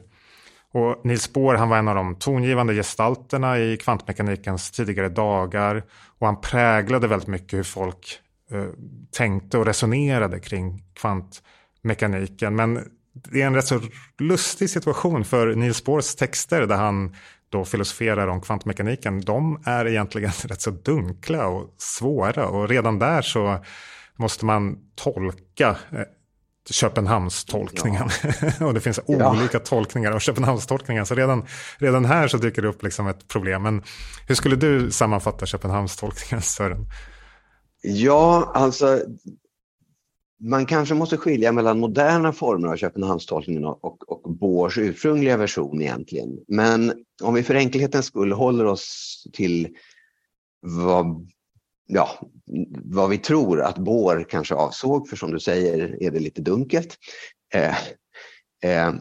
Och 0.73 1.05
Niels 1.05 1.33
Bohr 1.33 1.55
han 1.55 1.69
var 1.69 1.77
en 1.77 1.87
av 1.87 1.95
de 1.95 2.15
tongivande 2.15 2.73
gestalterna 2.73 3.59
i 3.59 3.77
kvantmekanikens 3.77 4.71
tidigare 4.71 5.09
dagar. 5.09 5.83
Och 6.19 6.27
han 6.27 6.41
präglade 6.41 7.07
väldigt 7.07 7.27
mycket 7.27 7.59
hur 7.59 7.63
folk 7.63 8.19
eh, 8.51 8.65
tänkte 9.11 9.57
och 9.57 9.65
resonerade 9.65 10.39
kring 10.39 10.83
kvantmekaniken. 10.93 12.55
Men 12.55 12.79
det 13.13 13.41
är 13.41 13.47
en 13.47 13.55
rätt 13.55 13.67
så 13.67 13.81
lustig 14.19 14.69
situation 14.69 15.25
för 15.25 15.55
Niels 15.55 15.83
Bohrs 15.83 16.15
texter 16.15 16.61
där 16.67 16.77
han 16.77 17.15
då 17.53 17.65
filosoferar 17.65 18.27
om 18.27 18.41
kvantmekaniken. 18.41 19.21
De 19.21 19.61
är 19.65 19.87
egentligen 19.87 20.31
rätt 20.43 20.61
så 20.61 20.71
dunkla 20.71 21.47
och 21.47 21.75
svåra 21.77 22.47
och 22.47 22.69
redan 22.69 22.99
där 22.99 23.21
så 23.21 23.65
måste 24.17 24.45
man 24.45 24.77
tolka 24.95 25.69
eh, 25.91 25.99
Köpenhamnstolkningen. 26.69 28.09
Ja. 28.59 28.65
och 28.67 28.73
det 28.73 28.81
finns 28.81 28.99
ja. 29.07 29.31
olika 29.31 29.59
tolkningar 29.59 30.11
av 30.11 30.19
Köpenhamnstolkningen. 30.19 31.05
Så 31.05 31.15
redan, 31.15 31.45
redan 31.77 32.05
här 32.05 32.27
så 32.27 32.37
dyker 32.37 32.61
det 32.61 32.67
upp 32.67 32.83
liksom 32.83 33.07
ett 33.07 33.27
problem. 33.27 33.63
Men 33.63 33.83
hur 34.27 34.35
skulle 34.35 34.55
du 34.55 34.91
sammanfatta 34.91 35.45
Köpenhamnstolkningen, 35.45 36.41
Sören? 36.41 36.85
Ja, 37.81 38.51
alltså 38.55 39.01
man 40.43 40.65
kanske 40.65 40.95
måste 40.95 41.17
skilja 41.17 41.51
mellan 41.51 41.79
moderna 41.79 42.33
former 42.33 42.67
av 42.67 42.75
Köpenhamnstolkningen 42.75 43.65
och, 43.65 43.85
och, 43.85 44.09
och 44.09 44.31
Bohrs 44.31 44.77
ursprungliga 44.77 45.37
version 45.37 45.81
egentligen. 45.81 46.39
Men 46.47 46.93
om 47.21 47.33
vi 47.33 47.43
för 47.43 47.55
enkelhetens 47.55 48.05
skull 48.05 48.31
håller 48.31 48.65
oss 48.65 49.27
till 49.33 49.75
vad 50.61 51.27
ja, 51.87 52.09
vad 52.83 53.09
vi 53.09 53.17
tror 53.17 53.61
att 53.61 53.77
Bohr 53.77 54.25
kanske 54.29 54.55
avsåg, 54.55 55.09
för 55.09 55.15
som 55.15 55.31
du 55.31 55.39
säger 55.39 56.03
är 56.03 56.11
det 56.11 56.19
lite 56.19 56.41
dunkelt. 56.41 56.97
Eh, 57.53 57.77
eh, 58.63 58.93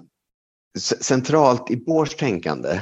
centralt 0.79 1.71
i 1.71 1.77
Bohrs 1.77 2.17
tänkande 2.17 2.81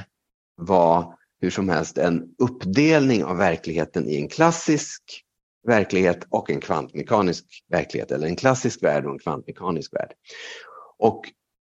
var 0.56 1.14
hur 1.40 1.50
som 1.50 1.68
helst 1.68 1.98
en 1.98 2.34
uppdelning 2.38 3.24
av 3.24 3.36
verkligheten 3.36 4.08
i 4.08 4.16
en 4.16 4.28
klassisk 4.28 5.24
verklighet 5.66 6.26
och 6.30 6.50
en 6.50 6.60
kvantmekanisk 6.60 7.44
verklighet, 7.68 8.10
eller 8.10 8.26
en 8.26 8.36
klassisk 8.36 8.82
värld 8.82 9.04
och 9.04 9.12
en 9.12 9.18
kvantmekanisk 9.18 9.94
värld. 9.94 10.12
Och 10.98 11.22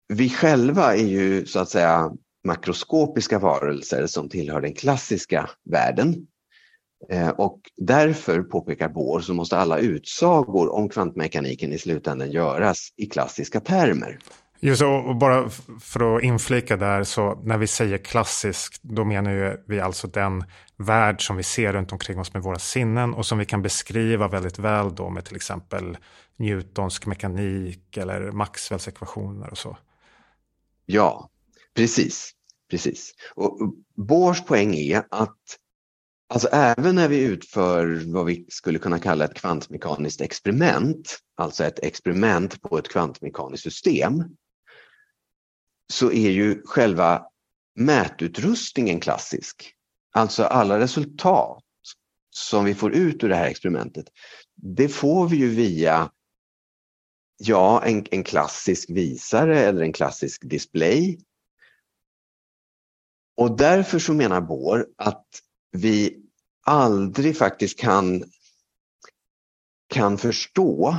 vi 0.07 0.29
själva 0.29 0.95
är 0.95 1.05
ju 1.05 1.45
så 1.45 1.59
att 1.59 1.69
säga 1.69 2.11
makroskopiska 2.47 3.39
varelser 3.39 4.07
som 4.07 4.29
tillhör 4.29 4.61
den 4.61 4.73
klassiska 4.73 5.49
världen 5.71 6.27
eh, 7.09 7.29
och 7.29 7.59
därför, 7.77 8.41
påpekar 8.41 8.89
Bohr, 8.89 9.19
så 9.19 9.33
måste 9.33 9.57
alla 9.57 9.77
utsagor 9.77 10.73
om 10.73 10.89
kvantmekaniken 10.89 11.73
i 11.73 11.77
slutändan 11.77 12.31
göras 12.31 12.89
i 12.97 13.05
klassiska 13.05 13.59
termer. 13.59 14.19
Just 14.65 14.81
och 14.81 15.15
bara 15.15 15.49
för 15.79 16.17
att 16.17 16.23
inflika 16.23 16.77
där, 16.77 17.03
så 17.03 17.41
när 17.43 17.57
vi 17.57 17.67
säger 17.67 17.97
klassisk, 17.97 18.79
då 18.81 19.05
menar 19.05 19.61
vi 19.67 19.79
alltså 19.79 20.07
den 20.07 20.43
värld 20.77 21.27
som 21.27 21.35
vi 21.35 21.43
ser 21.43 21.73
runt 21.73 21.91
omkring 21.91 22.19
oss 22.19 22.33
med 22.33 22.43
våra 22.43 22.59
sinnen 22.59 23.13
och 23.13 23.25
som 23.25 23.37
vi 23.37 23.45
kan 23.45 23.61
beskriva 23.61 24.27
väldigt 24.27 24.59
väl 24.59 24.95
då 24.95 25.09
med 25.09 25.25
till 25.25 25.35
exempel 25.35 25.97
Newtonsk 26.35 27.05
mekanik 27.05 27.97
eller 27.97 28.31
Maxwells 28.31 28.87
ekvationer 28.87 29.49
och 29.49 29.57
så. 29.57 29.77
Ja, 30.85 31.29
precis. 31.75 32.31
precis. 32.69 33.13
Och 33.35 33.73
Bohrs 33.95 34.45
poäng 34.45 34.75
är 34.75 35.03
att 35.09 35.37
Alltså 36.27 36.47
även 36.51 36.95
när 36.95 37.07
vi 37.07 37.19
utför 37.19 38.03
vad 38.05 38.25
vi 38.25 38.45
skulle 38.49 38.79
kunna 38.79 38.99
kalla 38.99 39.25
ett 39.25 39.33
kvantmekaniskt 39.33 40.21
experiment, 40.21 41.17
alltså 41.35 41.63
ett 41.63 41.79
experiment 41.79 42.61
på 42.61 42.77
ett 42.77 42.89
kvantmekaniskt 42.89 43.63
system, 43.63 44.23
så 45.87 46.11
är 46.11 46.29
ju 46.29 46.61
själva 46.65 47.25
mätutrustningen 47.75 48.99
klassisk. 48.99 49.75
Alltså 50.11 50.43
alla 50.43 50.79
resultat 50.79 51.63
som 52.29 52.65
vi 52.65 52.75
får 52.75 52.93
ut 52.93 53.23
ur 53.23 53.29
det 53.29 53.35
här 53.35 53.47
experimentet, 53.47 54.05
det 54.55 54.89
får 54.89 55.27
vi 55.27 55.37
ju 55.37 55.49
via 55.49 56.11
ja, 57.37 57.83
en, 57.83 58.05
en 58.11 58.23
klassisk 58.23 58.89
visare 58.89 59.59
eller 59.59 59.81
en 59.81 59.93
klassisk 59.93 60.49
display. 60.49 61.19
Och 63.35 63.57
därför 63.57 63.99
så 63.99 64.13
menar 64.13 64.41
Bohr 64.41 64.87
att 64.97 65.27
vi 65.71 66.23
aldrig 66.63 67.37
faktiskt 67.37 67.79
kan, 67.79 68.23
kan 69.87 70.17
förstå 70.17 70.97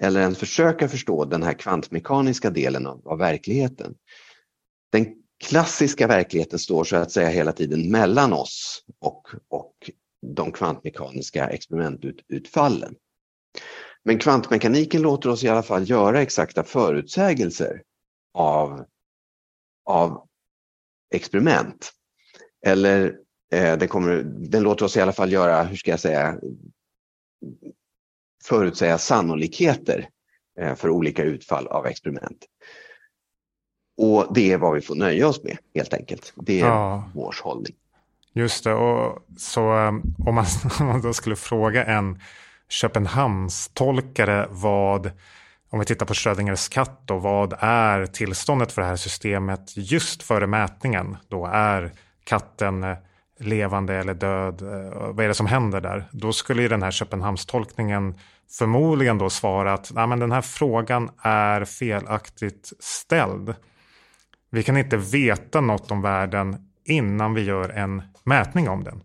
eller 0.00 0.20
ens 0.20 0.38
försöka 0.38 0.88
förstå 0.88 1.24
den 1.24 1.42
här 1.42 1.52
kvantmekaniska 1.52 2.50
delen 2.50 2.86
av, 2.86 3.08
av 3.08 3.18
verkligheten. 3.18 3.94
Den 4.92 5.06
klassiska 5.44 6.06
verkligheten 6.06 6.58
står 6.58 6.84
så 6.84 6.96
att 6.96 7.12
säga 7.12 7.28
hela 7.28 7.52
tiden 7.52 7.90
mellan 7.90 8.32
oss 8.32 8.84
och, 9.00 9.28
och 9.48 9.90
de 10.36 10.52
kvantmekaniska 10.52 11.48
experimentutfallen. 11.48 12.94
Men 14.02 14.18
kvantmekaniken 14.18 15.02
låter 15.02 15.28
oss 15.30 15.44
i 15.44 15.48
alla 15.48 15.62
fall 15.62 15.90
göra 15.90 16.22
exakta 16.22 16.64
förutsägelser 16.64 17.82
av, 18.34 18.84
av 19.84 20.28
experiment. 21.14 21.92
Eller 22.66 23.16
Eh, 23.52 23.78
den, 23.78 23.88
kommer, 23.88 24.22
den 24.24 24.62
låter 24.62 24.84
oss 24.84 24.96
i 24.96 25.00
alla 25.00 25.12
fall 25.12 25.32
göra, 25.32 25.62
hur 25.62 25.76
ska 25.76 25.90
jag 25.90 26.00
säga, 26.00 26.38
förutsäga 28.48 28.98
sannolikheter 28.98 30.08
eh, 30.60 30.74
för 30.74 30.90
olika 30.90 31.22
utfall 31.22 31.66
av 31.66 31.86
experiment. 31.86 32.44
Och 33.98 34.26
det 34.34 34.52
är 34.52 34.58
vad 34.58 34.74
vi 34.74 34.80
får 34.80 34.94
nöja 34.94 35.28
oss 35.28 35.44
med 35.44 35.58
helt 35.74 35.94
enkelt. 35.94 36.32
Det 36.36 36.60
är 36.60 36.66
ja. 36.66 37.10
vår 37.14 37.34
hållning. 37.42 37.74
Just 38.32 38.64
det, 38.64 38.74
och 38.74 39.26
så 39.36 39.78
eh, 39.78 39.88
om 40.26 40.34
man, 40.34 40.44
om 40.80 40.86
man 40.86 41.02
då 41.02 41.12
skulle 41.12 41.36
fråga 41.36 41.84
en 41.84 42.20
Köpenhamnstolkare 42.68 44.46
vad, 44.50 45.10
om 45.70 45.78
vi 45.78 45.84
tittar 45.84 46.06
på 46.06 46.14
Schrödingers 46.14 46.68
katt 46.68 47.02
då, 47.04 47.18
vad 47.18 47.54
är 47.58 48.06
tillståndet 48.06 48.72
för 48.72 48.82
det 48.82 48.88
här 48.88 48.96
systemet 48.96 49.72
just 49.76 50.22
före 50.22 50.46
mätningen? 50.46 51.16
Då 51.28 51.46
är 51.46 51.92
katten 52.24 52.84
levande 53.38 53.94
eller 53.94 54.14
död, 54.14 54.62
eh, 54.62 55.12
vad 55.12 55.20
är 55.20 55.28
det 55.28 55.34
som 55.34 55.46
händer 55.46 55.80
där? 55.80 56.08
Då 56.10 56.32
skulle 56.32 56.62
ju 56.62 56.68
den 56.68 56.82
här 56.82 56.90
Köpenhamnstolkningen 56.90 58.14
förmodligen 58.58 59.18
då 59.18 59.30
svara 59.30 59.72
att 59.72 59.92
Nej, 59.94 60.06
men 60.06 60.18
den 60.18 60.32
här 60.32 60.42
frågan 60.42 61.10
är 61.22 61.64
felaktigt 61.64 62.72
ställd. 62.80 63.54
Vi 64.50 64.62
kan 64.62 64.76
inte 64.76 64.96
veta 64.96 65.60
något 65.60 65.90
om 65.90 66.02
världen 66.02 66.56
innan 66.84 67.34
vi 67.34 67.42
gör 67.42 67.68
en 67.68 68.02
mätning 68.24 68.68
om 68.68 68.84
den. 68.84 69.02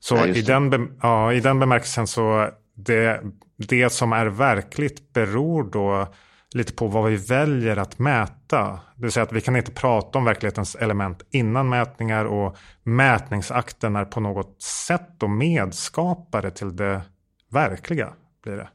Så 0.00 0.16
ja, 0.16 0.26
i, 0.26 0.42
den, 0.42 0.98
ja, 1.02 1.32
i 1.32 1.40
den 1.40 1.58
bemärkelsen 1.58 2.06
så 2.06 2.50
det, 2.74 3.22
det 3.56 3.90
som 3.90 4.12
är 4.12 4.26
verkligt 4.26 5.12
beror 5.12 5.64
då 5.64 6.06
lite 6.54 6.72
på 6.72 6.86
vad 6.86 7.10
vi 7.10 7.16
väljer 7.16 7.76
att 7.76 7.98
mäta. 7.98 8.80
Det 8.96 9.02
vill 9.02 9.12
säga 9.12 9.24
att 9.24 9.32
vi 9.32 9.40
kan 9.40 9.56
inte 9.56 9.72
prata 9.72 10.18
om 10.18 10.24
verklighetens 10.24 10.74
element 10.74 11.22
innan 11.30 11.68
mätningar 11.68 12.24
och 12.24 12.56
mätningsakten 12.82 13.96
är 13.96 14.04
på 14.04 14.20
något 14.20 14.62
sätt 14.62 15.08
då 15.18 15.28
medskapare 15.28 16.50
till 16.50 16.76
det 16.76 17.02
verkliga. 17.48 18.14
blir 18.42 18.56
det. 18.56 18.68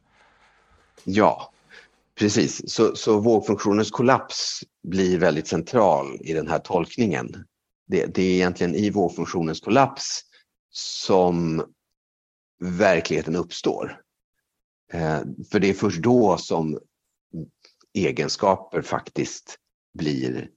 Ja, 1.03 1.53
precis. 2.15 2.73
Så, 2.73 2.95
så 2.95 3.19
vågfunktionens 3.19 3.91
kollaps 3.91 4.63
blir 4.83 5.19
väldigt 5.19 5.47
central 5.47 6.17
i 6.21 6.33
den 6.33 6.47
här 6.47 6.59
tolkningen. 6.59 7.45
Det, 7.87 8.05
det 8.05 8.23
är 8.23 8.33
egentligen 8.33 8.75
i 8.75 8.89
vågfunktionens 8.89 9.59
kollaps 9.59 10.21
som 10.69 11.63
verkligheten 12.59 13.35
uppstår. 13.35 14.01
Eh, 14.93 15.19
för 15.51 15.59
det 15.59 15.69
är 15.69 15.73
först 15.73 16.01
då 16.01 16.37
som 16.37 16.79
egenskaper 17.93 18.81
faktiskt 18.81 19.57
blir 19.93 20.49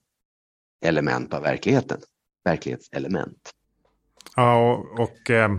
element 0.85 1.35
av 1.35 1.43
verkligheten. 1.43 2.01
Verklighetselement. 2.45 3.51
Ja, 4.37 4.73
och, 4.73 5.01
och 5.01 5.31
eh, 5.31 5.59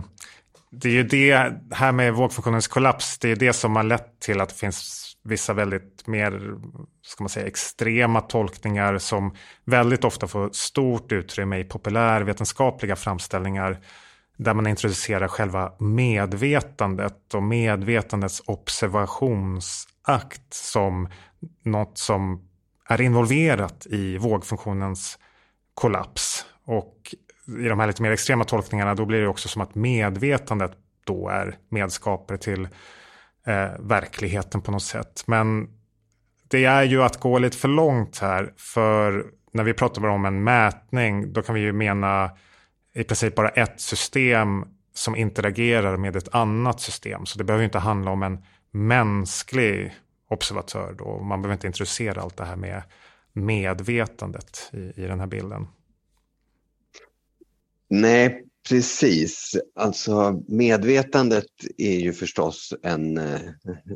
det 0.70 0.88
är 0.88 0.92
ju 0.92 1.02
det 1.02 1.52
här 1.70 1.92
med 1.92 2.14
vågfunktionens 2.14 2.68
kollaps. 2.68 3.18
Det 3.18 3.30
är 3.30 3.36
det 3.36 3.52
som 3.52 3.76
har 3.76 3.82
lett 3.82 4.20
till 4.20 4.40
att 4.40 4.48
det 4.48 4.54
finns 4.54 5.04
vissa 5.24 5.52
väldigt 5.52 6.06
mer 6.06 6.54
ska 7.02 7.24
man 7.24 7.28
säga, 7.28 7.46
extrema 7.46 8.20
tolkningar 8.20 8.98
som 8.98 9.34
väldigt 9.64 10.04
ofta 10.04 10.26
får 10.26 10.50
stort 10.52 11.12
utrymme 11.12 11.58
i 11.58 11.64
populärvetenskapliga 11.64 12.96
framställningar 12.96 13.78
där 14.36 14.54
man 14.54 14.66
introducerar 14.66 15.28
själva 15.28 15.72
medvetandet 15.78 17.34
och 17.34 17.42
medvetandets 17.42 18.42
observationsakt 18.46 20.54
som 20.54 21.08
något 21.62 21.98
som 21.98 22.48
är 22.88 23.00
involverat 23.00 23.86
i 23.86 24.18
vågfunktionens 24.18 25.18
kollaps. 25.74 26.46
Och 26.64 27.14
i 27.48 27.68
de 27.68 27.80
här 27.80 27.86
lite 27.86 28.02
mer 28.02 28.10
extrema 28.10 28.44
tolkningarna 28.44 28.94
då 28.94 29.04
blir 29.04 29.20
det 29.20 29.28
också 29.28 29.48
som 29.48 29.62
att 29.62 29.74
medvetandet 29.74 30.72
då 31.04 31.28
är 31.28 31.56
medskapare 31.68 32.38
till 32.38 32.68
eh, 33.46 33.70
verkligheten 33.78 34.60
på 34.60 34.70
något 34.70 34.82
sätt. 34.82 35.24
Men 35.26 35.68
det 36.48 36.64
är 36.64 36.82
ju 36.82 37.02
att 37.02 37.20
gå 37.20 37.38
lite 37.38 37.56
för 37.56 37.68
långt 37.68 38.18
här. 38.18 38.52
För 38.56 39.26
när 39.52 39.64
vi 39.64 39.72
pratar 39.72 40.06
om 40.06 40.24
en 40.24 40.44
mätning 40.44 41.32
då 41.32 41.42
kan 41.42 41.54
vi 41.54 41.60
ju 41.60 41.72
mena 41.72 42.30
i 42.94 43.04
princip 43.04 43.34
bara 43.34 43.48
ett 43.48 43.80
system 43.80 44.64
som 44.94 45.16
interagerar 45.16 45.96
med 45.96 46.16
ett 46.16 46.34
annat 46.34 46.80
system. 46.80 47.26
Så 47.26 47.38
det 47.38 47.44
behöver 47.44 47.64
inte 47.64 47.78
handla 47.78 48.10
om 48.10 48.22
en 48.22 48.44
mänsklig 48.70 49.94
observatör. 50.30 50.94
Då. 50.98 51.20
Man 51.22 51.42
behöver 51.42 51.54
inte 51.54 51.66
introducera 51.66 52.22
allt 52.22 52.36
det 52.36 52.44
här 52.44 52.56
med 52.56 52.82
medvetandet 53.32 54.70
i, 54.72 55.02
i 55.02 55.06
den 55.06 55.20
här 55.20 55.26
bilden. 55.26 55.66
Nej, 57.88 58.44
precis. 58.68 59.56
Alltså 59.74 60.42
medvetandet 60.48 61.46
är 61.78 61.98
ju 61.98 62.12
förstås 62.12 62.74
en, 62.82 63.18
eh, 63.18 63.40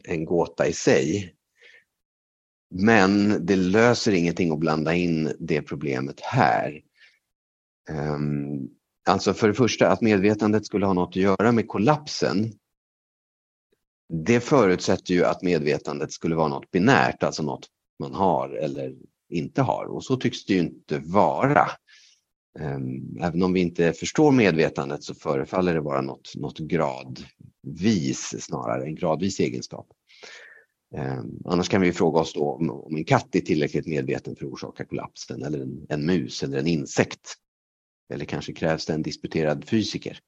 en 0.04 0.24
gåta 0.24 0.66
i 0.66 0.72
sig. 0.72 1.34
Men 2.74 3.46
det 3.46 3.56
löser 3.56 4.12
ingenting 4.12 4.52
att 4.52 4.58
blanda 4.58 4.94
in 4.94 5.32
det 5.38 5.62
problemet 5.62 6.20
här. 6.20 6.80
Ehm, 7.90 8.68
alltså 9.08 9.34
för 9.34 9.48
det 9.48 9.54
första 9.54 9.88
att 9.88 10.00
medvetandet 10.00 10.66
skulle 10.66 10.86
ha 10.86 10.92
något 10.92 11.08
att 11.08 11.16
göra 11.16 11.52
med 11.52 11.68
kollapsen. 11.68 12.52
Det 14.08 14.40
förutsätter 14.40 15.14
ju 15.14 15.24
att 15.24 15.42
medvetandet 15.42 16.12
skulle 16.12 16.34
vara 16.34 16.48
något 16.48 16.70
binärt, 16.70 17.22
alltså 17.22 17.42
något 17.42 17.68
man 17.98 18.14
har 18.14 18.48
eller 18.48 18.94
inte 19.28 19.62
har. 19.62 19.84
Och 19.84 20.04
så 20.04 20.16
tycks 20.16 20.44
det 20.44 20.54
ju 20.54 20.60
inte 20.60 20.98
vara. 20.98 21.68
Ehm, 22.60 23.18
även 23.22 23.42
om 23.42 23.52
vi 23.52 23.60
inte 23.60 23.92
förstår 23.92 24.32
medvetandet 24.32 25.02
så 25.02 25.14
förefaller 25.14 25.74
det 25.74 25.80
vara 25.80 26.00
något, 26.00 26.32
något 26.36 26.58
gradvis 26.58 28.34
snarare, 28.44 28.84
en 28.84 28.94
gradvis 28.94 29.40
egenskap. 29.40 29.86
Ehm, 30.96 31.38
annars 31.44 31.68
kan 31.68 31.80
vi 31.80 31.92
fråga 31.92 32.20
oss 32.20 32.32
då 32.32 32.52
om, 32.52 32.96
en 32.96 33.04
katt 33.04 33.34
är 33.34 33.40
tillräckligt 33.40 33.86
medveten 33.86 34.36
för 34.36 34.46
att 34.46 34.52
orsaka 34.52 34.84
kollapsen 34.84 35.42
eller 35.42 35.60
en, 35.60 35.86
en 35.88 36.06
mus 36.06 36.42
eller 36.42 36.58
en 36.58 36.66
insekt. 36.66 37.34
Eller 38.12 38.24
kanske 38.24 38.52
krävs 38.52 38.86
det 38.86 38.92
en 38.92 39.02
disputerad 39.02 39.68
fysiker. 39.68 40.18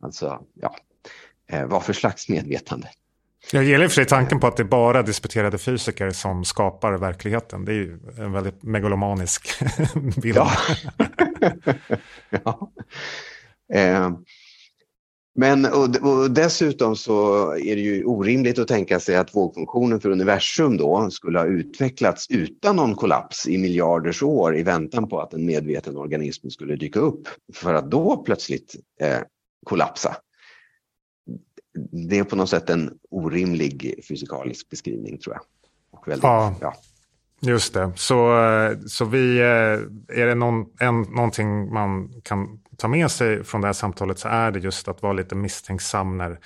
Alltså, 0.00 0.46
ja, 0.54 0.76
ehm, 1.46 1.68
vad 1.68 1.84
för 1.84 1.92
slags 1.92 2.28
medvetande? 2.28 2.88
Jag 3.54 3.64
gillar 3.64 3.84
i 3.84 3.86
och 3.86 3.90
för 3.90 3.94
sig 3.94 4.06
tanken 4.06 4.40
på 4.40 4.46
att 4.46 4.56
det 4.56 4.62
är 4.62 4.64
bara 4.64 5.02
disputerade 5.02 5.58
fysiker 5.58 6.10
som 6.10 6.44
skapar 6.44 6.92
verkligheten. 6.92 7.64
Det 7.64 7.72
är 7.72 7.76
ju 7.76 7.98
en 8.18 8.32
väldigt 8.32 8.62
megalomanisk 8.62 9.48
bild. 10.22 10.36
Ja. 10.36 10.50
ja. 12.44 12.70
Eh, 13.72 14.10
men 15.34 15.64
och, 15.64 15.96
och, 15.96 16.30
dessutom 16.30 16.96
så 16.96 17.50
är 17.52 17.76
det 17.76 17.82
ju 17.82 18.04
orimligt 18.04 18.58
att 18.58 18.68
tänka 18.68 19.00
sig 19.00 19.16
att 19.16 19.34
vågfunktionen 19.34 20.00
för 20.00 20.10
universum 20.10 20.76
då 20.76 21.10
skulle 21.10 21.38
ha 21.38 21.46
utvecklats 21.46 22.26
utan 22.30 22.76
någon 22.76 22.94
kollaps 22.94 23.48
i 23.48 23.58
miljarders 23.58 24.22
år 24.22 24.56
i 24.56 24.62
väntan 24.62 25.08
på 25.08 25.20
att 25.20 25.34
en 25.34 25.46
medveten 25.46 25.96
organism 25.96 26.48
skulle 26.48 26.76
dyka 26.76 27.00
upp 27.00 27.28
för 27.54 27.74
att 27.74 27.90
då 27.90 28.16
plötsligt 28.16 28.76
eh, 29.00 29.18
kollapsa 29.66 30.16
det 31.90 32.18
är 32.18 32.24
på 32.24 32.36
något 32.36 32.50
sätt 32.50 32.70
en 32.70 32.98
orimlig 33.10 34.04
fysikalisk 34.08 34.70
beskrivning 34.70 35.18
tror 35.18 35.34
jag. 35.34 35.42
Och 35.90 36.08
väldigt, 36.08 36.24
ja. 36.24 36.54
ja. 36.60 36.74
Just 37.40 37.74
det, 37.74 37.92
så, 37.96 38.38
så 38.86 39.04
vi, 39.04 39.38
eh, 39.38 40.16
är 40.18 40.26
det 40.26 40.34
någon, 40.34 40.66
en, 40.80 41.00
någonting 41.00 41.72
man 41.72 42.20
kan 42.22 42.60
ta 42.76 42.88
med 42.88 43.10
sig 43.10 43.44
från 43.44 43.60
det 43.60 43.66
här 43.68 43.72
samtalet 43.72 44.18
så 44.18 44.28
är 44.28 44.50
det 44.50 44.58
just 44.58 44.88
att 44.88 45.02
vara 45.02 45.12
lite 45.12 45.34
misstänksam 45.34 46.18
när 46.18 46.38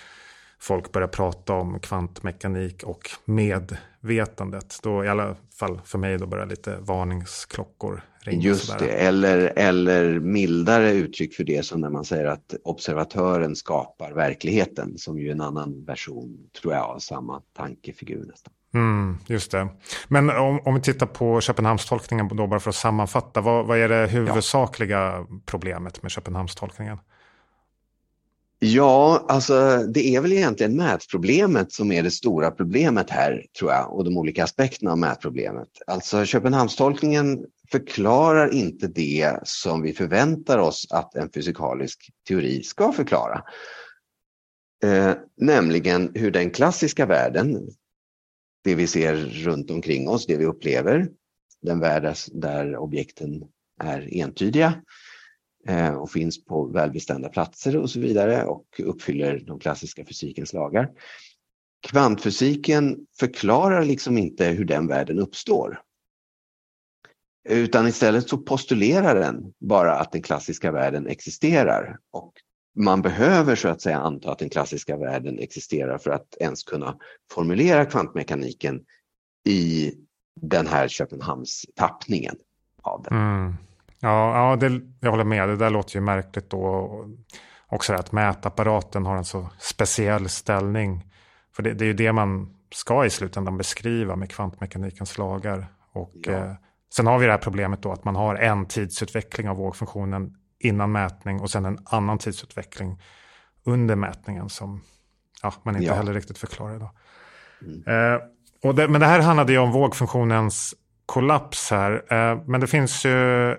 folk 0.58 0.92
börjar 0.92 1.08
prata 1.08 1.52
om 1.52 1.80
kvantmekanik 1.80 2.82
och 2.82 3.10
medvetandet. 3.24 4.78
Då 4.82 5.04
i 5.04 5.08
alla 5.08 5.36
fall 5.58 5.80
för 5.84 5.98
mig 5.98 6.18
då 6.18 6.26
börjar 6.26 6.46
lite 6.46 6.76
varningsklockor. 6.80 8.02
Just 8.26 8.78
det, 8.78 8.88
eller, 8.88 9.52
eller 9.56 10.20
mildare 10.20 10.92
uttryck 10.92 11.34
för 11.34 11.44
det 11.44 11.66
som 11.66 11.80
när 11.80 11.90
man 11.90 12.04
säger 12.04 12.24
att 12.24 12.54
observatören 12.64 13.56
skapar 13.56 14.12
verkligheten 14.12 14.98
som 14.98 15.18
ju 15.18 15.30
en 15.30 15.40
annan 15.40 15.84
version 15.84 16.38
tror 16.60 16.74
jag 16.74 16.84
av 16.84 16.98
samma 16.98 17.42
tankefigur 17.56 18.24
nästan. 18.26 18.52
Mm, 18.74 19.18
just 19.26 19.50
det. 19.50 19.68
Men 20.08 20.30
om, 20.30 20.60
om 20.64 20.74
vi 20.74 20.80
tittar 20.80 21.06
på 21.06 21.40
Köpenhamnstolkningen 21.40 22.28
då 22.28 22.46
bara 22.46 22.60
för 22.60 22.70
att 22.70 22.76
sammanfatta. 22.76 23.40
Vad, 23.40 23.66
vad 23.66 23.78
är 23.78 23.88
det 23.88 24.06
huvudsakliga 24.06 24.98
ja. 24.98 25.26
problemet 25.46 26.02
med 26.02 26.10
Köpenhamnstolkningen? 26.10 26.98
Ja, 28.60 29.24
alltså 29.28 29.78
det 29.78 30.16
är 30.16 30.20
väl 30.20 30.32
egentligen 30.32 30.76
mätproblemet 30.76 31.72
som 31.72 31.92
är 31.92 32.02
det 32.02 32.10
stora 32.10 32.50
problemet 32.50 33.10
här, 33.10 33.44
tror 33.58 33.72
jag, 33.72 33.92
och 33.92 34.04
de 34.04 34.16
olika 34.16 34.44
aspekterna 34.44 34.90
av 34.90 34.98
mätproblemet. 34.98 35.68
Alltså 35.86 36.24
Köpenhamnstolkningen 36.24 37.44
förklarar 37.70 38.54
inte 38.54 38.86
det 38.86 39.38
som 39.42 39.82
vi 39.82 39.92
förväntar 39.92 40.58
oss 40.58 40.86
att 40.90 41.14
en 41.14 41.30
fysikalisk 41.34 42.10
teori 42.28 42.62
ska 42.62 42.92
förklara. 42.92 43.44
Eh, 44.84 45.14
nämligen 45.36 46.12
hur 46.14 46.30
den 46.30 46.50
klassiska 46.50 47.06
världen, 47.06 47.68
det 48.64 48.74
vi 48.74 48.86
ser 48.86 49.16
runt 49.16 49.70
omkring 49.70 50.08
oss, 50.08 50.26
det 50.26 50.36
vi 50.36 50.44
upplever, 50.44 51.08
den 51.62 51.80
värld 51.80 52.14
där 52.32 52.76
objekten 52.76 53.44
är 53.80 54.14
entydiga, 54.14 54.82
Eh, 55.68 55.94
och 55.94 56.10
finns 56.10 56.44
på 56.44 56.66
välbestämda 56.66 57.28
platser 57.28 57.76
och 57.76 57.90
så 57.90 58.00
vidare 58.00 58.44
och 58.44 58.66
uppfyller 58.78 59.38
de 59.46 59.58
klassiska 59.58 60.04
fysikens 60.04 60.52
lagar. 60.52 60.90
Kvantfysiken 61.86 62.96
förklarar 63.18 63.84
liksom 63.84 64.18
inte 64.18 64.44
hur 64.44 64.64
den 64.64 64.86
världen 64.86 65.18
uppstår. 65.18 65.80
Utan 67.48 67.86
istället 67.86 68.28
så 68.28 68.38
postulerar 68.38 69.14
den 69.14 69.52
bara 69.60 69.94
att 69.94 70.12
den 70.12 70.22
klassiska 70.22 70.72
världen 70.72 71.06
existerar. 71.06 71.98
Och 72.12 72.32
man 72.76 73.02
behöver 73.02 73.56
så 73.56 73.68
att 73.68 73.80
säga 73.80 73.98
anta 73.98 74.32
att 74.32 74.38
den 74.38 74.50
klassiska 74.50 74.96
världen 74.96 75.38
existerar 75.38 75.98
för 75.98 76.10
att 76.10 76.34
ens 76.40 76.62
kunna 76.62 76.96
formulera 77.32 77.84
kvantmekaniken 77.84 78.80
i 79.48 79.92
den 80.40 80.66
här 80.66 80.88
Köpenhamns 80.88 81.66
tappningen 81.74 82.36
av 82.82 83.02
den. 83.02 83.18
Mm. 83.18 83.54
Ja, 84.00 84.50
ja 84.50 84.56
det, 84.56 84.80
jag 85.00 85.10
håller 85.10 85.24
med. 85.24 85.48
Det 85.48 85.56
där 85.56 85.70
låter 85.70 85.94
ju 85.94 86.00
märkligt 86.00 86.50
då. 86.50 86.90
Också 87.66 87.94
att 87.94 88.12
mätapparaten 88.12 89.06
har 89.06 89.16
en 89.16 89.24
så 89.24 89.48
speciell 89.58 90.28
ställning. 90.28 91.04
För 91.52 91.62
det, 91.62 91.74
det 91.74 91.84
är 91.84 91.86
ju 91.86 91.92
det 91.92 92.12
man 92.12 92.54
ska 92.70 93.04
i 93.04 93.10
slutändan 93.10 93.58
beskriva 93.58 94.16
med 94.16 94.30
kvantmekanikens 94.30 95.18
lagar. 95.18 95.66
Och, 95.92 96.14
ja. 96.22 96.32
eh, 96.32 96.52
sen 96.94 97.06
har 97.06 97.18
vi 97.18 97.26
det 97.26 97.32
här 97.32 97.38
problemet 97.38 97.82
då 97.82 97.92
att 97.92 98.04
man 98.04 98.16
har 98.16 98.34
en 98.34 98.66
tidsutveckling 98.66 99.48
av 99.48 99.56
vågfunktionen 99.56 100.34
innan 100.58 100.92
mätning 100.92 101.40
och 101.40 101.50
sen 101.50 101.64
en 101.64 101.78
annan 101.84 102.18
tidsutveckling 102.18 103.02
under 103.64 103.96
mätningen 103.96 104.48
som 104.48 104.82
ja, 105.42 105.52
man 105.62 105.74
inte 105.76 105.86
ja. 105.86 105.94
heller 105.94 106.14
riktigt 106.14 106.38
förklarar 106.38 106.76
idag. 106.76 106.90
Mm. 107.62 108.14
Eh, 108.14 108.20
och 108.62 108.74
det, 108.74 108.88
men 108.88 109.00
det 109.00 109.06
här 109.06 109.20
handlade 109.20 109.52
ju 109.52 109.58
om 109.58 109.72
vågfunktionens 109.72 110.74
kollaps 111.06 111.70
här. 111.70 111.92
Eh, 111.92 112.42
men 112.46 112.60
det 112.60 112.66
finns 112.66 113.04
ju 113.04 113.52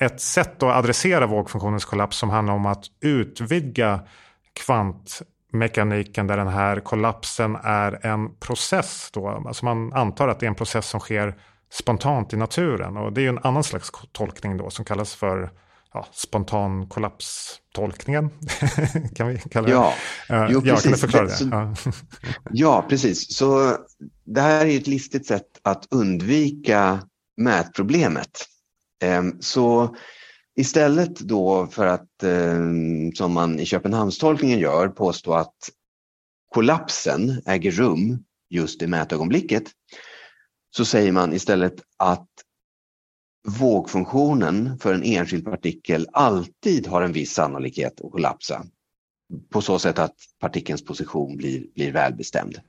ett 0.00 0.20
sätt 0.20 0.62
att 0.62 0.76
adressera 0.76 1.26
vågfunktionens 1.26 1.84
kollaps 1.84 2.16
som 2.16 2.30
handlar 2.30 2.54
om 2.54 2.66
att 2.66 2.84
utvidga 3.00 4.00
kvantmekaniken 4.52 6.26
där 6.26 6.36
den 6.36 6.48
här 6.48 6.80
kollapsen 6.80 7.56
är 7.62 8.06
en 8.06 8.34
process. 8.38 9.10
Då. 9.12 9.28
Alltså 9.28 9.64
man 9.64 9.92
antar 9.92 10.28
att 10.28 10.40
det 10.40 10.46
är 10.46 10.48
en 10.48 10.54
process 10.54 10.86
som 10.86 11.00
sker 11.00 11.34
spontant 11.70 12.32
i 12.32 12.36
naturen. 12.36 12.96
Och 12.96 13.12
det 13.12 13.20
är 13.20 13.22
ju 13.22 13.28
en 13.28 13.38
annan 13.38 13.64
slags 13.64 13.90
tolkning 14.12 14.56
då 14.56 14.70
som 14.70 14.84
kallas 14.84 15.14
för 15.14 15.50
ja, 15.92 16.06
spontan 16.12 16.86
kollapstolkningen. 16.86 18.30
kan 19.14 19.28
vi 19.28 19.38
kalla 19.38 19.66
det? 19.66 19.72
Ja, 19.72 19.94
uh, 20.30 20.46
jo, 20.50 20.62
ja 20.64 20.76
kan 20.76 20.92
du 20.92 20.98
förklara 20.98 21.24
det? 21.24 21.30
Så, 21.30 21.74
ja, 22.50 22.86
precis. 22.88 23.36
Så 23.36 23.76
det 24.24 24.40
här 24.40 24.66
är 24.66 24.76
ett 24.76 24.86
listigt 24.86 25.26
sätt 25.26 25.60
att 25.62 25.86
undvika 25.90 27.02
mätproblemet. 27.36 28.46
Um, 29.04 29.36
så 29.40 29.96
istället 30.56 31.20
då 31.20 31.66
för 31.66 31.86
att, 31.86 32.08
um, 32.22 33.12
som 33.12 33.32
man 33.32 33.60
i 33.60 33.66
Köpenhamnstolkningen 33.66 34.58
gör, 34.58 34.88
påstå 34.88 35.32
att 35.32 35.56
kollapsen 36.54 37.42
äger 37.46 37.70
rum 37.70 38.24
just 38.50 38.82
i 38.82 38.86
mätögonblicket, 38.86 39.64
så 40.70 40.84
säger 40.84 41.12
man 41.12 41.32
istället 41.32 41.74
att 41.96 42.28
vågfunktionen 43.48 44.78
för 44.78 44.94
en 44.94 45.02
enskild 45.02 45.44
partikel 45.44 46.06
alltid 46.12 46.86
har 46.86 47.02
en 47.02 47.12
viss 47.12 47.32
sannolikhet 47.32 48.00
att 48.00 48.12
kollapsa. 48.12 48.64
På 49.50 49.62
så 49.62 49.78
sätt 49.78 49.98
att 49.98 50.14
partikelns 50.40 50.84
position 50.84 51.36
blir, 51.36 51.64
blir 51.74 51.92
välbestämd. 51.92 52.60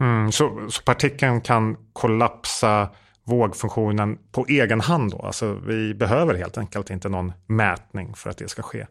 Mm, 0.00 0.32
så, 0.32 0.66
så 0.70 0.82
partikeln 0.82 1.40
kan 1.40 1.76
kollapsa 1.92 2.88
vågfunktionen 3.24 4.18
på 4.32 4.46
egen 4.48 4.80
hand 4.80 5.10
då? 5.10 5.18
Alltså 5.18 5.54
vi 5.54 5.94
behöver 5.94 6.34
helt 6.34 6.58
enkelt 6.58 6.90
inte 6.90 7.08
någon 7.08 7.32
mätning 7.46 8.14
för 8.14 8.30
att 8.30 8.38
det 8.38 8.48
ska 8.48 8.62
ske? 8.62 8.86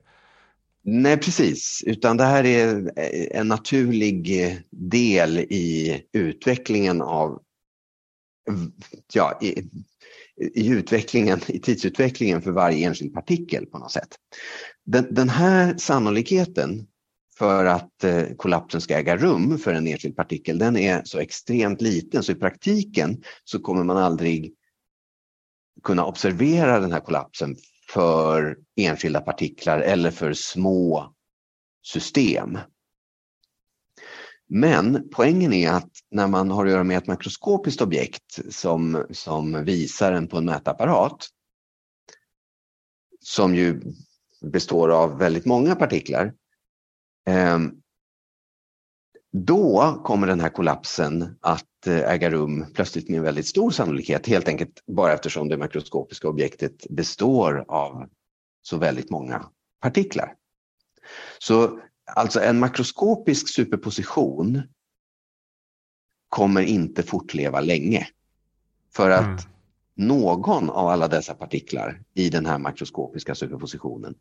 Nej, 0.83 1.17
precis, 1.17 1.83
utan 1.87 2.17
det 2.17 2.23
här 2.23 2.45
är 2.45 2.91
en 3.31 3.47
naturlig 3.47 4.27
del 4.69 5.37
i 5.37 6.01
utvecklingen 6.13 7.01
av 7.01 7.41
ja, 9.13 9.39
i, 9.41 9.69
i, 10.53 10.67
utvecklingen, 10.67 11.39
i 11.47 11.59
tidsutvecklingen 11.59 12.41
för 12.41 12.51
varje 12.51 12.87
enskild 12.87 13.13
partikel 13.13 13.65
på 13.65 13.77
något 13.77 13.91
sätt. 13.91 14.15
Den, 14.85 15.13
den 15.13 15.29
här 15.29 15.77
sannolikheten 15.77 16.87
för 17.37 17.65
att 17.65 18.03
eh, 18.03 18.23
kollapsen 18.37 18.81
ska 18.81 18.97
äga 18.97 19.17
rum 19.17 19.57
för 19.57 19.73
en 19.73 19.87
enskild 19.87 20.15
partikel, 20.15 20.57
den 20.57 20.77
är 20.77 21.01
så 21.03 21.19
extremt 21.19 21.81
liten 21.81 22.23
så 22.23 22.31
i 22.31 22.35
praktiken 22.35 23.23
så 23.43 23.59
kommer 23.59 23.83
man 23.83 23.97
aldrig 23.97 24.53
kunna 25.83 26.05
observera 26.05 26.79
den 26.79 26.91
här 26.91 26.99
kollapsen 26.99 27.55
för 27.93 28.57
enskilda 28.75 29.21
partiklar 29.21 29.79
eller 29.79 30.11
för 30.11 30.33
små 30.33 31.13
system. 31.83 32.57
Men 34.53 35.09
poängen 35.11 35.53
är 35.53 35.71
att 35.71 35.89
när 36.09 36.27
man 36.27 36.51
har 36.51 36.65
att 36.65 36.71
göra 36.71 36.83
med 36.83 36.97
ett 36.97 37.07
makroskopiskt 37.07 37.81
objekt 37.81 38.39
som, 38.49 39.05
som 39.11 39.65
visaren 39.65 40.27
på 40.27 40.37
en 40.37 40.45
mätapparat, 40.45 41.27
som 43.19 43.55
ju 43.55 43.81
består 44.41 44.89
av 44.89 45.17
väldigt 45.17 45.45
många 45.45 45.75
partiklar, 45.75 46.33
eh, 47.27 47.59
då 49.31 50.01
kommer 50.03 50.27
den 50.27 50.39
här 50.39 50.49
kollapsen 50.49 51.37
att 51.41 51.87
eh, 51.87 52.11
äga 52.11 52.29
rum 52.29 52.65
plötsligt 52.73 53.09
med 53.09 53.17
en 53.17 53.23
väldigt 53.23 53.47
stor 53.47 53.71
sannolikhet, 53.71 54.27
helt 54.27 54.47
enkelt 54.47 54.83
bara 54.87 55.13
eftersom 55.13 55.49
det 55.49 55.57
makroskopiska 55.57 56.27
objektet 56.27 56.87
består 56.89 57.65
av 57.67 58.09
så 58.61 58.77
väldigt 58.77 59.09
många 59.09 59.45
partiklar. 59.81 60.33
Så 61.39 61.79
Alltså 62.15 62.39
en 62.39 62.59
makroskopisk 62.59 63.49
superposition 63.49 64.61
kommer 66.29 66.61
inte 66.61 67.03
fortleva 67.03 67.61
länge. 67.61 68.07
För 68.93 69.09
att 69.09 69.25
mm. 69.25 69.37
någon 69.95 70.69
av 70.69 70.87
alla 70.87 71.07
dessa 71.07 71.33
partiklar 71.33 72.01
i 72.13 72.29
den 72.29 72.45
här 72.45 72.57
makroskopiska 72.57 73.35
superpositionen 73.35 74.15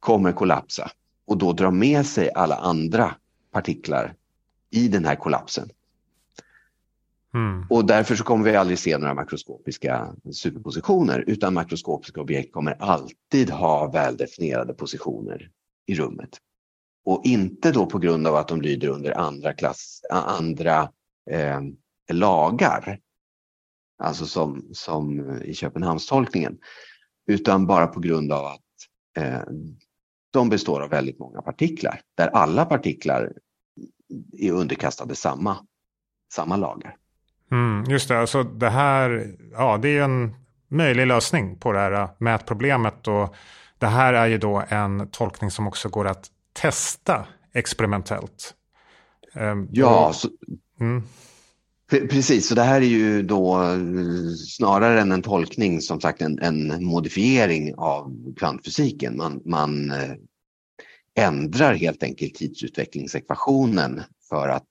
kommer 0.00 0.32
kollapsa 0.32 0.90
och 1.24 1.38
då 1.38 1.52
dra 1.52 1.70
med 1.70 2.06
sig 2.06 2.30
alla 2.34 2.56
andra 2.56 3.14
partiklar 3.50 4.14
i 4.70 4.88
den 4.88 5.04
här 5.04 5.16
kollapsen. 5.16 5.70
Mm. 7.34 7.66
Och 7.70 7.86
därför 7.86 8.16
så 8.16 8.24
kommer 8.24 8.44
vi 8.44 8.56
aldrig 8.56 8.78
se 8.78 8.98
några 8.98 9.14
makroskopiska 9.14 10.14
superpositioner 10.32 11.24
utan 11.26 11.54
makroskopiska 11.54 12.20
objekt 12.20 12.52
kommer 12.52 12.72
alltid 12.82 13.50
ha 13.50 13.90
väldefinierade 13.90 14.74
positioner 14.74 15.50
i 15.86 15.94
rummet. 15.94 16.30
Och 17.04 17.20
inte 17.24 17.72
då 17.72 17.86
på 17.86 17.98
grund 17.98 18.26
av 18.26 18.36
att 18.36 18.48
de 18.48 18.60
lyder 18.60 18.88
under 18.88 19.18
andra, 19.18 19.52
klass, 19.52 20.00
andra 20.10 20.90
eh, 21.30 21.60
lagar, 22.12 22.98
alltså 24.02 24.26
som, 24.26 24.68
som 24.72 25.30
eh, 25.30 25.42
i 25.42 25.54
Köpenhamnstolkningen, 25.54 26.58
utan 27.26 27.66
bara 27.66 27.86
på 27.86 28.00
grund 28.00 28.32
av 28.32 28.46
att 28.46 28.60
eh, 29.16 29.42
de 30.30 30.48
består 30.48 30.80
av 30.82 30.90
väldigt 30.90 31.18
många 31.18 31.42
partiklar, 31.42 32.00
där 32.16 32.28
alla 32.28 32.64
partiklar 32.64 33.32
är 34.38 34.52
underkastade 34.52 35.14
samma, 35.14 35.56
samma 36.32 36.56
lagar. 36.56 36.96
Mm, 37.50 37.90
just 37.90 38.08
det, 38.08 38.20
alltså 38.20 38.42
det 38.42 38.70
här, 38.70 39.36
ja 39.52 39.78
det 39.82 39.88
är 39.88 40.02
en 40.02 40.34
möjlig 40.68 41.06
lösning 41.06 41.58
på 41.58 41.72
det 41.72 41.78
här 41.78 41.92
eh, 41.92 42.10
mätproblemet. 42.18 43.08
Och 43.08 43.34
det 43.78 43.86
här 43.86 44.12
är 44.12 44.26
ju 44.26 44.38
då 44.38 44.62
en 44.68 45.08
tolkning 45.10 45.50
som 45.50 45.66
också 45.66 45.88
går 45.88 46.06
att 46.06 46.30
testa 46.52 47.26
experimentellt. 47.54 48.54
Um, 49.34 49.68
ja, 49.72 50.12
så, 50.12 50.28
mm. 50.80 51.02
precis. 51.90 52.48
Så 52.48 52.54
det 52.54 52.62
här 52.62 52.80
är 52.80 52.86
ju 52.86 53.22
då 53.22 53.62
eh, 53.62 53.78
snarare 54.48 55.00
än 55.00 55.12
en 55.12 55.22
tolkning, 55.22 55.80
som 55.80 56.00
sagt 56.00 56.22
en, 56.22 56.38
en 56.38 56.84
modifiering 56.84 57.74
av 57.74 58.34
kvantfysiken. 58.38 59.16
Man, 59.16 59.42
man 59.44 59.90
eh, 59.90 60.14
ändrar 61.14 61.74
helt 61.74 62.02
enkelt 62.02 62.34
tidsutvecklingsekvationen 62.34 64.02
för 64.28 64.48
att 64.48 64.68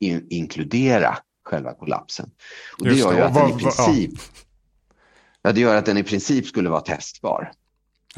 in, 0.00 0.26
inkludera 0.30 1.18
själva 1.44 1.74
kollapsen. 1.74 2.30
Och 2.78 2.84
det 2.84 2.94
gör 2.94 3.14
ju 3.16 3.20
att 3.20 3.34
den 3.34 3.50
i 3.50 3.62
princip 3.62 4.20
ja. 5.42 5.52
det 5.52 5.60
gör 5.60 5.76
att 5.76 5.86
den 5.86 5.98
i 5.98 6.02
princip 6.02 6.46
skulle 6.46 6.68
vara 6.68 6.80
testbar. 6.80 7.52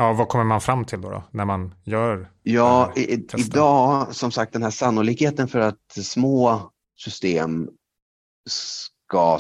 Ja, 0.01 0.12
vad 0.12 0.28
kommer 0.28 0.44
man 0.44 0.61
fram 0.61 0.84
till 0.84 1.01
då, 1.01 1.11
då 1.11 1.24
när 1.30 1.44
man 1.44 1.74
gör 1.84 2.32
Ja, 2.42 2.92
i, 2.96 3.26
idag, 3.36 4.14
som 4.14 4.30
sagt, 4.30 4.53
den 4.53 4.62
här 4.62 4.70
sannolikheten 4.70 5.49
för 5.49 5.59
att 5.59 5.92
små 5.92 6.70
system 6.96 7.70
ska 8.49 9.38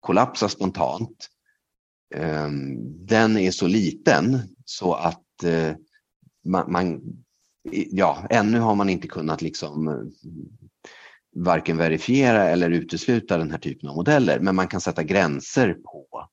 kollapsa 0.00 0.48
spontant, 0.48 1.28
um, 2.14 3.06
den 3.06 3.36
är 3.36 3.50
så 3.50 3.66
liten 3.66 4.38
så 4.64 4.94
att 4.94 5.24
uh, 5.44 5.72
man, 6.44 6.72
man, 6.72 7.00
ja, 7.90 8.26
ännu 8.30 8.58
har 8.58 8.74
man 8.74 8.88
inte 8.88 9.08
kunnat 9.08 9.42
liksom 9.42 9.88
uh, 9.88 10.04
varken 11.36 11.76
verifiera 11.76 12.48
eller 12.48 12.70
utesluta 12.70 13.38
den 13.38 13.50
här 13.50 13.58
typen 13.58 13.88
av 13.88 13.96
modeller, 13.96 14.40
men 14.40 14.56
man 14.56 14.68
kan 14.68 14.80
sätta 14.80 15.02
gränser 15.02 15.74
på, 15.74 16.28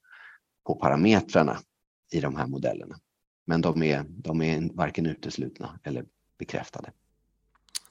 på 0.68 0.76
parametrarna 0.76 1.60
i 2.12 2.20
de 2.20 2.36
här 2.36 2.47
modellerna. 2.47 2.95
Men 3.48 3.62
de 3.62 3.84
är, 3.84 4.06
de 4.08 4.41
är 4.41 4.70
varken 4.74 5.06
uteslutna 5.06 5.80
eller 5.84 6.06
bekräftade. 6.39 6.91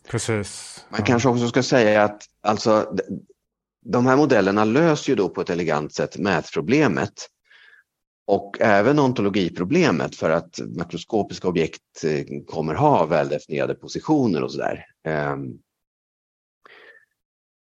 Precis. 0.09 0.85
Man 0.89 1.03
kanske 1.03 1.29
också 1.29 1.49
ska 1.49 1.63
säga 1.63 2.03
att 2.03 2.23
alltså, 2.41 2.97
de 3.85 4.07
här 4.07 4.17
modellerna 4.17 4.65
löser 4.65 5.11
ju 5.13 5.17
då 5.17 5.29
på 5.29 5.41
ett 5.41 5.51
elegant 5.51 5.95
sätt 5.95 6.19
mätproblemet 6.19 7.29
och 8.27 8.61
även 8.61 8.99
ontologiproblemet 8.99 10.17
för 10.17 10.31
att 10.31 10.61
makroskopiska 10.77 11.49
objekt 11.49 12.05
eh, 12.05 12.25
kommer 12.47 12.75
ha 12.75 13.07
väldefinierade 13.07 13.75
positioner 13.75 14.43
och 14.43 14.53
sådär. 14.53 14.85
Ehm, 15.05 15.59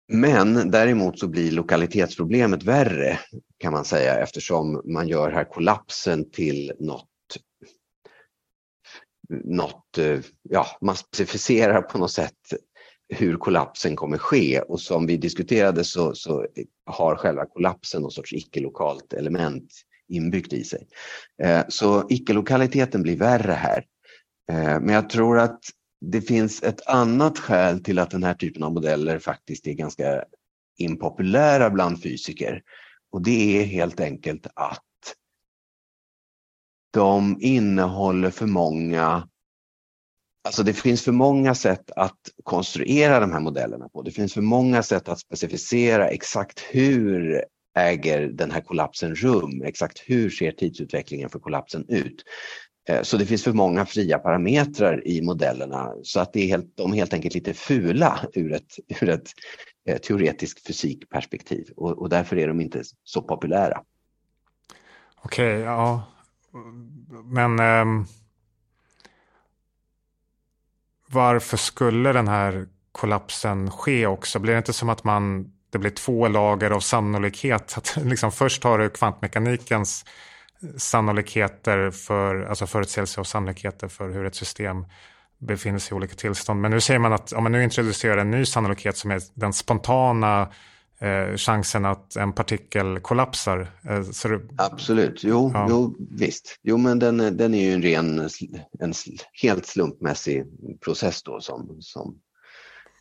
men 0.09 0.71
däremot 0.71 1.19
så 1.19 1.29
blir 1.29 1.51
lokalitetsproblemet 1.51 2.63
värre 2.63 3.19
kan 3.59 3.73
man 3.73 3.85
säga 3.85 4.19
eftersom 4.19 4.83
man 4.85 5.09
gör 5.09 5.31
här 5.31 5.45
kollapsen 5.45 6.31
till 6.31 6.73
något 6.79 7.09
något, 9.45 9.99
eh, 9.99 10.21
ja, 10.43 10.67
man 10.81 10.97
specificerar 10.97 11.83
på 11.83 11.99
något 11.99 12.11
sätt 12.11 12.39
hur 13.09 13.37
kollapsen 13.37 13.97
kommer 13.97 14.19
ske 14.19 14.61
och 14.61 14.81
som 14.81 15.07
vi 15.07 15.17
diskuterade 15.17 15.85
så, 15.85 16.15
så 16.15 16.47
har 16.87 17.17
själva 17.17 17.47
kollapsen 17.47 18.03
någon 18.03 18.11
sorts 18.11 18.33
icke-lokalt 18.33 19.13
element 19.13 19.73
inbyggt 20.09 20.53
i 20.53 20.65
sig. 20.65 20.87
Eh, 21.43 21.65
så 21.69 22.07
icke-lokaliteten 22.09 23.03
blir 23.03 23.17
värre 23.17 23.53
här. 23.53 23.85
Eh, 24.53 24.81
men 24.81 24.89
jag 24.89 25.11
tror 25.11 25.39
att 25.39 25.61
det 26.01 26.21
finns 26.21 26.63
ett 26.63 26.87
annat 26.87 27.39
skäl 27.39 27.83
till 27.83 27.99
att 27.99 28.11
den 28.11 28.23
här 28.23 28.35
typen 28.35 28.63
av 28.63 28.73
modeller 28.73 29.19
faktiskt 29.19 29.67
är 29.67 29.73
ganska 29.73 30.25
impopulära 30.79 31.71
bland 31.71 32.03
fysiker. 32.03 32.63
Och 33.13 33.23
det 33.23 33.61
är 33.61 33.65
helt 33.65 34.01
enkelt 34.01 34.47
att 34.55 34.83
de 36.95 37.37
innehåller 37.41 38.31
för 38.31 38.47
många 38.47 39.29
Alltså 40.47 40.63
det 40.63 40.73
finns 40.73 41.03
för 41.03 41.13
många 41.13 41.55
sätt 41.55 41.91
att 41.97 42.19
konstruera 42.43 43.21
de 43.21 43.33
här 43.33 43.41
modellerna 43.41 43.89
på. 43.89 44.03
Det 44.03 44.11
finns 44.11 44.35
för 44.35 44.41
många 44.41 44.83
sätt 44.83 45.09
att 45.09 45.19
specificera 45.19 46.09
exakt 46.09 46.61
hur 46.61 47.45
äger 47.77 48.29
den 48.29 48.51
här 48.51 48.61
kollapsen 48.61 49.15
rum? 49.15 49.63
Exakt 49.63 50.03
hur 50.07 50.31
ser 50.31 50.53
tidsutvecklingen 50.53 51.31
för 51.31 51.39
kollapsen 51.39 51.85
ut? 51.89 52.25
Eh, 52.89 53.03
så 53.03 53.17
det 53.17 53.27
finns 53.27 53.45
för 53.45 53.53
många 53.53 53.87
fria 53.87 54.19
parametrar 54.19 55.09
i 55.09 55.23
modellerna 55.23 55.93
så 56.03 56.21
att 56.21 56.33
det 56.33 56.41
är 56.41 56.47
helt, 56.47 56.77
de 56.77 56.93
är 56.93 56.97
helt 56.97 57.15
enkelt 57.15 57.35
lite 57.35 57.55
fula 57.55 58.21
ur 58.33 58.53
ett, 58.53 58.79
ur 59.01 59.09
ett 59.09 59.29
eh, 59.89 59.99
teoretiskt 59.99 60.67
fysikperspektiv 60.67 61.69
och, 61.77 61.99
och 61.99 62.09
därför 62.09 62.37
är 62.37 62.49
de 62.49 62.61
inte 62.61 62.83
så 63.05 63.23
populära. 63.23 63.83
Okej, 65.23 65.55
okay, 65.55 65.61
ja. 65.61 66.14
Men 67.25 67.59
eh, 67.59 68.07
varför 71.07 71.57
skulle 71.57 72.13
den 72.13 72.29
här 72.29 72.67
kollapsen 72.93 73.71
ske 73.71 74.07
också? 74.07 74.39
Blir 74.39 74.53
det 74.53 74.59
inte 74.59 74.73
som 74.73 74.89
att 74.89 75.05
man, 75.05 75.53
det 75.71 75.79
blir 75.79 75.91
två 75.91 76.29
lager 76.29 76.71
av 76.71 76.81
sannolikhet? 76.81 77.75
Att 77.77 77.97
liksom 78.05 78.33
först 78.33 78.65
har 78.65 78.79
du 78.79 78.91
kvantmekanikens 78.91 80.05
eh, 80.63 80.69
sannolikheter 80.77 81.91
för, 81.91 82.43
alltså 82.43 82.67
förutsägelser 82.67 83.21
och 83.21 83.27
sannolikheter 83.27 83.89
för 83.89 84.11
hur 84.11 84.25
ett 84.25 84.35
system 84.35 84.87
befinner 85.39 85.79
sig 85.79 85.95
i 85.95 85.97
olika 85.97 86.15
tillstånd. 86.15 86.61
Men 86.61 86.71
nu 86.71 86.81
säger 86.81 87.01
man 87.01 87.13
att 87.13 87.33
om 87.33 87.43
man 87.43 87.53
nu 87.53 87.65
introducerar 87.65 88.17
en 88.17 88.31
ny 88.31 88.47
sannolikhet 88.47 88.97
som 88.97 89.11
är 89.11 89.21
den 89.35 89.53
spontana 89.53 90.49
eh, 90.99 91.37
chansen 91.37 91.85
att 91.85 92.17
en 92.17 92.33
partikel 92.33 93.01
kollapsar. 93.01 93.61
Eh, 93.83 94.01
det... 94.01 94.41
Absolut, 94.57 95.25
jo, 95.25 95.51
ja. 95.55 95.67
jo 95.71 95.95
visst. 96.11 96.59
Jo, 96.63 96.77
men 96.77 96.99
den, 96.99 97.37
den 97.37 97.55
är 97.55 97.63
ju 97.63 97.73
en 97.73 97.83
ren, 97.83 98.29
en 98.81 98.93
helt 99.43 99.67
slumpmässig 99.67 100.45
process 100.85 101.23
då 101.23 101.41
som, 101.41 101.77
som 101.81 102.19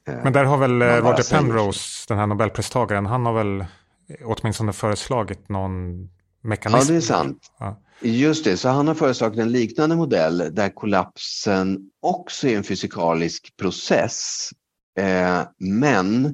eh, 0.08 0.24
Men 0.24 0.34
där 0.34 0.44
har 0.44 0.58
väl 0.58 0.82
eh, 0.82 0.88
Roger 0.88 1.32
Penrose, 1.32 2.06
den 2.08 2.18
här 2.18 2.28
nobelpristagaren, 2.28 3.06
han 3.06 3.26
har 3.26 3.34
väl 3.34 3.66
åtminstone 4.26 4.74
föreslagit 4.74 5.50
någon 5.50 6.10
mekanism. 6.42 6.94
Ja, 6.94 6.94
det 6.94 6.98
är 6.98 7.08
sant. 7.08 7.52
Ja. 7.60 7.80
Just 8.02 8.44
det, 8.44 8.58
så 8.58 8.70
han 8.70 8.88
har 8.88 8.96
föreslagit 8.96 9.40
en 9.40 9.52
liknande 9.52 9.96
modell 9.96 10.38
där 10.52 10.70
kollapsen 10.70 11.80
också 12.02 12.48
är 12.48 12.58
en 12.58 12.64
fysikalisk 12.64 13.58
process. 13.58 14.50
Eh, 15.00 15.42
men 15.60 16.34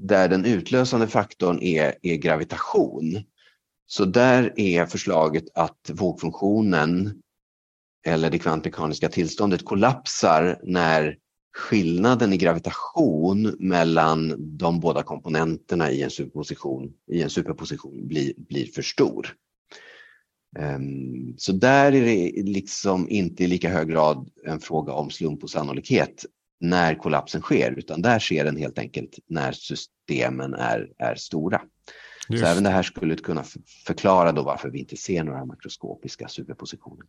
där 0.00 0.28
den 0.28 0.44
utlösande 0.44 1.06
faktorn 1.06 1.62
är, 1.62 1.94
är 2.02 2.16
gravitation. 2.16 3.22
Så 3.86 4.04
där 4.04 4.52
är 4.56 4.86
förslaget 4.86 5.44
att 5.54 5.90
vågfunktionen 5.92 7.22
eller 8.06 8.30
det 8.30 8.38
kvantmekaniska 8.38 9.08
tillståndet 9.08 9.64
kollapsar 9.64 10.60
när 10.62 11.16
skillnaden 11.56 12.32
i 12.32 12.36
gravitation 12.36 13.56
mellan 13.58 14.34
de 14.58 14.80
båda 14.80 15.02
komponenterna 15.02 15.90
i 15.90 16.02
en 16.02 16.10
superposition, 16.10 16.92
i 17.12 17.22
en 17.22 17.30
superposition 17.30 18.08
blir, 18.08 18.32
blir 18.36 18.66
för 18.66 18.82
stor. 18.82 19.34
Um, 20.58 21.34
så 21.38 21.52
där 21.52 21.94
är 21.94 22.04
det 22.04 22.42
liksom 22.42 23.08
inte 23.08 23.44
i 23.44 23.46
lika 23.46 23.68
hög 23.68 23.88
grad 23.88 24.30
en 24.44 24.60
fråga 24.60 24.92
om 24.92 25.10
slump 25.10 25.42
och 25.42 25.50
sannolikhet 25.50 26.24
när 26.60 26.94
kollapsen 26.94 27.42
sker, 27.42 27.74
utan 27.78 28.02
där 28.02 28.18
sker 28.18 28.44
den 28.44 28.56
helt 28.56 28.78
enkelt 28.78 29.18
när 29.26 29.52
systemen 29.52 30.54
är, 30.54 30.88
är 30.98 31.14
stora. 31.14 31.60
Just. 32.28 32.44
Så 32.44 32.50
även 32.50 32.64
det 32.64 32.70
här 32.70 32.82
skulle 32.82 33.16
kunna 33.16 33.44
förklara 33.86 34.32
då 34.32 34.42
varför 34.42 34.70
vi 34.70 34.78
inte 34.78 34.96
ser 34.96 35.24
några 35.24 35.44
makroskopiska 35.44 36.28
superpositioner. 36.28 37.06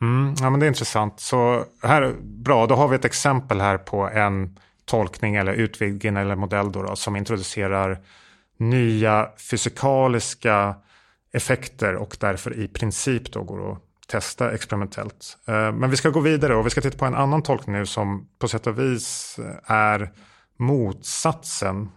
Mm, 0.00 0.34
ja, 0.40 0.50
men 0.50 0.60
det 0.60 0.66
är 0.66 0.68
intressant. 0.68 1.20
Så 1.20 1.64
här, 1.82 2.14
bra, 2.22 2.66
då 2.66 2.74
har 2.74 2.88
vi 2.88 2.96
ett 2.96 3.04
exempel 3.04 3.60
här 3.60 3.78
på 3.78 4.08
en 4.08 4.58
tolkning 4.84 5.34
eller 5.36 5.52
utvidgning 5.52 6.16
eller 6.16 6.36
modell 6.36 6.72
då, 6.72 6.82
då 6.82 6.96
som 6.96 7.16
introducerar 7.16 8.00
nya 8.56 9.28
fysikaliska 9.50 10.74
effekter 11.32 11.94
och 11.94 12.16
därför 12.20 12.58
i 12.58 12.68
princip 12.68 13.32
då 13.32 13.42
går 13.42 13.72
att 13.72 13.78
testa 14.06 14.52
experimentellt. 14.52 15.38
Eh, 15.46 15.72
men 15.72 15.90
vi 15.90 15.96
ska 15.96 16.10
gå 16.10 16.20
vidare 16.20 16.56
och 16.56 16.66
vi 16.66 16.70
ska 16.70 16.80
titta 16.80 16.98
på 16.98 17.04
en 17.04 17.14
annan 17.14 17.42
tolkning 17.42 17.76
nu 17.76 17.86
som 17.86 18.28
på 18.38 18.48
sätt 18.48 18.66
och 18.66 18.78
vis 18.78 19.38
eh, 19.38 19.72
är 19.72 20.12
motsatsen. 20.58 21.88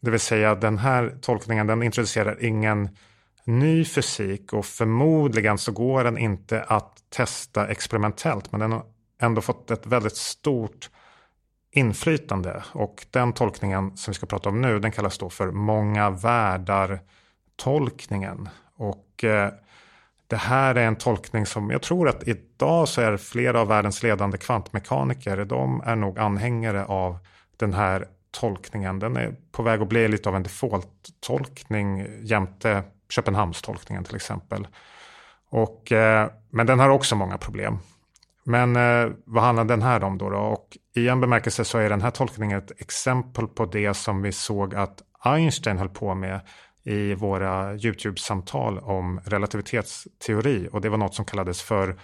Det 0.00 0.10
vill 0.10 0.20
säga 0.20 0.54
den 0.54 0.78
här 0.78 1.18
tolkningen 1.20 1.66
den 1.66 1.82
introducerar 1.82 2.44
ingen 2.44 2.88
ny 3.44 3.84
fysik 3.84 4.52
och 4.52 4.66
förmodligen 4.66 5.58
så 5.58 5.72
går 5.72 6.04
den 6.04 6.18
inte 6.18 6.62
att 6.62 6.98
testa 7.10 7.66
experimentellt 7.66 8.52
men 8.52 8.60
den 8.60 8.72
har 8.72 8.84
ändå 9.20 9.40
fått 9.40 9.70
ett 9.70 9.86
väldigt 9.86 10.16
stort 10.16 10.90
inflytande 11.70 12.62
och 12.72 13.06
den 13.10 13.32
tolkningen 13.32 13.96
som 13.96 14.10
vi 14.10 14.14
ska 14.14 14.26
prata 14.26 14.48
om 14.48 14.60
nu 14.60 14.78
den 14.78 14.92
kallas 14.92 15.18
då 15.18 15.30
för 15.30 15.50
många 15.50 16.10
världar 16.10 17.00
tolkningen 17.56 18.48
och 18.76 19.24
eh, 19.24 19.52
det 20.32 20.36
här 20.36 20.74
är 20.74 20.86
en 20.86 20.96
tolkning 20.96 21.46
som 21.46 21.70
jag 21.70 21.82
tror 21.82 22.08
att 22.08 22.28
idag 22.28 22.88
så 22.88 23.00
är 23.00 23.16
flera 23.16 23.60
av 23.60 23.68
världens 23.68 24.02
ledande 24.02 24.38
kvantmekaniker, 24.38 25.44
de 25.44 25.82
är 25.84 25.96
nog 25.96 26.18
anhängare 26.18 26.84
av 26.84 27.18
den 27.56 27.72
här 27.72 28.06
tolkningen. 28.30 28.98
Den 28.98 29.16
är 29.16 29.34
på 29.50 29.62
väg 29.62 29.82
att 29.82 29.88
bli 29.88 30.08
lite 30.08 30.28
av 30.28 30.36
en 30.36 30.44
default-tolkning 30.44 32.06
jämte 32.20 32.82
Köpenhamnstolkningen 33.08 34.04
till 34.04 34.16
exempel. 34.16 34.66
Och, 35.50 35.92
eh, 35.92 36.30
men 36.50 36.66
den 36.66 36.78
har 36.78 36.88
också 36.88 37.16
många 37.16 37.38
problem. 37.38 37.78
Men 38.44 38.76
eh, 38.76 39.12
vad 39.24 39.44
handlar 39.44 39.64
den 39.64 39.82
här 39.82 40.04
om 40.04 40.18
då, 40.18 40.30
då? 40.30 40.38
Och 40.38 40.76
i 40.94 41.08
en 41.08 41.20
bemärkelse 41.20 41.64
så 41.64 41.78
är 41.78 41.88
den 41.88 42.02
här 42.02 42.10
tolkningen 42.10 42.58
ett 42.58 42.80
exempel 42.80 43.46
på 43.46 43.66
det 43.66 43.94
som 43.94 44.22
vi 44.22 44.32
såg 44.32 44.74
att 44.74 45.02
Einstein 45.24 45.78
höll 45.78 45.88
på 45.88 46.14
med 46.14 46.40
i 46.84 47.14
våra 47.14 47.74
YouTube-samtal 47.74 48.78
om 48.78 49.20
relativitetsteori 49.24 50.68
och 50.72 50.80
det 50.80 50.88
var 50.88 50.98
något 50.98 51.14
som 51.14 51.24
kallades 51.24 51.62
för 51.62 51.96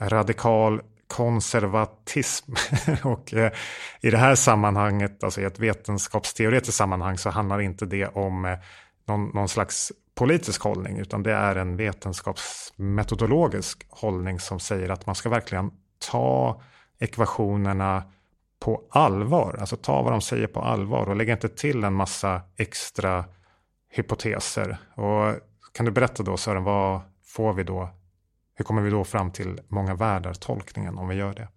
radikal 0.00 0.82
konservatism. 1.06 2.52
och 3.04 3.34
eh, 3.34 3.52
i 4.00 4.10
det 4.10 4.18
här 4.18 4.34
sammanhanget, 4.34 5.24
alltså 5.24 5.40
i 5.40 5.44
ett 5.44 5.58
vetenskapsteoretiskt 5.58 6.76
sammanhang 6.76 7.18
så 7.18 7.30
handlar 7.30 7.60
inte 7.60 7.86
det 7.86 8.06
om 8.06 8.44
eh, 8.44 8.58
någon, 9.06 9.28
någon 9.28 9.48
slags 9.48 9.92
politisk 10.14 10.62
hållning 10.62 10.98
utan 10.98 11.22
det 11.22 11.32
är 11.32 11.56
en 11.56 11.76
vetenskapsmetodologisk 11.76 13.86
hållning 13.88 14.40
som 14.40 14.60
säger 14.60 14.88
att 14.88 15.06
man 15.06 15.14
ska 15.14 15.28
verkligen 15.28 15.70
ta 16.10 16.62
ekvationerna 16.98 18.02
på 18.60 18.82
allvar, 18.90 19.56
alltså 19.60 19.76
ta 19.76 20.02
vad 20.02 20.12
de 20.12 20.20
säger 20.20 20.46
på 20.46 20.60
allvar 20.60 21.08
och 21.08 21.16
lägga 21.16 21.32
inte 21.32 21.48
till 21.48 21.84
en 21.84 21.94
massa 21.94 22.40
extra 22.56 23.24
hypoteser. 23.90 24.78
Och 24.94 25.34
kan 25.72 25.86
du 25.86 25.92
berätta 25.92 26.22
då 26.22 26.36
Sören, 26.36 26.64
vad 26.64 27.00
får 27.24 27.52
vi 27.52 27.62
då? 27.62 27.88
Hur 28.54 28.64
kommer 28.64 28.82
vi 28.82 28.90
då 28.90 29.04
fram 29.04 29.32
till 29.32 29.60
många 29.68 29.94
världar-tolkningen 29.94 30.98
om 30.98 31.08
vi 31.08 31.14
gör 31.14 31.34
det? 31.34 31.48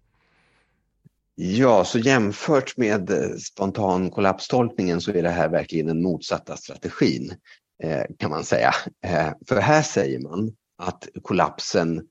Ja, 1.36 1.84
så 1.84 1.98
jämfört 1.98 2.76
med 2.76 3.10
eh, 3.10 3.36
spontan 3.36 4.10
kollapstolkningen 4.10 5.00
så 5.00 5.10
är 5.10 5.22
det 5.22 5.30
här 5.30 5.48
verkligen 5.48 5.86
den 5.86 6.02
motsatta 6.02 6.56
strategin 6.56 7.34
eh, 7.82 8.02
kan 8.18 8.30
man 8.30 8.44
säga. 8.44 8.74
Eh, 9.06 9.32
för 9.48 9.60
här 9.60 9.82
säger 9.82 10.20
man 10.20 10.52
att 10.78 11.08
kollapsen 11.22 12.02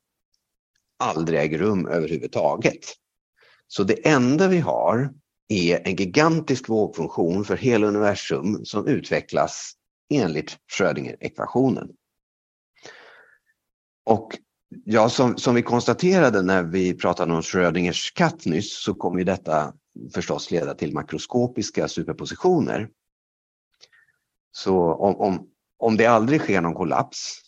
aldrig 0.99 1.39
äger 1.39 1.57
rum 1.57 1.87
överhuvudtaget. 1.87 2.79
Så 3.67 3.83
det 3.83 4.07
enda 4.07 4.47
vi 4.47 4.59
har 4.59 5.09
är 5.47 5.87
en 5.87 5.95
gigantisk 5.95 6.69
vågfunktion 6.69 7.45
för 7.45 7.57
hela 7.57 7.87
universum 7.87 8.65
som 8.65 8.87
utvecklas 8.87 9.73
enligt 10.15 10.57
Schrödinger-ekvationen. 10.67 11.89
Och 14.05 14.37
ja, 14.85 15.09
som, 15.09 15.37
som 15.37 15.55
vi 15.55 15.61
konstaterade 15.61 16.41
när 16.41 16.63
vi 16.63 16.93
pratade 16.93 17.33
om 17.33 17.41
Schrödingers 17.41 18.11
katt 18.11 18.45
nyss 18.45 18.83
så 18.83 18.93
kommer 18.93 19.19
ju 19.19 19.23
detta 19.23 19.73
förstås 20.13 20.51
leda 20.51 20.73
till 20.73 20.93
makroskopiska 20.93 21.87
superpositioner. 21.87 22.89
Så 24.51 24.93
om, 24.93 25.15
om, 25.15 25.47
om 25.77 25.97
det 25.97 26.05
aldrig 26.05 26.41
sker 26.41 26.61
någon 26.61 26.73
kollaps, 26.73 27.41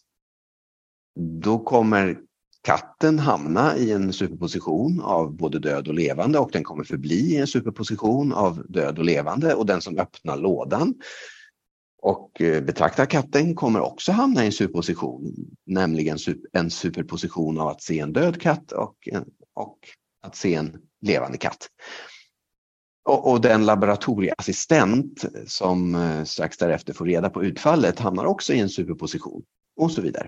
då 1.19 1.59
kommer 1.59 2.17
katten 2.63 3.19
hamna 3.19 3.77
i 3.77 3.91
en 3.91 4.13
superposition 4.13 5.01
av 5.01 5.35
både 5.35 5.59
död 5.59 5.87
och 5.87 5.93
levande 5.93 6.39
och 6.39 6.51
den 6.51 6.63
kommer 6.63 6.83
förbli 6.83 7.15
i 7.15 7.37
en 7.37 7.47
superposition 7.47 8.33
av 8.33 8.65
död 8.69 8.99
och 8.99 9.05
levande 9.05 9.53
och 9.55 9.65
den 9.65 9.81
som 9.81 9.97
öppnar 9.97 10.37
lådan 10.37 10.93
och 12.05 12.41
eh, 12.41 12.63
betraktarkatten 12.63 13.55
kommer 13.55 13.79
också 13.79 14.11
hamna 14.11 14.43
i 14.43 14.45
en 14.45 14.51
superposition, 14.51 15.35
nämligen 15.65 16.17
en 16.53 16.71
superposition 16.71 17.59
av 17.59 17.67
att 17.67 17.81
se 17.81 17.99
en 17.99 18.13
död 18.13 18.41
katt 18.41 18.71
och, 18.71 19.09
eh, 19.11 19.21
och 19.53 19.77
att 20.21 20.35
se 20.35 20.55
en 20.55 20.77
levande 21.01 21.37
katt. 21.37 21.67
Och, 23.05 23.31
och 23.31 23.41
den 23.41 23.65
laboratorieassistent 23.65 25.25
som 25.47 25.95
eh, 25.95 26.23
strax 26.23 26.57
därefter 26.57 26.93
får 26.93 27.05
reda 27.05 27.29
på 27.29 27.43
utfallet 27.43 27.99
hamnar 27.99 28.25
också 28.25 28.53
i 28.53 28.59
en 28.59 28.69
superposition 28.69 29.43
och 29.75 29.91
så 29.91 30.01
vidare. 30.01 30.27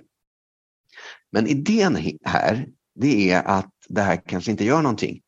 Men 1.32 1.48
idén 1.48 2.18
här, 2.24 2.68
det 2.96 3.32
är 3.32 3.44
att 3.44 3.74
det 3.88 4.02
här 4.02 4.22
kanske 4.28 4.52
inte 4.52 4.66
gör 4.66 4.82
någonting. 4.82 5.22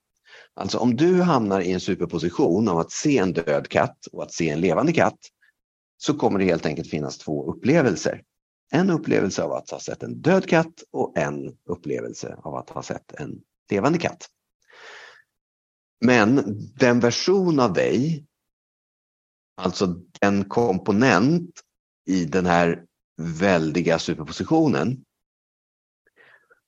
Alltså 0.54 0.78
om 0.78 0.96
du 0.96 1.22
hamnar 1.22 1.62
i 1.62 1.72
en 1.72 1.80
superposition 1.80 2.68
av 2.68 2.80
att 2.80 2.92
se 2.92 3.18
en 3.18 3.34
död 3.34 3.68
katt 3.68 4.06
och 4.12 4.24
att 4.24 4.34
se 4.34 4.50
en 4.50 4.62
levande 4.62 4.94
katt 4.94 5.20
så 6.02 6.14
kommer 6.14 6.40
det 6.40 6.46
helt 6.46 6.66
enkelt 6.66 6.90
finnas 6.90 7.18
två 7.18 7.52
upplevelser. 7.52 8.24
En 8.72 8.90
upplevelse 8.90 9.44
av 9.44 9.52
att 9.52 9.70
ha 9.70 9.80
sett 9.80 10.04
en 10.04 10.22
död 10.22 10.50
katt 10.50 10.84
och 10.92 11.18
en 11.18 11.58
upplevelse 11.66 12.36
av 12.44 12.56
att 12.56 12.70
ha 12.70 12.84
sett 12.84 13.12
en 13.14 13.42
levande 13.70 14.00
katt. 14.00 14.30
Men 16.02 16.44
den 16.76 17.00
version 17.00 17.60
av 17.60 17.74
dig, 17.74 18.26
alltså 19.58 19.86
den 20.22 20.46
komponent 20.46 21.62
i 22.06 22.26
den 22.26 22.46
här 22.46 22.86
väldiga 23.18 24.00
superpositionen, 24.00 25.06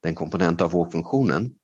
den 0.02 0.16
komponent 0.16 0.62
av 0.62 0.72
vågfunktionen 0.72 1.56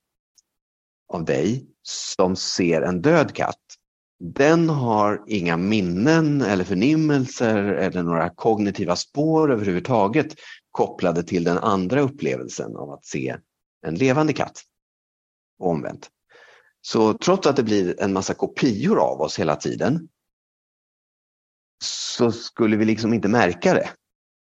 av 1.07 1.25
dig 1.25 1.67
som 1.81 2.35
ser 2.35 2.81
en 2.81 3.01
död 3.01 3.35
katt, 3.35 3.76
den 4.19 4.69
har 4.69 5.23
inga 5.27 5.57
minnen 5.57 6.41
eller 6.41 6.63
förnimmelser 6.63 7.63
eller 7.63 8.03
några 8.03 8.29
kognitiva 8.29 8.95
spår 8.95 9.51
överhuvudtaget 9.51 10.35
kopplade 10.71 11.23
till 11.23 11.43
den 11.43 11.57
andra 11.57 12.01
upplevelsen 12.01 12.75
av 12.75 12.91
att 12.91 13.05
se 13.05 13.37
en 13.87 13.95
levande 13.95 14.33
katt. 14.33 14.61
Och 15.59 15.69
omvänt. 15.69 16.09
Så 16.81 17.13
trots 17.13 17.47
att 17.47 17.55
det 17.55 17.63
blir 17.63 18.01
en 18.01 18.13
massa 18.13 18.33
kopior 18.33 18.99
av 18.99 19.21
oss 19.21 19.39
hela 19.39 19.55
tiden 19.55 20.09
så 21.83 22.31
skulle 22.31 22.77
vi 22.77 22.85
liksom 22.85 23.13
inte 23.13 23.27
märka 23.27 23.73
det. 23.73 23.89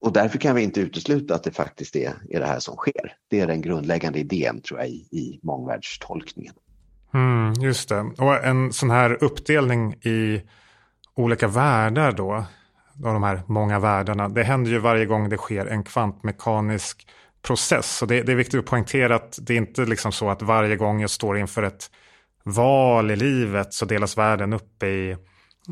Och 0.01 0.13
därför 0.13 0.37
kan 0.37 0.55
vi 0.55 0.63
inte 0.63 0.81
utesluta 0.81 1.35
att 1.35 1.43
det 1.43 1.51
faktiskt 1.51 1.95
är, 1.95 2.13
är 2.29 2.39
det 2.39 2.45
här 2.45 2.59
som 2.59 2.75
sker. 2.75 3.17
Det 3.27 3.39
är 3.39 3.47
den 3.47 3.61
grundläggande 3.61 4.19
idén 4.19 4.61
tror 4.61 4.79
jag 4.79 4.89
i, 4.89 5.07
i 5.11 5.39
mångvärldstolkningen. 5.43 6.53
Mm, 7.15 7.53
just 7.53 7.89
det. 7.89 7.99
Och 8.17 8.45
en 8.45 8.73
sån 8.73 8.89
här 8.89 9.23
uppdelning 9.23 9.93
i 9.93 10.41
olika 11.15 11.47
världar 11.47 12.11
då, 12.11 12.33
av 13.05 13.13
de 13.13 13.23
här 13.23 13.41
många 13.47 13.79
världarna, 13.79 14.29
det 14.29 14.43
händer 14.43 14.71
ju 14.71 14.79
varje 14.79 15.05
gång 15.05 15.29
det 15.29 15.37
sker 15.37 15.65
en 15.65 15.83
kvantmekanisk 15.83 17.07
process. 17.41 17.97
Så 17.97 18.05
det, 18.05 18.21
det 18.21 18.31
är 18.31 18.35
viktigt 18.35 18.59
att 18.59 18.65
poängtera 18.65 19.15
att 19.15 19.39
det 19.41 19.53
är 19.53 19.57
inte 19.57 19.85
liksom 19.85 20.11
så 20.11 20.29
att 20.29 20.41
varje 20.41 20.75
gång 20.75 21.01
jag 21.01 21.09
står 21.09 21.37
inför 21.37 21.63
ett 21.63 21.91
val 22.43 23.11
i 23.11 23.15
livet 23.15 23.73
så 23.73 23.85
delas 23.85 24.17
världen 24.17 24.53
upp 24.53 24.83
i 24.83 25.17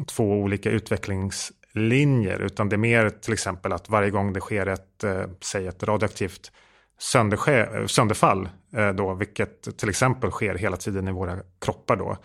två 0.08 0.24
olika 0.24 0.70
utvecklingslinjer. 0.70 2.40
Utan 2.42 2.70
det 2.70 2.76
är 2.76 2.78
mer 2.78 3.10
till 3.10 3.34
exempel 3.34 3.74
att 3.74 3.90
varje 3.90 4.10
gång 4.10 4.34
det 4.34 4.40
sker 4.40 4.68
ett, 4.68 5.04
eh, 5.04 5.24
säg 5.42 5.68
ett 5.68 5.84
radioaktivt 5.84 6.52
sönderfall, 7.00 8.50
Eh, 8.76 8.90
då, 8.90 9.14
vilket 9.14 9.78
till 9.78 9.90
exempel 9.90 10.32
sker 10.32 10.56
hela 10.56 10.78
tiden 10.78 11.08
i 11.08 11.12
våra 11.12 11.38
kroppar 11.62 11.96
då, 11.96 12.18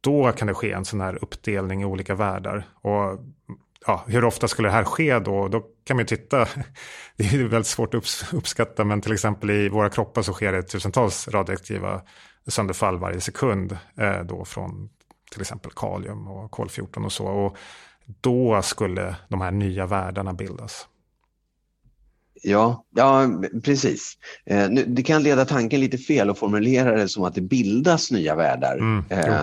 då 0.00 0.32
kan 0.32 0.48
det 0.48 0.54
ske 0.54 0.72
en 0.72 0.84
sån 0.84 1.00
här 1.00 1.24
uppdelning 1.24 1.82
i 1.82 1.84
olika 1.84 2.14
världar. 2.14 2.64
Och 2.74 3.20
ja, 3.86 4.04
hur 4.06 4.24
ofta 4.24 4.48
skulle 4.48 4.68
det 4.68 4.72
här 4.72 4.84
ske 4.84 5.18
då? 5.18 5.48
Då 5.48 5.60
kan 5.84 5.96
man 5.96 6.02
ju 6.02 6.06
titta, 6.06 6.38
det 7.16 7.24
är 7.24 7.44
väldigt 7.44 7.66
svårt 7.66 7.94
att 7.94 8.24
uppskatta, 8.32 8.84
men 8.84 9.00
till 9.00 9.12
exempel 9.12 9.50
i 9.50 9.68
våra 9.68 9.90
kroppar 9.90 10.22
så 10.22 10.32
sker 10.32 10.52
det 10.52 10.62
tusentals 10.62 11.28
radioaktiva 11.28 12.02
sönderfall 12.46 12.98
varje 12.98 13.20
sekund 13.20 13.78
eh, 13.96 14.20
då 14.20 14.44
från 14.44 14.88
till 15.32 15.40
exempel 15.40 15.72
kalium 15.76 16.28
och 16.28 16.50
kol-14 16.50 17.04
och 17.04 17.12
så. 17.12 17.26
Och 17.26 17.56
då 18.20 18.62
skulle 18.62 19.16
de 19.28 19.40
här 19.40 19.50
nya 19.50 19.86
världarna 19.86 20.32
bildas. 20.32 20.88
Ja, 22.46 22.84
ja 22.96 23.28
precis. 23.62 24.12
Eh, 24.44 24.70
nu, 24.70 24.84
det 24.84 25.02
kan 25.02 25.22
leda 25.22 25.44
tanken 25.44 25.80
lite 25.80 25.98
fel 25.98 26.30
att 26.30 26.38
formulera 26.38 26.96
det 26.96 27.08
som 27.08 27.24
att 27.24 27.34
det 27.34 27.40
bildas 27.40 28.10
nya 28.10 28.34
världar. 28.34 28.76
Mm, 28.76 29.04
eh, 29.10 29.42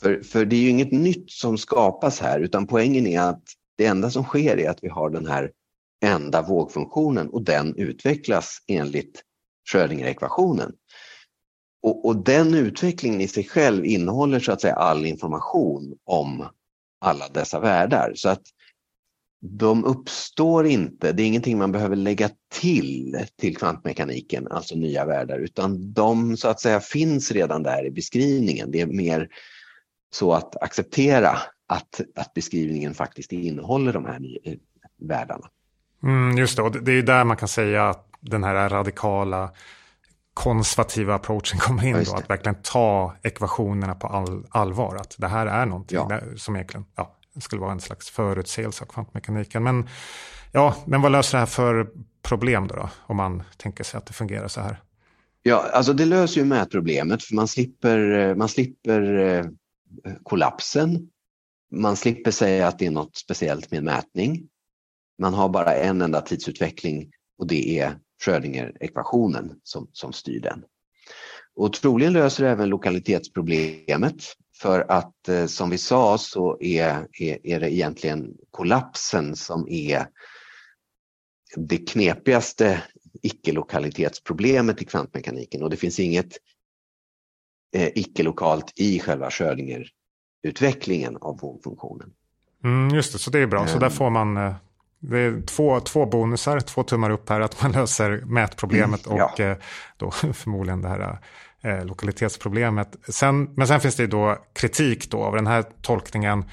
för, 0.00 0.22
för 0.22 0.44
det 0.44 0.56
är 0.56 0.60
ju 0.60 0.68
inget 0.68 0.92
nytt 0.92 1.30
som 1.30 1.58
skapas 1.58 2.20
här 2.20 2.40
utan 2.40 2.66
poängen 2.66 3.06
är 3.06 3.20
att 3.20 3.42
det 3.78 3.86
enda 3.86 4.10
som 4.10 4.24
sker 4.24 4.58
är 4.58 4.70
att 4.70 4.78
vi 4.82 4.88
har 4.88 5.10
den 5.10 5.26
här 5.26 5.50
enda 6.04 6.42
vågfunktionen 6.42 7.28
och 7.28 7.42
den 7.42 7.74
utvecklas 7.76 8.58
enligt 8.66 9.22
Schrödinger-ekvationen. 9.72 10.72
Och, 11.82 12.06
och, 12.06 12.16
den 12.16 12.54
utvecklingen 12.54 13.20
i 13.20 13.28
sig 13.28 13.44
själv 13.44 13.84
innehåller 13.84 14.40
så 14.40 14.52
att 14.52 14.60
säga 14.60 14.74
all 14.74 15.06
information 15.06 15.94
om 16.04 16.48
alla 17.00 17.28
dessa 17.28 17.60
världar. 17.60 18.12
Så 18.14 18.28
att 18.28 18.42
de 19.50 19.84
uppstår 19.84 20.66
inte, 20.66 21.12
det 21.12 21.22
är 21.22 21.26
ingenting 21.26 21.58
man 21.58 21.72
behöver 21.72 21.96
lägga 21.96 22.30
till 22.52 23.26
till 23.36 23.56
kvantmekaniken, 23.56 24.48
alltså 24.50 24.74
nya 24.74 25.04
världar, 25.04 25.38
utan 25.38 25.92
de 25.92 26.36
så 26.36 26.48
att 26.48 26.60
säga 26.60 26.80
finns 26.80 27.32
redan 27.32 27.62
där 27.62 27.86
i 27.86 27.90
beskrivningen. 27.90 28.70
Det 28.70 28.80
är 28.80 28.86
mer 28.86 29.28
så 30.10 30.32
att 30.32 30.62
acceptera 30.62 31.38
att, 31.66 32.00
att 32.16 32.34
beskrivningen 32.34 32.94
faktiskt 32.94 33.32
innehåller 33.32 33.92
de 33.92 34.04
här 34.04 34.20
världarna. 35.00 35.50
Mm, 36.02 36.38
just 36.38 36.56
det, 36.56 36.62
och 36.62 36.84
det 36.84 36.92
är 36.92 37.02
där 37.02 37.24
man 37.24 37.36
kan 37.36 37.48
säga 37.48 37.88
att 37.88 38.08
den 38.20 38.44
här 38.44 38.68
radikala 38.68 39.50
konservativa 40.34 41.14
approachen 41.14 41.58
kommer 41.58 41.86
in 41.86 42.04
då, 42.04 42.14
att 42.14 42.30
verkligen 42.30 42.56
ta 42.62 43.14
ekvationerna 43.22 43.94
på 43.94 44.06
all, 44.06 44.46
allvar. 44.50 44.96
Att 44.96 45.14
det 45.18 45.28
här 45.28 45.46
är 45.46 45.66
någonting 45.66 45.98
ja. 46.08 46.20
som 46.36 46.56
egentligen 46.56 46.84
ja, 46.94 47.15
skulle 47.40 47.60
vara 47.60 47.72
en 47.72 47.80
slags 47.80 48.10
förutsägelse 48.10 48.84
av 48.84 48.88
kvantmekaniken. 48.88 49.62
Men, 49.62 49.88
ja, 50.52 50.76
men 50.86 51.02
vad 51.02 51.12
löser 51.12 51.38
det 51.38 51.40
här 51.40 51.46
för 51.46 51.90
problem 52.22 52.68
då, 52.68 52.74
då, 52.74 52.90
om 53.06 53.16
man 53.16 53.42
tänker 53.56 53.84
sig 53.84 53.98
att 53.98 54.06
det 54.06 54.12
fungerar 54.12 54.48
så 54.48 54.60
här? 54.60 54.80
Ja, 55.42 55.70
alltså 55.72 55.92
det 55.92 56.04
löser 56.04 56.40
ju 56.40 56.46
mätproblemet 56.46 57.22
för 57.22 57.34
man 57.34 57.48
slipper, 57.48 58.18
eh, 58.18 58.34
man 58.34 58.48
slipper 58.48 59.18
eh, 59.18 59.44
kollapsen. 60.22 61.10
Man 61.70 61.96
slipper 61.96 62.30
säga 62.30 62.68
att 62.68 62.78
det 62.78 62.86
är 62.86 62.90
något 62.90 63.16
speciellt 63.16 63.70
med 63.70 63.84
mätning. 63.84 64.48
Man 65.18 65.34
har 65.34 65.48
bara 65.48 65.74
en 65.74 66.02
enda 66.02 66.20
tidsutveckling 66.20 67.10
och 67.38 67.46
det 67.46 67.78
är 67.78 67.98
Schrödinger-ekvationen 68.24 69.52
som, 69.62 69.88
som 69.92 70.12
styr 70.12 70.40
den. 70.40 70.62
Och 71.56 71.72
troligen 71.72 72.12
löser 72.12 72.44
det 72.44 72.50
även 72.50 72.68
lokalitetsproblemet 72.68 74.24
för 74.58 74.86
att 74.88 75.28
eh, 75.28 75.46
som 75.46 75.70
vi 75.70 75.78
sa 75.78 76.18
så 76.18 76.56
är, 76.60 77.06
är, 77.12 77.46
är 77.46 77.60
det 77.60 77.74
egentligen 77.74 78.34
kollapsen 78.50 79.36
som 79.36 79.68
är 79.68 80.06
det 81.56 81.76
knepigaste 81.76 82.82
icke-lokalitetsproblemet 83.22 84.82
i 84.82 84.84
kvantmekaniken 84.84 85.62
och 85.62 85.70
det 85.70 85.76
finns 85.76 86.00
inget 86.00 86.36
eh, 87.76 87.88
icke-lokalt 87.94 88.72
i 88.76 89.00
själva 89.00 89.30
Schrödinger-utvecklingen 89.30 91.16
av 91.16 91.38
vågfunktionen. 91.40 92.12
Mm, 92.64 92.96
just 92.96 93.12
det, 93.12 93.18
så 93.18 93.30
det 93.30 93.38
är 93.38 93.46
bra. 93.46 93.66
Så 93.66 93.78
där 93.78 93.86
ehm. 93.86 93.92
får 93.92 94.10
man 94.10 94.36
eh, 94.36 94.54
det 94.98 95.18
är 95.18 95.42
två, 95.46 95.80
två 95.80 96.06
bonusar, 96.06 96.60
två 96.60 96.82
tummar 96.82 97.10
upp 97.10 97.28
här, 97.28 97.40
att 97.40 97.62
man 97.62 97.72
löser 97.80 98.22
mätproblemet 98.26 99.06
mm, 99.06 99.22
och 99.22 99.40
eh, 99.40 99.56
då 99.96 100.10
förmodligen 100.32 100.82
det 100.82 100.88
här 100.88 101.18
eh, 101.66 101.84
lokalitetsproblemet. 101.84 102.96
Sen, 103.08 103.54
men 103.56 103.66
sen 103.66 103.80
finns 103.80 103.96
det 103.96 104.06
då 104.06 104.38
kritik 104.54 105.10
då 105.10 105.24
av 105.24 105.34
den 105.34 105.46
här 105.46 105.64
tolkningen. 105.82 106.44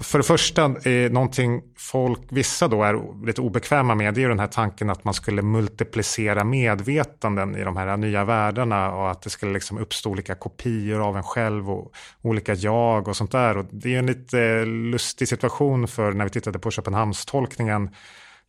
För 0.00 0.18
det 0.18 0.24
första, 0.24 0.64
är 0.64 1.10
någonting 1.10 1.62
folk, 1.78 2.20
vissa 2.30 2.68
då 2.68 2.82
är 2.82 3.26
lite 3.26 3.40
obekväma 3.40 3.94
med, 3.94 4.14
det 4.14 4.20
är 4.20 4.22
ju 4.22 4.28
den 4.28 4.40
här 4.40 4.46
tanken 4.46 4.90
att 4.90 5.04
man 5.04 5.14
skulle 5.14 5.42
multiplicera 5.42 6.44
medvetanden 6.44 7.56
i 7.56 7.64
de 7.64 7.76
här 7.76 7.96
nya 7.96 8.24
världarna 8.24 8.94
och 8.94 9.10
att 9.10 9.22
det 9.22 9.30
skulle 9.30 9.52
liksom 9.52 9.78
uppstå 9.78 10.10
olika 10.10 10.34
kopior 10.34 11.08
av 11.08 11.16
en 11.16 11.22
själv 11.22 11.70
och 11.70 11.92
olika 12.22 12.54
jag 12.54 13.08
och 13.08 13.16
sånt 13.16 13.32
där. 13.32 13.56
Och 13.56 13.66
det 13.70 13.88
är 13.88 13.92
ju 13.92 13.98
en 13.98 14.06
lite 14.06 14.64
lustig 14.64 15.28
situation 15.28 15.88
för 15.88 16.12
när 16.12 16.24
vi 16.24 16.30
tittade 16.30 16.58
på 16.58 16.70
Köpenhamnstolkningen, 16.70 17.90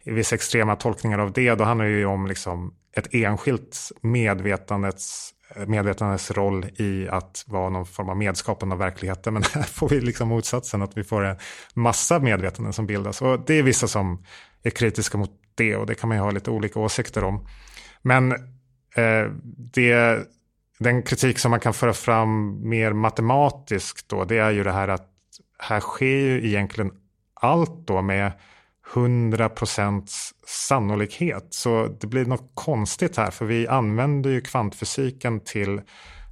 vissa 0.03 0.35
extrema 0.35 0.75
tolkningar 0.75 1.19
av 1.19 1.31
det, 1.31 1.55
då 1.55 1.63
handlar 1.63 1.85
det 1.85 1.91
ju 1.91 2.05
om 2.05 2.27
liksom 2.27 2.73
ett 2.95 3.13
enskilt 3.13 3.91
medvetandets 4.01 5.34
medvetandets 5.67 6.31
roll 6.31 6.65
i 6.75 7.07
att 7.09 7.43
vara 7.47 7.69
någon 7.69 7.85
form 7.85 8.09
av 8.09 8.17
medskapande 8.17 8.73
av 8.73 8.79
verkligheten. 8.79 9.33
Men 9.33 9.43
här 9.53 9.63
får 9.63 9.89
vi 9.89 10.01
liksom 10.01 10.27
motsatsen, 10.27 10.81
att 10.81 10.97
vi 10.97 11.03
får 11.03 11.25
en 11.25 11.37
massa 11.73 12.19
medvetanden 12.19 12.73
som 12.73 12.87
bildas. 12.87 13.21
Och 13.21 13.39
det 13.45 13.53
är 13.53 13.63
vissa 13.63 13.87
som 13.87 14.23
är 14.63 14.69
kritiska 14.69 15.17
mot 15.17 15.31
det 15.55 15.75
och 15.75 15.85
det 15.85 15.95
kan 15.95 16.07
man 16.07 16.17
ju 16.17 16.23
ha 16.23 16.31
lite 16.31 16.51
olika 16.51 16.79
åsikter 16.79 17.23
om. 17.23 17.47
Men 18.01 18.31
eh, 18.95 19.31
det, 19.73 20.19
den 20.79 21.03
kritik 21.03 21.39
som 21.39 21.51
man 21.51 21.59
kan 21.59 21.73
föra 21.73 21.93
fram 21.93 22.59
mer 22.69 22.93
matematiskt 22.93 24.09
då, 24.09 24.25
det 24.25 24.37
är 24.37 24.51
ju 24.51 24.63
det 24.63 24.71
här 24.71 24.87
att 24.87 25.09
här 25.59 25.79
sker 25.79 26.05
ju 26.05 26.47
egentligen 26.47 26.91
allt 27.33 27.87
då 27.87 28.01
med 28.01 28.31
100% 28.93 30.07
sannolikhet. 30.47 31.47
Så 31.49 31.97
det 31.99 32.07
blir 32.07 32.25
något 32.25 32.51
konstigt 32.53 33.17
här, 33.17 33.31
för 33.31 33.45
vi 33.45 33.67
använder 33.67 34.29
ju 34.29 34.41
kvantfysiken 34.41 35.39
till 35.39 35.81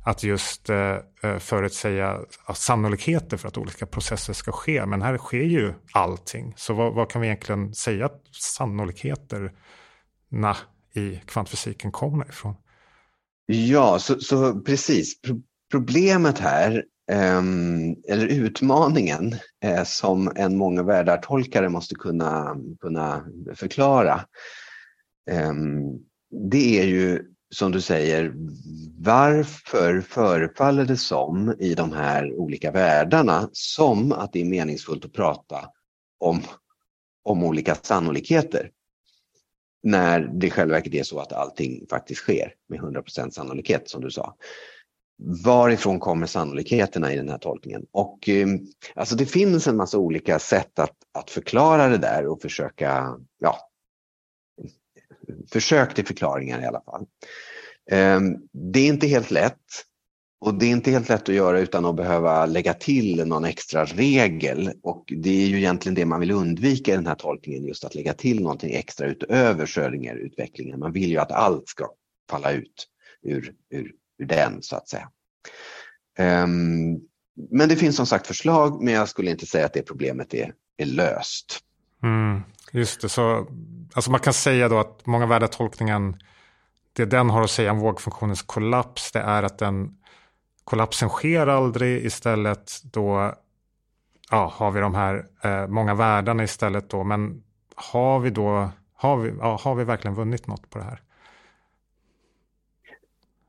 att 0.05 0.23
just 0.23 0.69
eh, 0.69 0.97
eh 1.23 1.37
förutsäga 1.39 2.19
sannolikheter 2.55 3.37
för 3.37 3.47
att 3.47 3.57
olika 3.57 3.85
processer 3.85 4.33
ska 4.33 4.51
ske. 4.51 4.85
Men 4.85 5.01
här 5.01 5.17
sker 5.17 5.43
ju 5.43 5.73
allting. 5.91 6.53
Så 6.57 6.73
vad, 6.73 6.93
vad 6.93 7.09
kan 7.09 7.21
vi 7.21 7.27
egentligen 7.27 7.73
säga 7.73 8.05
att 8.05 8.21
sannolikheterna 8.31 10.57
i 10.93 11.21
kvantfysiken 11.25 11.91
kommer 11.91 12.29
ifrån? 12.29 12.55
Ja, 13.45 13.99
så, 13.99 14.19
så 14.19 14.59
precis. 14.59 15.13
Problemet 15.71 16.39
här, 16.39 16.83
Ehm, 17.11 17.95
eller 18.07 18.27
utmaningen 18.27 19.35
eh, 19.63 19.83
som 19.83 20.31
en 20.35 20.57
många 20.57 20.83
världartolkare 20.83 21.69
måste 21.69 21.95
kunna, 21.95 22.57
kunna 22.81 23.25
förklara, 23.55 24.25
ehm, 25.31 25.83
det 26.51 26.79
är 26.79 26.85
ju 26.85 27.33
som 27.53 27.71
du 27.71 27.81
säger, 27.81 28.33
varför 28.97 30.01
förefaller 30.01 30.85
det 30.85 30.97
som 30.97 31.55
i 31.59 31.75
de 31.75 31.91
här 31.91 32.33
olika 32.33 32.71
världarna 32.71 33.49
som 33.51 34.11
att 34.11 34.33
det 34.33 34.41
är 34.41 34.45
meningsfullt 34.45 35.05
att 35.05 35.13
prata 35.13 35.69
om, 36.19 36.41
om 37.23 37.43
olika 37.43 37.75
sannolikheter? 37.75 38.71
När 39.83 40.19
det 40.19 40.47
i 40.47 40.49
själva 40.49 40.73
verket 40.73 40.93
är 40.93 41.03
så 41.03 41.19
att 41.19 41.33
allting 41.33 41.85
faktiskt 41.89 42.21
sker 42.21 42.53
med 42.69 42.79
100% 42.79 43.29
sannolikhet 43.29 43.89
som 43.89 44.01
du 44.01 44.11
sa. 44.11 44.35
Varifrån 45.45 45.99
kommer 45.99 46.25
sannolikheterna 46.25 47.13
i 47.13 47.17
den 47.17 47.29
här 47.29 47.37
tolkningen? 47.37 47.85
Och 47.91 48.29
eh, 48.29 48.47
alltså 48.95 49.15
det 49.15 49.25
finns 49.25 49.67
en 49.67 49.77
massa 49.77 49.97
olika 49.97 50.39
sätt 50.39 50.79
att, 50.79 50.95
att 51.13 51.29
förklara 51.29 51.87
det 51.87 51.97
där 51.97 52.27
och 52.27 52.41
försöka 52.41 53.17
ja, 53.39 53.57
försök 55.51 55.95
till 55.95 56.05
förklaringar 56.05 56.61
i 56.61 56.65
alla 56.65 56.81
fall. 56.81 57.05
Ehm, 57.91 58.35
det 58.51 58.79
är 58.79 58.87
inte 58.87 59.07
helt 59.07 59.31
lätt 59.31 59.85
och 60.39 60.53
det 60.53 60.65
är 60.65 60.71
inte 60.71 60.91
helt 60.91 61.09
lätt 61.09 61.29
att 61.29 61.35
göra 61.35 61.59
utan 61.59 61.85
att 61.85 61.95
behöva 61.95 62.45
lägga 62.45 62.73
till 62.73 63.27
någon 63.27 63.45
extra 63.45 63.85
regel 63.85 64.71
och 64.83 65.03
det 65.17 65.43
är 65.43 65.47
ju 65.47 65.57
egentligen 65.57 65.95
det 65.95 66.05
man 66.05 66.19
vill 66.19 66.31
undvika 66.31 66.93
i 66.93 66.95
den 66.95 67.07
här 67.07 67.15
tolkningen, 67.15 67.65
just 67.65 67.83
att 67.83 67.95
lägga 67.95 68.13
till 68.13 68.41
någonting 68.41 68.73
extra 68.73 69.07
utöver 69.07 69.65
Schrödinger-utvecklingen. 69.65 70.79
Man 70.79 70.91
vill 70.91 71.09
ju 71.09 71.17
att 71.17 71.31
allt 71.31 71.67
ska 71.67 71.89
falla 72.29 72.51
ut 72.51 72.87
ur, 73.21 73.53
ur, 73.69 73.91
ur 74.17 74.25
den 74.25 74.61
så 74.61 74.75
att 74.75 74.87
säga. 74.87 75.09
Um, 76.19 77.01
men 77.49 77.69
det 77.69 77.75
finns 77.75 77.95
som 77.95 78.05
sagt 78.05 78.27
förslag, 78.27 78.83
men 78.83 78.93
jag 78.93 79.09
skulle 79.09 79.31
inte 79.31 79.45
säga 79.45 79.65
att 79.65 79.73
det 79.73 79.81
problemet 79.81 80.33
är, 80.33 80.53
är 80.77 80.85
löst. 80.85 81.59
Mm, 82.03 82.41
just 82.71 83.01
det, 83.01 83.09
så 83.09 83.47
alltså 83.93 84.11
man 84.11 84.19
kan 84.19 84.33
säga 84.33 84.69
då 84.69 84.79
att 84.79 85.05
många 85.05 85.25
värdetolkningen, 85.25 86.17
det 86.93 87.05
den 87.05 87.29
har 87.29 87.41
att 87.41 87.51
säga 87.51 87.71
om 87.71 87.79
vågfunktionens 87.79 88.41
kollaps, 88.41 89.11
det 89.11 89.19
är 89.19 89.43
att 89.43 89.57
den 89.57 89.97
kollapsen 90.63 91.09
sker 91.09 91.47
aldrig. 91.47 92.05
Istället 92.05 92.71
då 92.83 93.33
ja, 94.31 94.53
har 94.55 94.71
vi 94.71 94.79
de 94.79 94.95
här 94.95 95.25
eh, 95.43 95.67
många 95.67 95.93
världarna 95.93 96.43
istället 96.43 96.89
då. 96.89 97.03
Men 97.03 97.43
har 97.75 98.19
vi 98.19 98.29
då, 98.29 98.69
har 98.93 99.17
vi, 99.17 99.33
ja, 99.39 99.59
har 99.63 99.75
vi 99.75 99.83
verkligen 99.83 100.15
vunnit 100.15 100.47
något 100.47 100.69
på 100.69 100.77
det 100.77 100.83
här? 100.83 101.01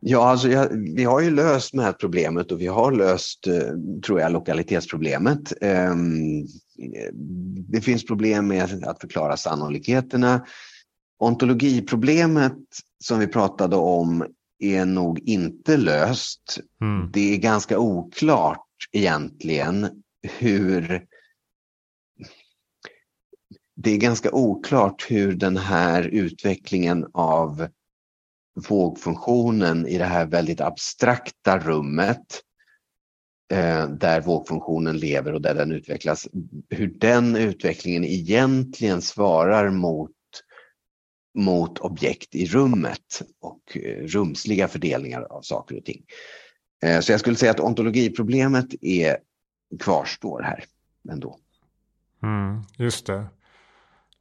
Ja, 0.06 0.28
alltså, 0.28 0.48
ja, 0.48 0.68
vi 0.96 1.04
har 1.04 1.20
ju 1.20 1.30
löst 1.30 1.74
med 1.74 1.84
här 1.84 1.92
problemet 1.92 2.52
och 2.52 2.60
vi 2.60 2.66
har 2.66 2.92
löst, 2.92 3.46
eh, 3.46 4.00
tror 4.06 4.20
jag, 4.20 4.32
lokalitetsproblemet. 4.32 5.52
Eh, 5.60 5.94
det 7.68 7.80
finns 7.80 8.06
problem 8.06 8.48
med 8.48 8.84
att 8.84 9.00
förklara 9.00 9.36
sannolikheterna. 9.36 10.46
Ontologiproblemet 11.18 12.58
som 13.04 13.18
vi 13.18 13.26
pratade 13.26 13.76
om 13.76 14.26
är 14.58 14.84
nog 14.84 15.18
inte 15.18 15.76
löst. 15.76 16.58
Mm. 16.80 17.10
Det 17.12 17.34
är 17.34 17.36
ganska 17.36 17.78
oklart 17.78 18.66
egentligen 18.92 19.88
hur 20.38 21.06
det 23.76 23.90
är 23.90 23.98
ganska 23.98 24.32
oklart 24.32 25.06
hur 25.08 25.32
den 25.32 25.56
här 25.56 26.02
utvecklingen 26.02 27.06
av 27.12 27.66
vågfunktionen 28.54 29.86
i 29.86 29.98
det 29.98 30.04
här 30.04 30.26
väldigt 30.26 30.60
abstrakta 30.60 31.58
rummet 31.58 32.42
eh, 33.52 33.88
där 33.88 34.20
vågfunktionen 34.20 34.98
lever 34.98 35.32
och 35.32 35.42
där 35.42 35.54
den 35.54 35.72
utvecklas, 35.72 36.28
hur 36.70 36.86
den 36.86 37.36
utvecklingen 37.36 38.04
egentligen 38.04 39.02
svarar 39.02 39.70
mot, 39.70 40.10
mot 41.38 41.78
objekt 41.78 42.34
i 42.34 42.46
rummet 42.46 43.22
och 43.40 43.76
eh, 43.76 44.04
rumsliga 44.04 44.68
fördelningar 44.68 45.22
av 45.22 45.42
saker 45.42 45.78
och 45.78 45.84
ting. 45.84 46.02
Eh, 46.82 47.00
så 47.00 47.12
jag 47.12 47.20
skulle 47.20 47.36
säga 47.36 47.50
att 47.50 47.60
ontologiproblemet 47.60 48.66
är, 48.80 49.16
kvarstår 49.80 50.42
här 50.42 50.64
ändå. 51.10 51.38
Mm, 52.22 52.62
just 52.78 53.06
det. 53.06 53.26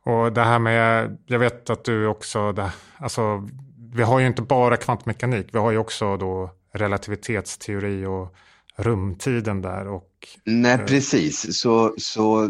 Och 0.05 0.33
det 0.33 0.43
här 0.43 0.59
med, 0.59 1.17
jag 1.25 1.39
vet 1.39 1.69
att 1.69 1.83
du 1.83 2.07
också, 2.07 2.51
det, 2.51 2.73
alltså 2.97 3.49
vi 3.95 4.03
har 4.03 4.19
ju 4.19 4.27
inte 4.27 4.41
bara 4.41 4.77
kvantmekanik, 4.77 5.47
vi 5.51 5.57
har 5.57 5.71
ju 5.71 5.77
också 5.77 6.17
då 6.17 6.51
relativitetsteori 6.73 8.05
och 8.05 8.35
rumtiden 8.77 9.61
där. 9.61 9.87
Och, 9.87 10.09
Nej, 10.45 10.73
eh, 10.73 10.85
precis. 10.85 11.59
Så, 11.59 11.95
så 11.97 12.49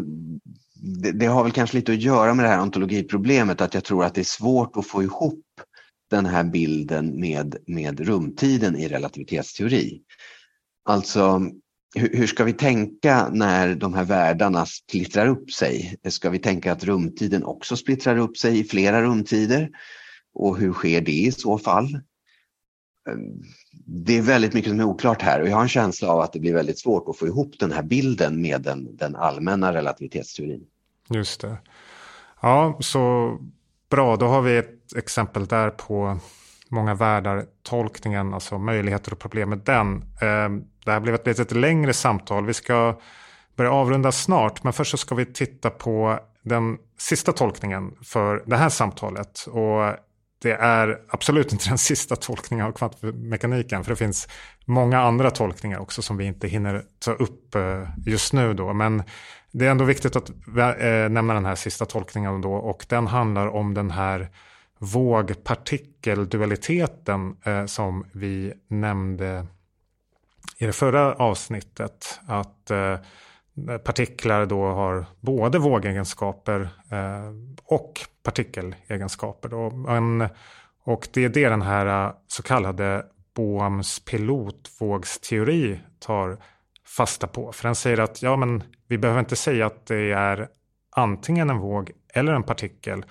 det, 0.74 1.12
det, 1.12 1.26
har 1.26 1.42
väl 1.42 1.52
kanske 1.52 1.76
lite 1.76 1.92
att 1.92 2.02
göra 2.02 2.34
med 2.34 2.44
det 2.44 2.48
här 2.48 2.62
ontologiproblemet, 2.62 3.60
att 3.60 3.74
jag 3.74 3.84
tror 3.84 4.04
att 4.04 4.14
det 4.14 4.20
är 4.20 4.24
svårt 4.24 4.76
att 4.76 4.86
få 4.86 5.02
ihop 5.02 5.44
den 6.10 6.26
här 6.26 6.44
bilden 6.44 7.20
med, 7.20 7.56
med 7.66 8.00
rumtiden 8.00 8.76
i 8.76 8.88
relativitetsteori. 8.88 10.00
Alltså, 10.84 11.42
hur, 11.96 12.16
hur 12.16 12.26
ska 12.26 12.44
vi 12.44 12.52
tänka 12.52 13.28
när 13.32 13.74
de 13.74 13.94
här 13.94 14.04
världarna 14.04 14.66
splittrar 14.66 15.26
upp 15.26 15.50
sig? 15.50 15.96
Ska 16.08 16.30
vi 16.30 16.38
tänka 16.38 16.72
att 16.72 16.84
rumtiden 16.84 17.44
också 17.44 17.76
splittrar 17.76 18.16
upp 18.16 18.36
sig 18.36 18.58
i 18.58 18.64
flera 18.64 19.02
rumtider? 19.02 19.70
Och 20.34 20.58
hur 20.58 20.72
sker 20.72 21.00
det 21.00 21.12
i 21.12 21.32
så 21.32 21.58
fall? 21.58 22.00
Ehm, 23.08 23.42
det 23.86 24.18
är 24.18 24.22
väldigt 24.22 24.54
mycket 24.54 24.70
som 24.70 24.80
är 24.80 24.84
oklart 24.84 25.22
här 25.22 25.40
och 25.40 25.48
jag 25.48 25.54
har 25.54 25.62
en 25.62 25.68
känsla 25.68 26.08
av 26.08 26.20
att 26.20 26.32
det 26.32 26.40
blir 26.40 26.54
väldigt 26.54 26.78
svårt 26.78 27.08
att 27.08 27.18
få 27.18 27.26
ihop 27.26 27.58
den 27.58 27.72
här 27.72 27.82
bilden 27.82 28.42
med 28.42 28.62
den, 28.62 28.96
den 28.96 29.16
allmänna 29.16 29.72
relativitetsteorin. 29.72 30.66
Just 31.10 31.40
det. 31.40 31.56
Ja, 32.42 32.76
så 32.80 33.36
bra. 33.90 34.16
Då 34.16 34.26
har 34.26 34.42
vi 34.42 34.56
ett 34.56 34.96
exempel 34.96 35.46
där 35.46 35.70
på 35.70 36.18
många 36.68 36.94
världar 36.94 37.46
tolkningen, 37.62 38.34
alltså 38.34 38.58
möjligheter 38.58 39.12
och 39.12 39.18
problem 39.18 39.48
med 39.48 39.58
den. 39.58 40.04
Ehm, 40.20 40.64
det 40.84 40.90
här 40.90 41.00
blev 41.00 41.14
ett 41.14 41.38
lite 41.38 41.54
längre 41.54 41.92
samtal. 41.92 42.46
Vi 42.46 42.54
ska 42.54 43.00
börja 43.56 43.72
avrunda 43.72 44.12
snart, 44.12 44.64
men 44.64 44.72
först 44.72 44.90
så 44.90 44.96
ska 44.96 45.14
vi 45.14 45.26
titta 45.26 45.70
på 45.70 46.18
den 46.42 46.78
sista 46.98 47.32
tolkningen 47.32 47.94
för 48.02 48.42
det 48.46 48.56
här 48.56 48.68
samtalet. 48.68 49.46
Och 49.50 49.96
det 50.44 50.54
är 50.54 51.00
absolut 51.08 51.52
inte 51.52 51.68
den 51.68 51.78
sista 51.78 52.16
tolkningen 52.16 52.66
av 52.66 52.72
kvantmekaniken. 52.72 53.84
För 53.84 53.90
det 53.90 53.96
finns 53.96 54.28
många 54.64 55.00
andra 55.00 55.30
tolkningar 55.30 55.78
också 55.78 56.02
som 56.02 56.16
vi 56.16 56.24
inte 56.24 56.48
hinner 56.48 56.84
ta 56.98 57.12
upp 57.12 57.54
eh, 57.54 57.88
just 58.06 58.32
nu. 58.32 58.54
Då. 58.54 58.72
Men 58.72 59.02
det 59.50 59.66
är 59.66 59.70
ändå 59.70 59.84
viktigt 59.84 60.16
att 60.16 60.30
eh, 60.30 60.34
nämna 61.10 61.34
den 61.34 61.44
här 61.44 61.54
sista 61.54 61.86
tolkningen 61.86 62.40
då. 62.40 62.54
Och 62.54 62.86
den 62.88 63.06
handlar 63.06 63.46
om 63.46 63.74
den 63.74 63.90
här 63.90 64.28
vågpartikeldualiteten 64.78 67.36
eh, 67.44 67.66
som 67.66 68.06
vi 68.12 68.52
nämnde 68.68 69.46
i 70.58 70.66
det 70.66 70.72
förra 70.72 71.14
avsnittet. 71.14 72.20
Att 72.26 72.70
eh, 72.70 72.96
partiklar 73.84 74.46
då 74.46 74.66
har 74.66 75.06
både 75.20 75.58
vågegenskaper 75.58 76.68
och 77.64 78.00
partikelegenskaper. 78.24 79.48
Då. 79.48 79.70
Men, 79.70 80.28
och 80.84 81.08
det 81.12 81.24
är 81.24 81.28
det 81.28 81.48
den 81.48 81.62
här 81.62 82.06
äh, 82.06 82.12
så 82.26 82.42
kallade 82.42 83.04
Bohms 83.36 84.04
pilotvågsteori 84.04 85.80
tar 85.98 86.38
fasta 86.86 87.26
på. 87.26 87.52
För 87.52 87.68
den 87.68 87.74
säger 87.74 88.00
att 88.00 88.22
ja, 88.22 88.36
men 88.36 88.62
vi 88.88 88.98
behöver 88.98 89.20
inte 89.20 89.36
säga 89.36 89.66
att 89.66 89.86
det 89.86 90.12
är 90.12 90.48
antingen 90.96 91.50
en 91.50 91.58
våg 91.58 91.90
eller 92.08 92.32
en 92.32 92.42
partikel 92.42 93.04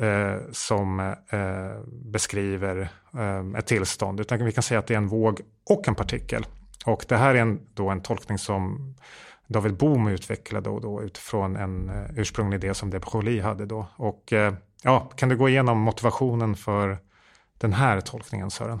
eh, 0.00 0.36
som 0.52 1.00
eh, 1.30 1.82
beskriver 2.12 2.88
eh, 3.14 3.58
ett 3.58 3.66
tillstånd. 3.66 4.20
Utan 4.20 4.44
vi 4.44 4.52
kan 4.52 4.62
säga 4.62 4.78
att 4.78 4.86
det 4.86 4.94
är 4.94 4.98
en 4.98 5.08
våg 5.08 5.40
och 5.70 5.88
en 5.88 5.94
partikel. 5.94 6.46
Och 6.86 7.04
det 7.08 7.16
här 7.16 7.34
är 7.34 7.40
en, 7.40 7.60
då 7.74 7.88
en 7.88 8.02
tolkning 8.02 8.38
som 8.38 8.94
David 9.48 9.76
Bohm 9.76 10.08
utvecklade 10.08 10.70
och 10.70 10.80
då 10.80 11.02
utifrån 11.02 11.56
en 11.56 11.90
uh, 11.90 12.18
ursprunglig 12.18 12.64
idé 12.64 12.74
som 12.74 12.90
de 12.90 12.98
Broglie 12.98 13.40
hade 13.40 13.66
då. 13.66 13.86
Och 13.96 14.32
uh, 14.32 14.54
ja, 14.82 15.00
kan 15.16 15.28
du 15.28 15.36
gå 15.36 15.48
igenom 15.48 15.78
motivationen 15.78 16.56
för 16.56 16.98
den 17.58 17.72
här 17.72 18.00
tolkningen 18.00 18.50
Sören? 18.50 18.80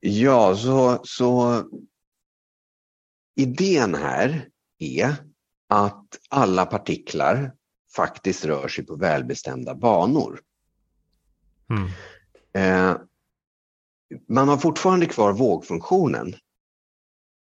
Ja, 0.00 0.56
så, 0.56 1.00
så 1.04 1.62
idén 3.36 3.94
här 3.94 4.48
är 4.78 5.16
att 5.68 6.18
alla 6.30 6.66
partiklar 6.66 7.52
faktiskt 7.96 8.44
rör 8.44 8.68
sig 8.68 8.86
på 8.86 8.96
välbestämda 8.96 9.74
banor. 9.74 10.40
Mm. 11.70 11.88
Eh, 12.54 12.96
man 14.28 14.48
har 14.48 14.56
fortfarande 14.56 15.06
kvar 15.06 15.32
vågfunktionen. 15.32 16.34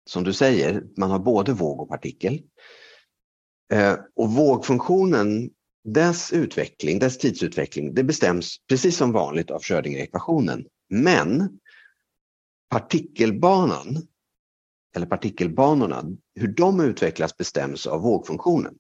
Som 0.07 0.25
du 0.25 0.33
säger, 0.33 0.83
man 0.97 1.11
har 1.11 1.19
både 1.19 1.53
våg 1.53 1.81
och 1.81 1.89
partikel. 1.89 2.43
Eh, 3.73 3.97
och 4.17 4.33
vågfunktionen, 4.33 5.51
dess 5.85 6.33
utveckling, 6.33 6.99
dess 6.99 7.19
tidsutveckling, 7.19 7.95
det 7.95 8.05
bestäms 8.05 8.57
precis 8.69 8.97
som 8.97 9.13
vanligt 9.13 9.51
av 9.51 9.63
Schrödinger-ekvationen. 9.63 10.67
Men 10.89 11.59
partikelbanan, 12.71 14.07
eller 14.97 15.07
partikelbanorna, 15.07 16.05
hur 16.35 16.49
de 16.49 16.81
utvecklas 16.81 17.37
bestäms 17.37 17.87
av 17.87 18.01
vågfunktionen. 18.01 18.75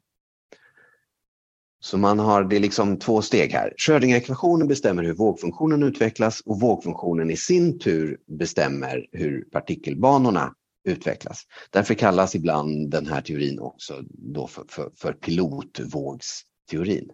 Så 1.80 1.98
man 1.98 2.18
har, 2.18 2.44
det 2.44 2.56
är 2.56 2.60
liksom 2.60 2.98
två 2.98 3.22
steg 3.22 3.52
här. 3.52 3.74
Schrödinger-ekvationen 3.76 4.68
bestämmer 4.68 5.02
hur 5.02 5.14
vågfunktionen 5.14 5.82
utvecklas 5.82 6.40
och 6.40 6.60
vågfunktionen 6.60 7.30
i 7.30 7.36
sin 7.36 7.78
tur 7.78 8.18
bestämmer 8.26 9.06
hur 9.12 9.44
partikelbanorna 9.44 10.54
utvecklas. 10.84 11.42
Därför 11.70 11.94
kallas 11.94 12.34
ibland 12.34 12.90
den 12.90 13.06
här 13.06 13.20
teorin 13.20 13.58
också 13.58 14.02
då 14.08 14.46
för, 14.46 14.64
för, 14.68 14.90
för 14.96 15.12
pilotvågsteorin. 15.12 17.10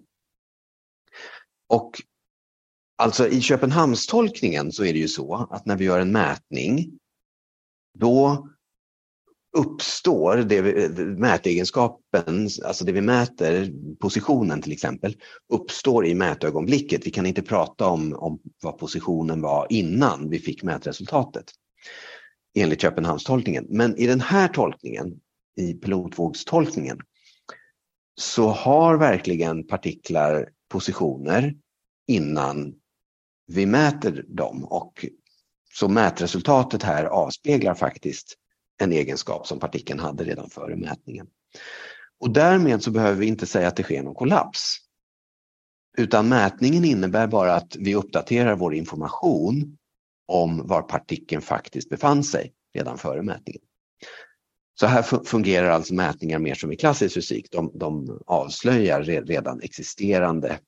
Och 1.68 2.03
alltså 2.99 3.29
i 3.29 3.41
Köpenhamnstolkningen 3.41 4.73
så 4.73 4.85
är 4.85 4.93
det 4.93 4.99
ju 4.99 5.09
så 5.09 5.49
att 5.51 5.66
när 5.66 5.77
vi 5.77 5.85
gör 5.85 6.01
en 6.01 6.12
mätning 6.12 6.99
då 7.99 8.49
uppstår 9.57 10.37
det 10.37 10.62
vi, 10.62 10.89
mätegenskapen, 11.05 12.49
alltså 12.64 12.85
det 12.85 12.93
vi 12.93 13.01
mäter, 13.01 13.73
positionen 14.01 14.62
till 14.62 14.73
exempel, 14.73 15.16
uppstår 15.53 16.07
i 16.07 16.14
mätögonblicket. 16.14 17.07
Vi 17.07 17.11
kan 17.11 17.27
inte 17.27 17.43
prata 17.43 17.87
om, 17.87 18.14
om 18.14 18.41
vad 18.62 18.79
positionen 18.79 19.41
var 19.41 19.66
innan 19.71 20.31
vi 20.31 20.39
fick 20.39 20.62
mätresultatet 20.62 21.53
enligt 22.55 22.81
Köpenhamnstolkningen. 22.81 23.67
Men 23.69 23.97
i 23.97 24.07
den 24.07 24.21
här 24.21 24.49
tolkningen, 24.49 25.21
i 25.57 25.75
pilotvågstolkningen, 25.75 27.01
så 28.21 28.49
har 28.49 28.97
verkligen 28.97 29.67
partiklar 29.67 30.49
positioner 30.69 31.55
innan 32.07 32.75
vi 33.47 33.67
mäter 33.67 34.25
dem 34.29 34.65
och 34.65 35.07
så 35.73 35.89
mätresultatet 35.89 36.83
här 36.83 37.05
avspeglar 37.05 37.75
faktiskt 37.75 38.37
en 38.79 38.93
egenskap 38.93 39.47
som 39.47 39.59
partikeln 39.59 40.01
hade 40.01 40.25
redan 40.25 40.51
före 40.51 40.77
mätningen. 40.77 41.27
Och 42.21 42.31
därmed 42.31 42.83
så 42.83 42.91
behöver 42.91 43.21
vi 43.21 43.27
inte 43.27 43.47
säga 43.47 43.69
att 43.69 43.77
det 43.77 43.83
sker 43.83 44.03
någon 44.03 44.15
kollaps. 44.15 44.77
Utan 45.99 46.29
mätningen 46.29 46.85
innebär 46.85 47.27
bara 47.27 47.55
att 47.55 47.77
vi 47.77 47.95
uppdaterar 47.95 48.57
vår 48.57 48.75
information 48.75 49.77
om 50.31 50.66
var 50.66 50.83
partikeln 50.83 51.43
faktiskt 51.43 51.91
befann 51.91 52.24
sig 52.24 52.53
redan 52.74 52.99
före 52.99 53.22
mätningen. 53.22 53.62
Så 54.81 54.87
här 54.87 55.24
fungerar 55.24 55.70
alltså 55.70 55.95
mätningar 55.95 56.39
mer 56.39 56.55
som 56.55 56.72
i 56.72 56.76
klassisk 56.76 57.14
fysik. 57.14 57.47
De, 57.51 57.70
de 57.74 58.20
avslöjar 58.26 59.03
redan 59.03 59.61
existerande 59.61 60.59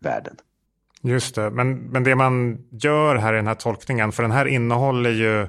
värden. 0.00 0.36
Just 1.02 1.34
det, 1.34 1.50
men, 1.50 1.78
men 1.78 2.04
det 2.04 2.14
man 2.14 2.64
gör 2.70 3.16
här 3.16 3.32
i 3.32 3.36
den 3.36 3.46
här 3.46 3.54
tolkningen, 3.54 4.12
för 4.12 4.22
den 4.22 4.32
här 4.32 4.46
innehåller 4.46 5.10
ju 5.10 5.46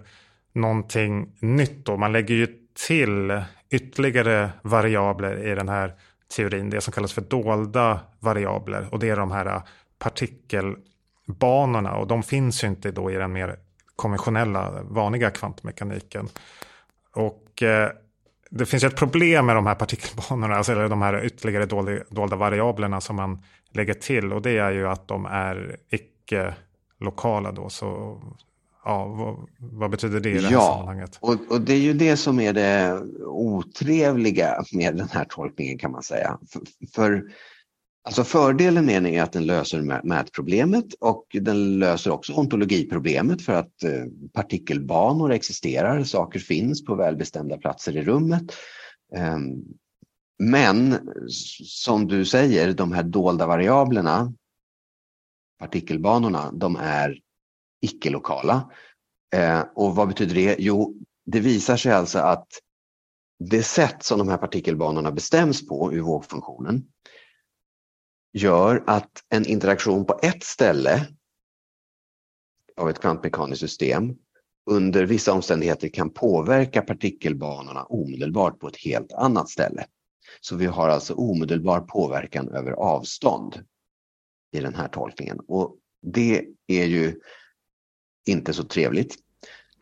någonting 0.54 1.36
nytt 1.40 1.86
då. 1.86 1.98
Man 1.98 2.12
lägger 2.12 2.36
ju 2.36 2.48
till 2.88 3.44
ytterligare 3.70 4.50
variabler 4.64 5.48
i 5.48 5.56
den 5.56 5.70
här 5.70 5.94
teorin, 6.36 6.70
det 6.70 6.82
som 6.82 6.94
kallas 6.94 7.14
för 7.14 7.22
dolda 7.22 8.00
variabler. 8.20 8.88
Och 8.92 9.00
det 9.00 9.10
är 9.10 9.16
de 9.16 9.32
här 9.32 9.62
partikel 10.00 10.76
partikelbanorna 11.30 11.96
och 11.96 12.08
de 12.08 12.24
finns 12.24 12.64
ju 12.64 12.68
inte 12.68 12.92
då 12.92 13.12
i 13.12 13.16
den 13.16 13.32
mer 13.32 13.60
konventionella 13.96 14.84
vanliga 14.84 15.30
kvantmekaniken. 15.30 16.30
Och 17.16 17.64
eh, 17.64 17.90
det 18.52 18.66
finns 18.66 18.84
ju 18.84 18.88
ett 18.88 18.96
problem 18.96 19.46
med 19.46 19.56
de 19.56 19.66
här 19.66 19.76
partikelbanorna, 19.76 20.56
alltså, 20.56 20.72
eller 20.72 20.90
de 20.90 21.02
här 21.02 21.26
ytterligare 21.26 21.66
dolda, 21.66 22.04
dolda 22.10 22.36
variablerna 22.36 23.02
som 23.02 23.16
man 23.16 23.44
lägger 23.74 23.94
till 23.94 24.34
och 24.34 24.42
det 24.42 24.58
är 24.58 24.72
ju 24.72 24.88
att 24.88 25.08
de 25.08 25.26
är 25.26 25.78
icke 25.90 26.56
lokala 27.00 27.52
då. 27.52 27.70
Så 27.70 28.22
ja, 28.86 29.06
vad, 29.06 29.48
vad, 29.60 29.92
betyder 29.92 30.20
det 30.20 30.30
i 30.30 30.34
det 30.34 30.48
här 30.48 30.52
ja, 30.52 30.72
sammanhanget? 30.74 31.18
Och, 31.22 31.38
och 31.50 31.62
det 31.62 31.74
är 31.74 31.82
ju 31.82 31.94
det 31.94 32.18
som 32.18 32.40
är 32.40 32.54
det 32.54 33.02
otrevliga 33.26 34.64
med 34.74 34.96
den 34.96 35.10
här 35.12 35.26
tolkningen 35.30 35.78
kan 35.78 35.92
man 35.92 36.04
säga. 36.04 36.38
För, 36.52 36.62
för 36.96 37.24
alltså 38.04 38.24
fördelen 38.24 38.86
med 38.86 39.04
den 39.04 39.14
är 39.14 39.24
att 39.24 39.32
den 39.32 39.46
löser 39.46 40.02
mätproblemet 40.04 40.94
och 41.00 41.26
den 41.34 41.80
löser 41.80 42.12
också 42.12 42.34
ontologiproblemet 42.34 43.42
för 43.42 43.54
att 43.54 43.84
eh, 43.84 44.04
partikelbanor 44.34 45.32
existerar, 45.32 46.04
saker 46.04 46.40
finns 46.40 46.86
på 46.86 46.96
välbestämda 46.96 47.58
platser 47.58 47.98
i 47.98 48.04
rummet. 48.04 48.44
Ehm, 49.16 49.64
men 50.40 51.10
som 51.66 52.08
du 52.08 52.26
säger, 52.26 52.74
de 52.74 52.92
här 52.92 53.04
dolda 53.04 53.48
variablerna, 53.48 54.34
partikelbanorna, 55.60 56.52
de 56.52 56.76
är 56.76 57.20
icke-lokala. 57.82 58.72
Ehm, 59.36 59.66
och 59.76 59.96
vad 59.96 60.08
betyder 60.08 60.36
det? 60.36 60.56
Jo, 60.60 60.96
det 61.26 61.40
visar 61.40 61.78
sig 61.78 61.92
alltså 61.92 62.20
att 62.20 62.48
det 63.40 63.64
sätt 63.64 64.04
som 64.04 64.20
de 64.20 64.30
här 64.30 64.38
partikelbanorna 64.38 65.12
bestäms 65.12 65.68
på 65.68 65.94
ur 65.94 66.02
vågfunktionen 66.02 66.86
gör 68.34 68.84
att 68.88 69.24
en 69.30 69.46
interaktion 69.46 70.06
på 70.06 70.20
ett 70.22 70.44
ställe 70.44 71.08
av 72.78 72.90
ett 72.90 73.00
kvantmekaniskt 73.00 73.60
system 73.60 74.16
under 74.70 75.06
vissa 75.06 75.34
omständigheter 75.34 75.88
kan 75.88 76.10
påverka 76.10 76.82
partikelbanorna 76.82 77.84
omedelbart 77.84 78.60
på 78.60 78.68
ett 78.68 78.78
helt 78.78 79.12
annat 79.12 79.50
ställe. 79.50 79.86
Så 80.42 80.56
vi 80.56 80.66
har 80.66 80.90
alltså 80.90 81.14
omedelbar 81.14 81.80
påverkan 81.80 82.50
över 82.50 82.72
avstånd 82.72 83.66
i 84.52 84.60
den 84.60 84.76
här 84.76 84.88
tolkningen. 84.88 85.40
Och 85.48 85.78
det 86.02 86.46
är 86.68 86.86
ju 86.86 87.20
inte 88.28 88.54
så 88.54 88.64
trevligt. 88.64 89.16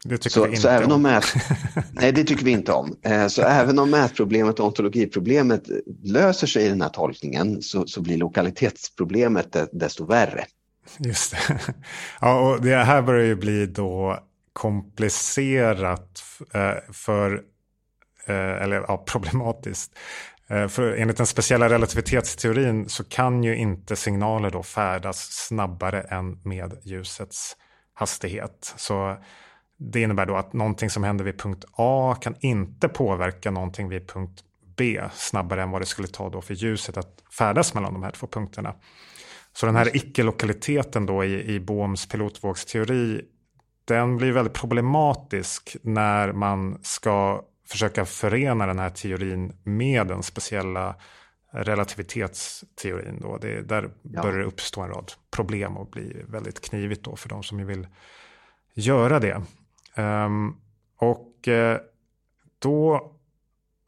Det 0.10 0.18
tycker 0.18 0.34
så, 0.34 0.44
vi 0.44 0.50
inte 0.50 0.62
så 0.62 0.70
även 0.70 0.92
om. 0.92 1.02
Mät, 1.02 1.26
nej, 1.92 2.12
det 2.12 2.24
tycker 2.24 2.46
vi 2.46 2.52
inte 2.52 2.72
om. 2.72 2.98
Eh, 3.02 3.28
så 3.28 3.42
även 3.42 3.80
om 3.80 3.90
mätproblemet 3.90 4.60
och 4.60 4.66
ontologiproblemet 4.66 5.64
löser 6.04 6.48
sig 6.48 6.66
i 6.66 6.70
den 6.70 6.82
här 6.82 6.90
tolkningen 6.90 7.62
så, 7.62 7.88
så 7.88 8.02
blir 8.02 8.18
lokalitetsproblemet 8.18 9.56
desto 9.72 10.06
värre. 10.06 10.46
Just 11.00 11.32
det. 11.32 11.60
Ja, 12.22 12.40
och 12.40 12.62
det 12.62 12.76
här 12.76 13.02
börjar 13.02 13.26
ju 13.26 13.36
bli 13.36 13.66
då 13.66 14.20
komplicerat 14.54 16.24
eh, 16.54 16.94
för, 16.94 17.34
eh, 18.28 18.64
eller 18.64 18.86
ja, 18.88 19.04
problematiskt. 19.08 19.92
För 20.70 20.96
enligt 20.96 21.18
den 21.18 21.26
speciella 21.26 21.70
relativitetsteorin 21.70 22.90
så 22.90 23.04
kan 23.04 23.44
ju 23.44 23.56
inte 23.56 23.96
signaler 23.96 24.50
då 24.50 24.64
färdas 24.64 25.32
snabbare 25.32 26.02
än 26.02 26.40
med 26.44 26.78
ljusets 26.84 27.56
hastighet. 27.94 28.74
Så 28.78 29.18
det 29.78 30.02
innebär 30.02 30.26
då 30.26 30.36
att 30.36 30.54
någonting 30.54 30.90
som 30.90 31.04
händer 31.04 31.26
vid 31.26 31.40
punkt 31.40 31.66
A 31.74 32.18
kan 32.22 32.36
inte 32.40 32.88
påverka 32.88 33.52
någonting 33.52 33.90
vid 33.90 34.08
punkt 34.08 34.44
B 34.78 35.02
snabbare 35.14 35.62
än 35.62 35.72
vad 35.72 35.82
det 35.82 35.86
skulle 35.86 36.08
ta 36.08 36.30
då 36.30 36.42
för 36.42 36.54
ljuset 36.54 36.98
att 36.98 37.24
färdas 37.38 37.74
mellan 37.74 37.94
de 37.94 38.04
här 38.04 38.12
två 38.12 38.28
punkterna. 38.28 38.76
Så 39.54 39.66
den 39.66 39.76
här 39.76 39.96
icke-lokaliteten 39.96 41.06
då 41.06 41.24
i, 41.24 41.56
i 41.56 41.60
Bohms 41.60 42.10
pilotvågsteori 42.10 43.22
den 43.86 44.18
blir 44.18 44.32
väldigt 44.32 44.54
problematisk 44.54 45.78
när 45.82 46.32
man 46.32 46.80
ska 46.82 47.44
försöka 47.68 48.06
förena 48.06 48.66
den 48.66 48.80
här 48.80 48.90
teorin 48.90 49.54
med 49.64 50.08
den 50.08 50.24
speciella 50.24 50.96
relativitetsteorin. 51.52 53.20
Då. 53.22 53.38
Det, 53.38 53.62
där 53.62 53.90
ja. 54.02 54.22
börjar 54.22 54.38
det 54.38 54.46
uppstå 54.46 54.82
en 54.82 54.90
rad 54.90 55.12
problem 55.32 55.78
och 55.78 55.90
bli 55.90 56.24
väldigt 56.28 56.62
knivigt 56.62 57.04
då 57.04 57.16
för 57.16 57.30
de 57.30 57.44
som 57.44 57.66
vill 57.66 57.88
göra 58.74 59.20
det. 59.20 59.42
Um, 59.98 60.58
och 60.98 61.48
uh, 61.48 61.78
då 62.60 63.12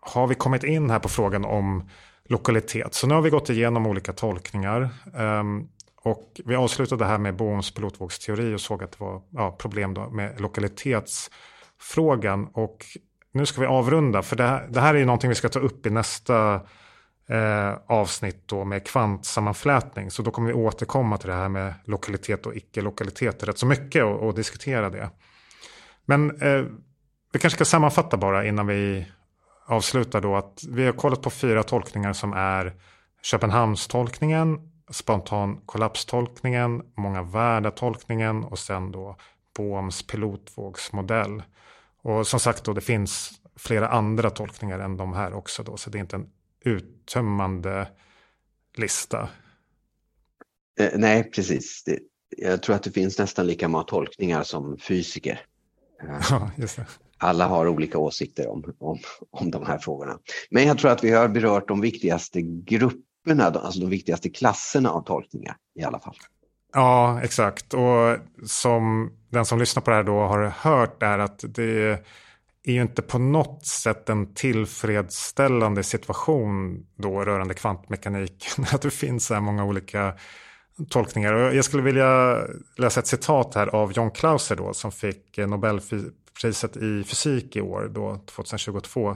har 0.02 0.28
vi 0.28 0.36
kommit 0.36 0.64
in 0.64 0.90
här 0.90 1.00
på 1.00 1.10
frågan 1.10 1.46
om 1.46 1.90
lokalitet. 2.26 2.94
Så 2.94 3.08
nu 3.08 3.14
har 3.14 3.22
vi 3.22 3.30
gått 3.30 3.50
igenom 3.50 3.88
olika 3.88 4.14
tolkningar. 4.14 4.90
Um, 5.14 5.70
och 6.02 6.42
vi 6.46 6.56
avslutade 6.56 7.06
här 7.06 7.18
med 7.18 7.36
Bohms 7.36 7.74
pilotvågsteori 7.74 8.56
och 8.56 8.62
såg 8.62 8.84
att 8.84 8.92
det 8.92 9.00
var 9.00 9.22
ja, 9.30 9.52
problem 9.52 9.94
då 9.94 10.10
med 10.10 10.42
lokalitetsfrågan. 10.42 12.48
Och 12.54 12.86
nu 13.32 13.46
ska 13.46 13.62
vi 13.62 13.68
avrunda, 13.68 14.22
för 14.22 14.36
det 14.36 14.44
här, 14.44 14.68
det 14.70 14.82
här 14.82 14.94
är 14.94 15.00
ju 15.00 15.06
någonting 15.06 15.30
vi 15.30 15.36
ska 15.36 15.50
ta 15.50 15.60
upp 15.60 15.86
i 15.86 15.90
nästa 15.90 16.62
eh, 17.30 17.74
avsnitt 17.88 18.48
då 18.48 18.66
med 18.66 18.88
kvantsammanflätning. 18.88 20.12
Så 20.12 20.22
då 20.22 20.32
kommer 20.32 20.48
vi 20.48 20.54
återkomma 20.54 21.18
till 21.18 21.30
det 21.30 21.36
här 21.36 21.50
med 21.50 21.74
lokalitet 21.86 22.46
och 22.46 22.56
icke-lokalitet 22.56 23.44
rätt 23.44 23.58
så 23.58 23.66
mycket 23.66 24.04
och, 24.04 24.28
och 24.28 24.34
diskutera 24.34 24.90
det. 24.90 25.10
Men 26.10 26.42
eh, 26.42 26.66
vi 27.32 27.40
kanske 27.40 27.58
ska 27.58 27.66
sammanfatta 27.66 28.18
bara 28.18 28.46
innan 28.46 28.68
vi 28.68 29.08
avslutar 29.66 30.22
då 30.22 30.36
att 30.36 30.64
vi 30.70 30.86
har 30.86 30.94
kollat 30.94 31.22
på 31.22 31.30
fyra 31.30 31.64
tolkningar 31.64 32.14
som 32.14 32.34
är 32.34 32.74
Köpenhamnstolkningen, 33.22 34.72
spontan 34.92 35.62
kollapstolkningen, 35.66 36.82
många 36.98 37.24
världar 37.24 37.72
tolkningen 37.72 38.44
och 38.44 38.60
sen 38.60 38.92
då 38.92 39.18
Bohms 39.58 40.08
pilotvågsmodell. 40.08 41.44
Och 42.02 42.28
som 42.28 42.40
sagt 42.40 42.64
då, 42.64 42.74
det 42.74 42.82
finns 42.82 43.32
flera 43.56 43.88
andra 43.90 44.30
tolkningar 44.30 44.80
än 44.80 44.98
de 44.98 45.14
här 45.14 45.34
också 45.34 45.64
då, 45.64 45.78
så 45.78 45.90
det 45.90 45.98
är 45.98 46.00
inte 46.00 46.16
en 46.16 46.30
uttömmande 46.66 47.88
lista. 48.78 49.30
Eh, 50.80 50.90
nej, 50.96 51.32
precis. 51.32 51.84
Det, 51.84 52.00
jag 52.38 52.64
tror 52.64 52.76
att 52.76 52.84
det 52.84 52.92
finns 52.92 53.20
nästan 53.20 53.48
lika 53.48 53.68
många 53.68 53.84
tolkningar 53.84 54.44
som 54.44 54.78
fysiker. 54.78 55.42
Ja, 56.30 56.52
just 56.56 56.76
det. 56.76 56.86
Alla 57.18 57.48
har 57.48 57.68
olika 57.68 57.98
åsikter 57.98 58.48
om, 58.48 58.74
om, 58.80 59.00
om 59.32 59.52
de 59.52 59.66
här 59.66 59.78
frågorna. 59.78 60.20
Men 60.50 60.68
jag 60.68 60.78
tror 60.78 60.92
att 60.92 61.04
vi 61.04 61.12
har 61.12 61.28
berört 61.28 61.68
de 61.68 61.82
viktigaste 61.82 62.42
grupperna, 62.42 63.46
alltså 63.46 63.80
de 63.80 63.90
viktigaste 63.90 64.30
klasserna 64.30 64.90
av 64.90 65.02
tolkningar 65.02 65.56
i 65.80 65.84
alla 65.84 66.00
fall. 66.00 66.16
Ja, 66.74 67.22
exakt. 67.24 67.74
Och 67.74 68.18
som 68.46 69.12
den 69.30 69.46
som 69.46 69.60
lyssnar 69.60 69.84
på 69.84 69.90
det 69.90 69.96
här 69.96 70.04
då 70.04 70.20
har 70.20 70.54
hört 70.58 71.04
är 71.04 71.20
att 71.20 71.44
det 71.48 72.04
är 72.64 72.74
ju 72.74 72.82
inte 72.82 73.02
på 73.02 73.20
något 73.20 73.66
sätt 73.66 74.10
en 74.10 74.34
tillfredsställande 74.34 75.84
situation 75.84 76.86
då 76.96 77.26
rörande 77.26 77.54
kvantmekaniken. 77.54 78.66
Att 78.74 78.82
det 78.82 78.92
finns 78.92 79.26
så 79.26 79.34
här 79.34 79.42
många 79.42 79.66
olika 79.66 80.14
tolkningar. 80.90 81.34
Och 81.34 81.56
jag 81.56 81.66
skulle 81.66 81.84
vilja 81.84 82.42
läsa 82.76 83.00
ett 83.00 83.08
citat 83.08 83.56
här 83.56 83.68
av 83.68 83.94
John 83.94 84.12
Clauser 84.12 84.56
då 84.56 84.74
som 84.74 84.92
fick 84.92 85.38
eh, 85.38 85.48
Nobelpriset 85.48 86.78
i 86.78 87.04
fysik 87.04 87.56
i 87.56 87.62
år, 87.62 87.92
då 87.94 88.18
2022. 88.26 89.16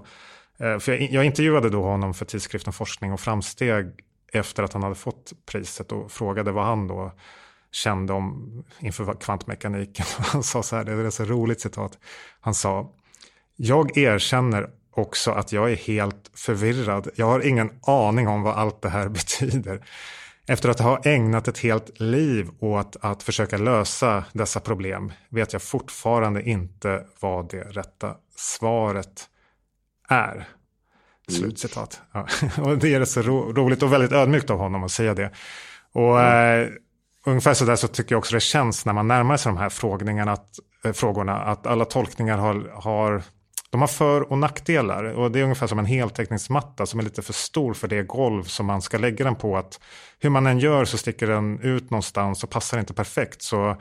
Eh, 0.59 0.79
för 0.79 0.91
jag, 0.91 1.01
jag 1.01 1.25
intervjuade 1.25 1.69
då 1.69 1.83
honom 1.83 2.13
för 2.13 2.25
tidskriften 2.25 2.73
Forskning 2.73 3.13
och 3.13 3.19
framsteg 3.19 3.85
efter 4.33 4.63
att 4.63 4.73
han 4.73 4.83
hade 4.83 4.95
fått 4.95 5.33
priset 5.45 5.91
och 5.91 6.11
frågade 6.11 6.51
vad 6.51 6.65
han 6.65 6.87
då 6.87 7.11
kände 7.71 8.13
om 8.13 8.63
inför 8.79 9.13
kvantmekaniken. 9.13 10.05
Han 10.17 10.43
sa 10.43 10.63
så 10.63 10.75
här, 10.75 10.83
det 10.83 10.91
är 10.91 11.05
ett 11.05 11.13
så 11.13 11.25
roligt 11.25 11.61
citat. 11.61 11.97
Han 12.39 12.53
sa, 12.53 12.91
jag 13.55 13.97
erkänner 13.97 14.69
också 14.91 15.31
att 15.31 15.51
jag 15.51 15.71
är 15.71 15.75
helt 15.75 16.31
förvirrad. 16.33 17.09
Jag 17.15 17.25
har 17.25 17.47
ingen 17.47 17.71
aning 17.81 18.27
om 18.27 18.41
vad 18.41 18.55
allt 18.55 18.81
det 18.81 18.89
här 18.89 19.09
betyder. 19.19 19.85
Efter 20.47 20.69
att 20.69 20.79
ha 20.79 21.01
ägnat 21.03 21.47
ett 21.47 21.57
helt 21.57 21.99
liv 21.99 22.49
åt 22.59 22.95
att 23.01 23.23
försöka 23.23 23.57
lösa 23.57 24.25
dessa 24.33 24.59
problem 24.59 25.11
vet 25.29 25.53
jag 25.53 25.61
fortfarande 25.61 26.49
inte 26.49 27.05
vad 27.19 27.49
det 27.49 27.63
rätta 27.63 28.15
svaret 28.35 29.29
är. 30.09 30.47
Slutcitat. 31.27 32.01
Ja. 32.11 32.27
Och 32.61 32.77
det 32.77 32.93
är 32.93 33.05
så 33.05 33.21
ro 33.21 33.53
roligt 33.53 33.83
och 33.83 33.93
väldigt 33.93 34.11
ödmjukt 34.11 34.49
av 34.49 34.57
honom 34.57 34.83
att 34.83 34.91
säga 34.91 35.13
det. 35.13 35.31
Och 35.93 36.21
mm. 36.21 36.61
eh, 36.61 36.69
ungefär 37.25 37.53
så 37.53 37.65
där 37.65 37.75
så 37.75 37.87
tycker 37.87 38.15
jag 38.15 38.19
också 38.19 38.35
det 38.35 38.39
känns 38.39 38.85
när 38.85 38.93
man 38.93 39.07
närmar 39.07 39.37
sig 39.37 39.49
de 39.49 39.57
här 39.57 39.69
frågningarna 39.69 40.31
att, 40.31 40.49
äh, 40.85 40.91
frågorna 40.91 41.41
att 41.41 41.67
alla 41.67 41.85
tolkningar 41.85 42.37
har, 42.37 42.71
har 42.73 43.23
de 43.73 43.81
har 43.81 43.87
för 43.87 44.31
och 44.31 44.37
nackdelar 44.37 45.03
och 45.03 45.31
det 45.31 45.39
är 45.39 45.43
ungefär 45.43 45.67
som 45.67 45.79
en 45.79 45.85
heltäckningsmatta 45.85 46.85
som 46.85 46.99
är 46.99 47.03
lite 47.03 47.21
för 47.21 47.33
stor 47.33 47.73
för 47.73 47.87
det 47.87 48.03
golv 48.03 48.43
som 48.43 48.65
man 48.65 48.81
ska 48.81 48.97
lägga 48.97 49.25
den 49.25 49.35
på. 49.35 49.57
Att 49.57 49.79
hur 50.19 50.29
man 50.29 50.47
än 50.47 50.59
gör 50.59 50.85
så 50.85 50.97
sticker 50.97 51.27
den 51.27 51.59
ut 51.59 51.89
någonstans 51.89 52.43
och 52.43 52.49
passar 52.49 52.79
inte 52.79 52.93
perfekt. 52.93 53.41
Så 53.41 53.77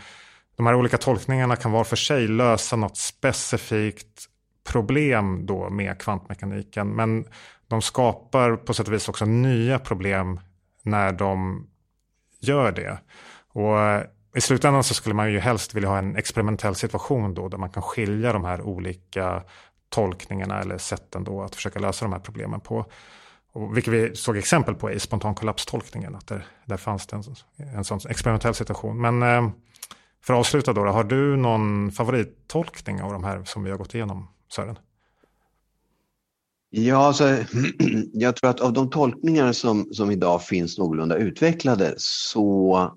de 0.56 0.66
här 0.66 0.74
olika 0.74 0.98
tolkningarna 0.98 1.56
kan 1.56 1.73
var 1.73 1.85
för 1.85 1.97
sig 1.97 2.28
lösa 2.28 2.77
något 2.77 2.97
specifikt 2.97 4.27
problem 4.69 5.47
då 5.47 5.70
med 5.70 5.98
kvantmekaniken. 5.98 6.89
Men 6.89 7.24
de 7.69 7.82
skapar 7.82 8.56
på 8.56 8.74
sätt 8.74 8.89
och 8.89 8.94
vis 8.94 9.09
också 9.09 9.24
nya 9.24 9.78
problem 9.78 10.40
när 10.82 11.12
de 11.12 11.66
gör 12.40 12.73
det. 12.73 12.98
Och 13.52 13.81
eh, 13.81 14.02
i 14.36 14.40
slutändan 14.40 14.85
så 14.85 14.94
skulle 14.94 15.14
man 15.14 15.32
ju 15.32 15.39
helst 15.39 15.74
vilja 15.74 15.89
ha 15.89 15.98
en 15.98 16.16
experimentell 16.16 16.74
situation 16.74 17.35
då 17.35 17.48
där 17.48 17.59
man 17.59 17.70
kan 17.70 17.82
skilja 17.82 18.32
de 18.32 18.44
här 18.44 18.62
olika 18.62 19.43
tolkningarna 19.93 20.60
eller 20.60 20.78
sätten 20.78 21.24
då 21.24 21.43
att 21.43 21.55
försöka 21.55 21.78
lösa 21.78 22.05
de 22.05 22.12
här 22.12 22.20
problemen 22.20 22.60
på. 22.60 22.86
Och 23.52 23.77
vilket 23.77 23.93
vi 23.93 24.16
såg 24.16 24.36
exempel 24.36 24.74
på 24.74 24.90
i 24.90 25.01
spontan 25.01 25.35
kollapstolkningen. 25.35 26.14
Att 26.14 26.27
där, 26.27 26.47
där 26.64 26.77
fanns 26.77 27.06
det 27.06 27.16
en, 27.16 27.23
en 27.77 27.85
sån 27.85 28.01
experimentell 28.09 28.55
situation. 28.55 29.01
Men 29.01 29.23
eh, 29.23 29.51
för 30.23 30.35
att 30.35 30.40
avsluta 30.40 30.73
då, 30.73 30.86
har 30.86 31.05
du 31.05 31.36
någon 31.36 31.93
favorittolkning 31.93 33.02
av 33.02 33.12
de 33.12 33.24
här 33.24 33.44
som 33.44 33.64
vi 33.64 33.70
har 33.70 33.78
gått 33.78 33.94
igenom, 33.94 34.28
Sören? 34.52 34.78
Ja, 36.70 36.97
alltså, 36.97 37.39
jag 38.12 38.36
tror 38.36 38.51
att 38.51 38.60
av 38.60 38.73
de 38.73 38.90
tolkningar 38.90 39.52
som, 39.52 39.89
som 39.93 40.10
idag 40.10 40.43
finns 40.43 40.78
någorlunda 40.78 41.16
utvecklade 41.16 41.94
så 41.97 42.93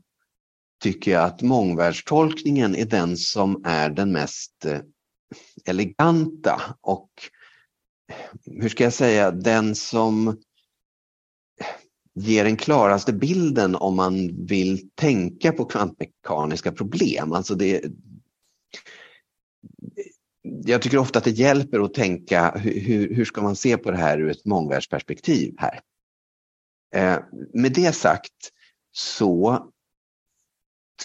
tycker 0.84 1.12
jag 1.12 1.24
att 1.24 1.42
mångvärldstolkningen 1.42 2.76
är 2.76 2.86
den 2.86 3.18
som 3.18 3.62
är 3.66 3.90
den 3.90 4.12
mest 4.12 4.66
eh, 4.66 4.80
eleganta 5.66 6.62
och 6.82 7.10
hur 8.46 8.70
ska 8.70 8.84
jag 8.84 8.94
säga, 8.94 9.32
den 9.32 9.76
som 9.76 10.38
ger 12.14 12.44
den 12.44 12.58
klaraste 12.58 13.14
bilden 13.14 13.76
om 13.76 13.96
man 13.96 14.46
vill 14.46 14.90
tänka 14.96 15.52
på 15.52 15.66
kvantmekaniska 15.66 16.72
problem. 16.72 17.32
Alltså 17.32 17.56
det, 17.56 17.84
jag 20.42 20.82
tycker 20.82 20.98
ofta 20.98 21.20
att 21.20 21.26
det 21.26 21.32
hjälper 21.32 21.80
att 21.80 21.94
tänka 21.94 22.58
hur, 22.58 23.16
hur 23.16 23.26
ska 23.26 23.42
man 23.42 23.56
se 23.56 23.78
på 23.78 23.92
det 23.92 23.98
här 23.98 24.20
ur 24.20 24.30
ett 24.30 24.46
mångvärldsperspektiv 24.46 25.56
här. 25.58 25.82
Eh, 26.96 27.20
med 27.54 27.74
det 27.74 27.96
sagt 27.96 28.52
så 28.92 29.66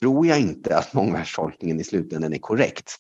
tror 0.01 0.27
jag 0.27 0.41
inte 0.41 0.77
att 0.77 0.95
mångvärldstolkningen 0.95 1.81
i 1.81 1.85
slutändan 1.85 2.33
är 2.33 2.39
korrekt. 2.39 2.97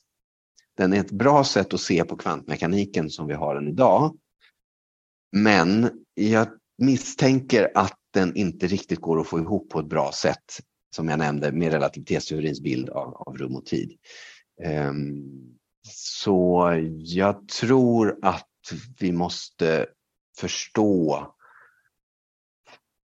Den 0.80 0.92
är 0.92 1.00
ett 1.00 1.10
bra 1.10 1.44
sätt 1.44 1.74
att 1.74 1.80
se 1.80 2.04
på 2.04 2.16
kvantmekaniken 2.16 3.10
som 3.10 3.26
vi 3.26 3.34
har 3.34 3.54
den 3.54 3.68
idag. 3.68 4.18
Men 5.32 5.90
jag 6.14 6.48
misstänker 6.78 7.72
att 7.74 7.98
den 8.14 8.36
inte 8.36 8.66
riktigt 8.66 9.00
går 9.00 9.20
att 9.20 9.26
få 9.26 9.38
ihop 9.38 9.70
på 9.70 9.80
ett 9.80 9.86
bra 9.86 10.12
sätt, 10.12 10.44
som 10.96 11.08
jag 11.08 11.18
nämnde, 11.18 11.52
med 11.52 11.72
relativitetsteorins 11.72 12.60
bild 12.60 12.90
av, 12.90 13.14
av 13.14 13.36
rum 13.36 13.56
och 13.56 13.66
tid. 13.66 13.92
Um, 14.88 15.58
så 15.88 16.72
jag 16.98 17.48
tror 17.48 18.18
att 18.22 18.48
vi 19.00 19.12
måste 19.12 19.86
förstå 20.38 21.26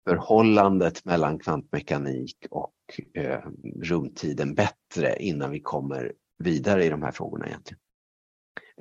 förhållandet 0.10 1.06
mellan 1.06 1.40
kvantmekanik 1.40 2.38
och 2.50 2.74
eh, 3.14 3.40
rumtiden 3.82 4.56
bättre 4.56 5.16
innan 5.20 5.52
vi 5.52 5.60
kommer 5.60 6.14
vidare 6.38 6.86
i 6.86 6.90
de 6.90 7.02
här 7.02 7.12
frågorna 7.12 7.48
egentligen. 7.48 7.80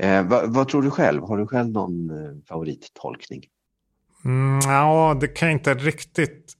Eh, 0.00 0.28
vad, 0.28 0.54
vad, 0.54 0.68
tror 0.68 0.82
du 0.82 0.90
själv? 0.90 1.22
Har 1.22 1.38
du 1.38 1.46
själv 1.46 1.70
någon 1.70 2.10
eh, 2.10 2.36
favorittolkning? 2.48 3.42
Mm, 4.24 4.60
ja, 4.64 5.16
det 5.20 5.28
kan 5.28 5.48
jag 5.48 5.56
inte 5.56 5.74
riktigt 5.74 6.52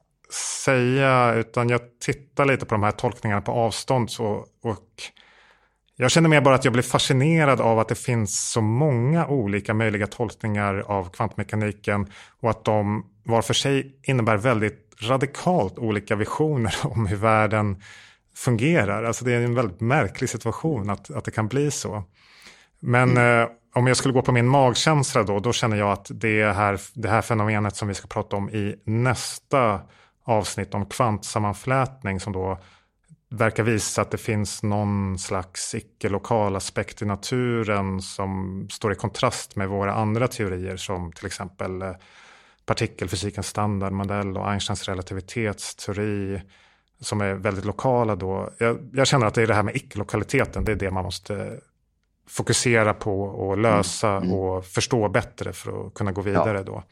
säga, 0.64 1.34
utan 1.34 1.68
jag 1.68 1.80
tittar 2.00 2.44
lite 2.44 2.66
på 2.66 2.74
de 2.74 2.82
här 2.82 2.90
tolkningarna 2.90 3.40
på 3.40 3.52
avstånd. 3.52 4.10
Så, 4.10 4.46
och 4.62 5.02
jag 5.96 6.10
känner 6.10 6.28
mer 6.28 6.40
bara 6.40 6.54
att 6.54 6.64
jag 6.64 6.72
blir 6.72 6.82
fascinerad 6.82 7.60
av 7.60 7.78
att 7.78 7.88
det 7.88 7.94
finns 7.94 8.50
så 8.50 8.60
många 8.60 9.26
olika 9.26 9.74
möjliga 9.74 10.06
tolkningar 10.06 10.74
av 10.86 11.10
kvantmekaniken 11.10 12.06
och 12.40 12.50
att 12.50 12.64
de 12.64 13.06
var 13.24 13.42
för 13.42 13.54
sig 13.54 13.98
innebär 14.02 14.36
väldigt 14.36 14.94
radikalt 15.02 15.78
olika 15.78 16.16
visioner 16.16 16.74
om 16.82 17.06
hur 17.06 17.16
världen 17.16 17.82
fungerar. 18.36 19.04
Alltså 19.04 19.24
det 19.24 19.32
är 19.32 19.40
en 19.40 19.54
väldigt 19.54 19.80
märklig 19.80 20.30
situation 20.30 20.90
att, 20.90 21.10
att 21.10 21.24
det 21.24 21.30
kan 21.30 21.48
bli 21.48 21.70
så. 21.70 22.04
Men 22.80 23.10
mm. 23.10 23.42
eh, 23.42 23.48
om 23.74 23.86
jag 23.86 23.96
skulle 23.96 24.14
gå 24.14 24.22
på 24.22 24.32
min 24.32 24.46
magkänsla 24.46 25.22
då, 25.22 25.40
då 25.40 25.52
känner 25.52 25.76
jag 25.76 25.92
att 25.92 26.10
det 26.14 26.52
här, 26.52 26.80
det 26.94 27.08
här 27.08 27.22
fenomenet 27.22 27.76
som 27.76 27.88
vi 27.88 27.94
ska 27.94 28.06
prata 28.06 28.36
om 28.36 28.50
i 28.50 28.76
nästa 28.84 29.80
avsnitt 30.24 30.74
om 30.74 30.86
kvantsammanflätning 30.86 32.20
som 32.20 32.32
då 32.32 32.58
verkar 33.30 33.62
visa 33.62 34.02
att 34.02 34.10
det 34.10 34.18
finns 34.18 34.62
någon 34.62 35.18
slags 35.18 35.74
icke-lokal 35.74 36.56
aspekt 36.56 37.02
i 37.02 37.04
naturen 37.04 38.02
som 38.02 38.66
står 38.70 38.92
i 38.92 38.94
kontrast 38.94 39.56
med 39.56 39.68
våra 39.68 39.94
andra 39.94 40.28
teorier 40.28 40.76
som 40.76 41.12
till 41.12 41.26
exempel 41.26 41.82
eh, 41.82 41.92
partikelfysikens 42.66 43.46
standardmodell 43.46 44.36
och 44.36 44.50
Einsteins 44.50 44.88
relativitetsteori 44.88 46.40
som 47.00 47.20
är 47.20 47.34
väldigt 47.34 47.64
lokala 47.64 48.16
då. 48.16 48.50
Jag, 48.58 48.90
jag, 48.92 49.06
känner 49.06 49.26
att 49.26 49.34
det 49.34 49.42
är 49.42 49.46
det 49.46 49.54
här 49.54 49.62
med 49.62 49.76
icke-lokaliteten, 49.76 50.64
det 50.64 50.72
är 50.72 50.76
det 50.76 50.90
man 50.90 51.04
måste 51.04 51.60
fokusera 52.28 52.94
på 52.94 53.22
och 53.22 53.58
lösa 53.58 54.10
mm. 54.10 54.22
Mm. 54.22 54.34
och 54.34 54.64
förstå 54.64 55.08
bättre 55.08 55.52
för 55.52 55.86
att 55.86 55.94
kunna 55.94 56.12
gå 56.12 56.20
vidare 56.20 56.58
ja. 56.58 56.64
då. 56.64 56.82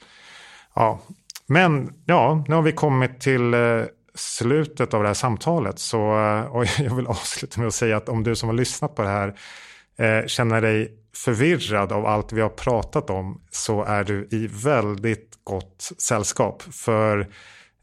Ja, 0.74 1.00
men 1.46 1.92
ja, 2.04 2.44
nu 2.48 2.54
har 2.54 2.62
vi 2.62 2.72
kommit 2.72 3.20
till 3.20 3.54
eh, 3.54 3.82
slutet 4.14 4.94
av 4.94 5.02
det 5.02 5.08
här 5.08 5.14
samtalet. 5.14 5.78
Så, 5.78 5.98
och 6.50 6.64
jag 6.78 6.94
vill 6.94 7.06
avsluta 7.06 7.60
med 7.60 7.68
att 7.68 7.74
säga 7.74 7.96
att 7.96 8.08
om 8.08 8.22
du 8.22 8.36
som 8.36 8.48
har 8.48 8.56
lyssnat 8.56 8.94
på 8.94 9.02
det 9.02 9.08
här 9.08 9.38
eh, 9.96 10.26
känner 10.26 10.60
dig 10.60 10.98
förvirrad 11.16 11.92
av 11.92 12.06
allt 12.06 12.32
vi 12.32 12.40
har 12.40 12.48
pratat 12.48 13.10
om 13.10 13.40
så 13.50 13.84
är 13.84 14.04
du 14.04 14.28
i 14.30 14.46
väldigt 14.46 15.38
gott 15.44 15.90
sällskap. 15.98 16.62
För 16.62 17.28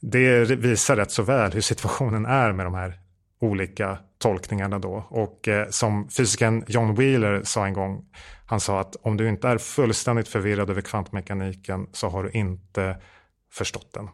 det 0.01 0.45
visar 0.45 0.95
rätt 0.95 1.11
så 1.11 1.23
väl 1.23 1.51
hur 1.51 1.61
situationen 1.61 2.25
är 2.25 2.51
med 2.51 2.65
de 2.65 2.73
här 2.73 2.99
olika 3.41 3.97
tolkningarna 4.17 4.79
då. 4.79 5.07
Och 5.09 5.47
eh, 5.47 5.69
som 5.69 6.09
fysikern 6.09 6.63
John 6.67 6.95
Wheeler 6.95 7.43
sa 7.43 7.65
en 7.65 7.73
gång, 7.73 8.05
han 8.45 8.59
sa 8.59 8.79
att 8.79 8.95
om 8.95 9.17
du 9.17 9.29
inte 9.29 9.47
är 9.47 9.57
fullständigt 9.57 10.27
förvirrad 10.27 10.69
över 10.69 10.81
kvantmekaniken 10.81 11.87
så 11.91 12.09
har 12.09 12.23
du 12.23 12.31
inte 12.31 12.97
förstått 13.51 13.93
den. 13.93 14.09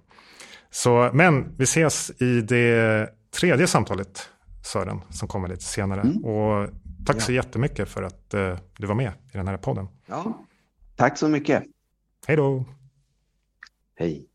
Så, 0.70 1.10
men 1.14 1.56
vi 1.58 1.64
ses 1.64 2.22
i 2.22 2.42
det 2.42 3.10
tredje 3.40 3.68
samtalet, 3.68 4.30
Sören, 4.64 5.02
som 5.10 5.28
kommer 5.28 5.48
lite 5.48 5.64
senare. 5.64 6.02
Mm. 6.02 6.26
Och 6.26 6.70
tack 7.06 7.16
ja. 7.16 7.22
så 7.22 7.32
jättemycket 7.32 7.90
för 7.90 8.04
att 8.04 8.34
eh, 8.34 8.58
du 8.78 8.88
var 8.88 8.96
med 8.96 9.12
i 9.34 9.38
den 9.38 9.48
här 9.48 9.58
podden. 9.58 9.88
Ja, 10.06 10.46
tack 10.96 11.18
så 11.18 11.28
mycket. 11.28 11.64
Hej 12.28 12.38
då. 12.38 12.66
Hej. 13.96 14.28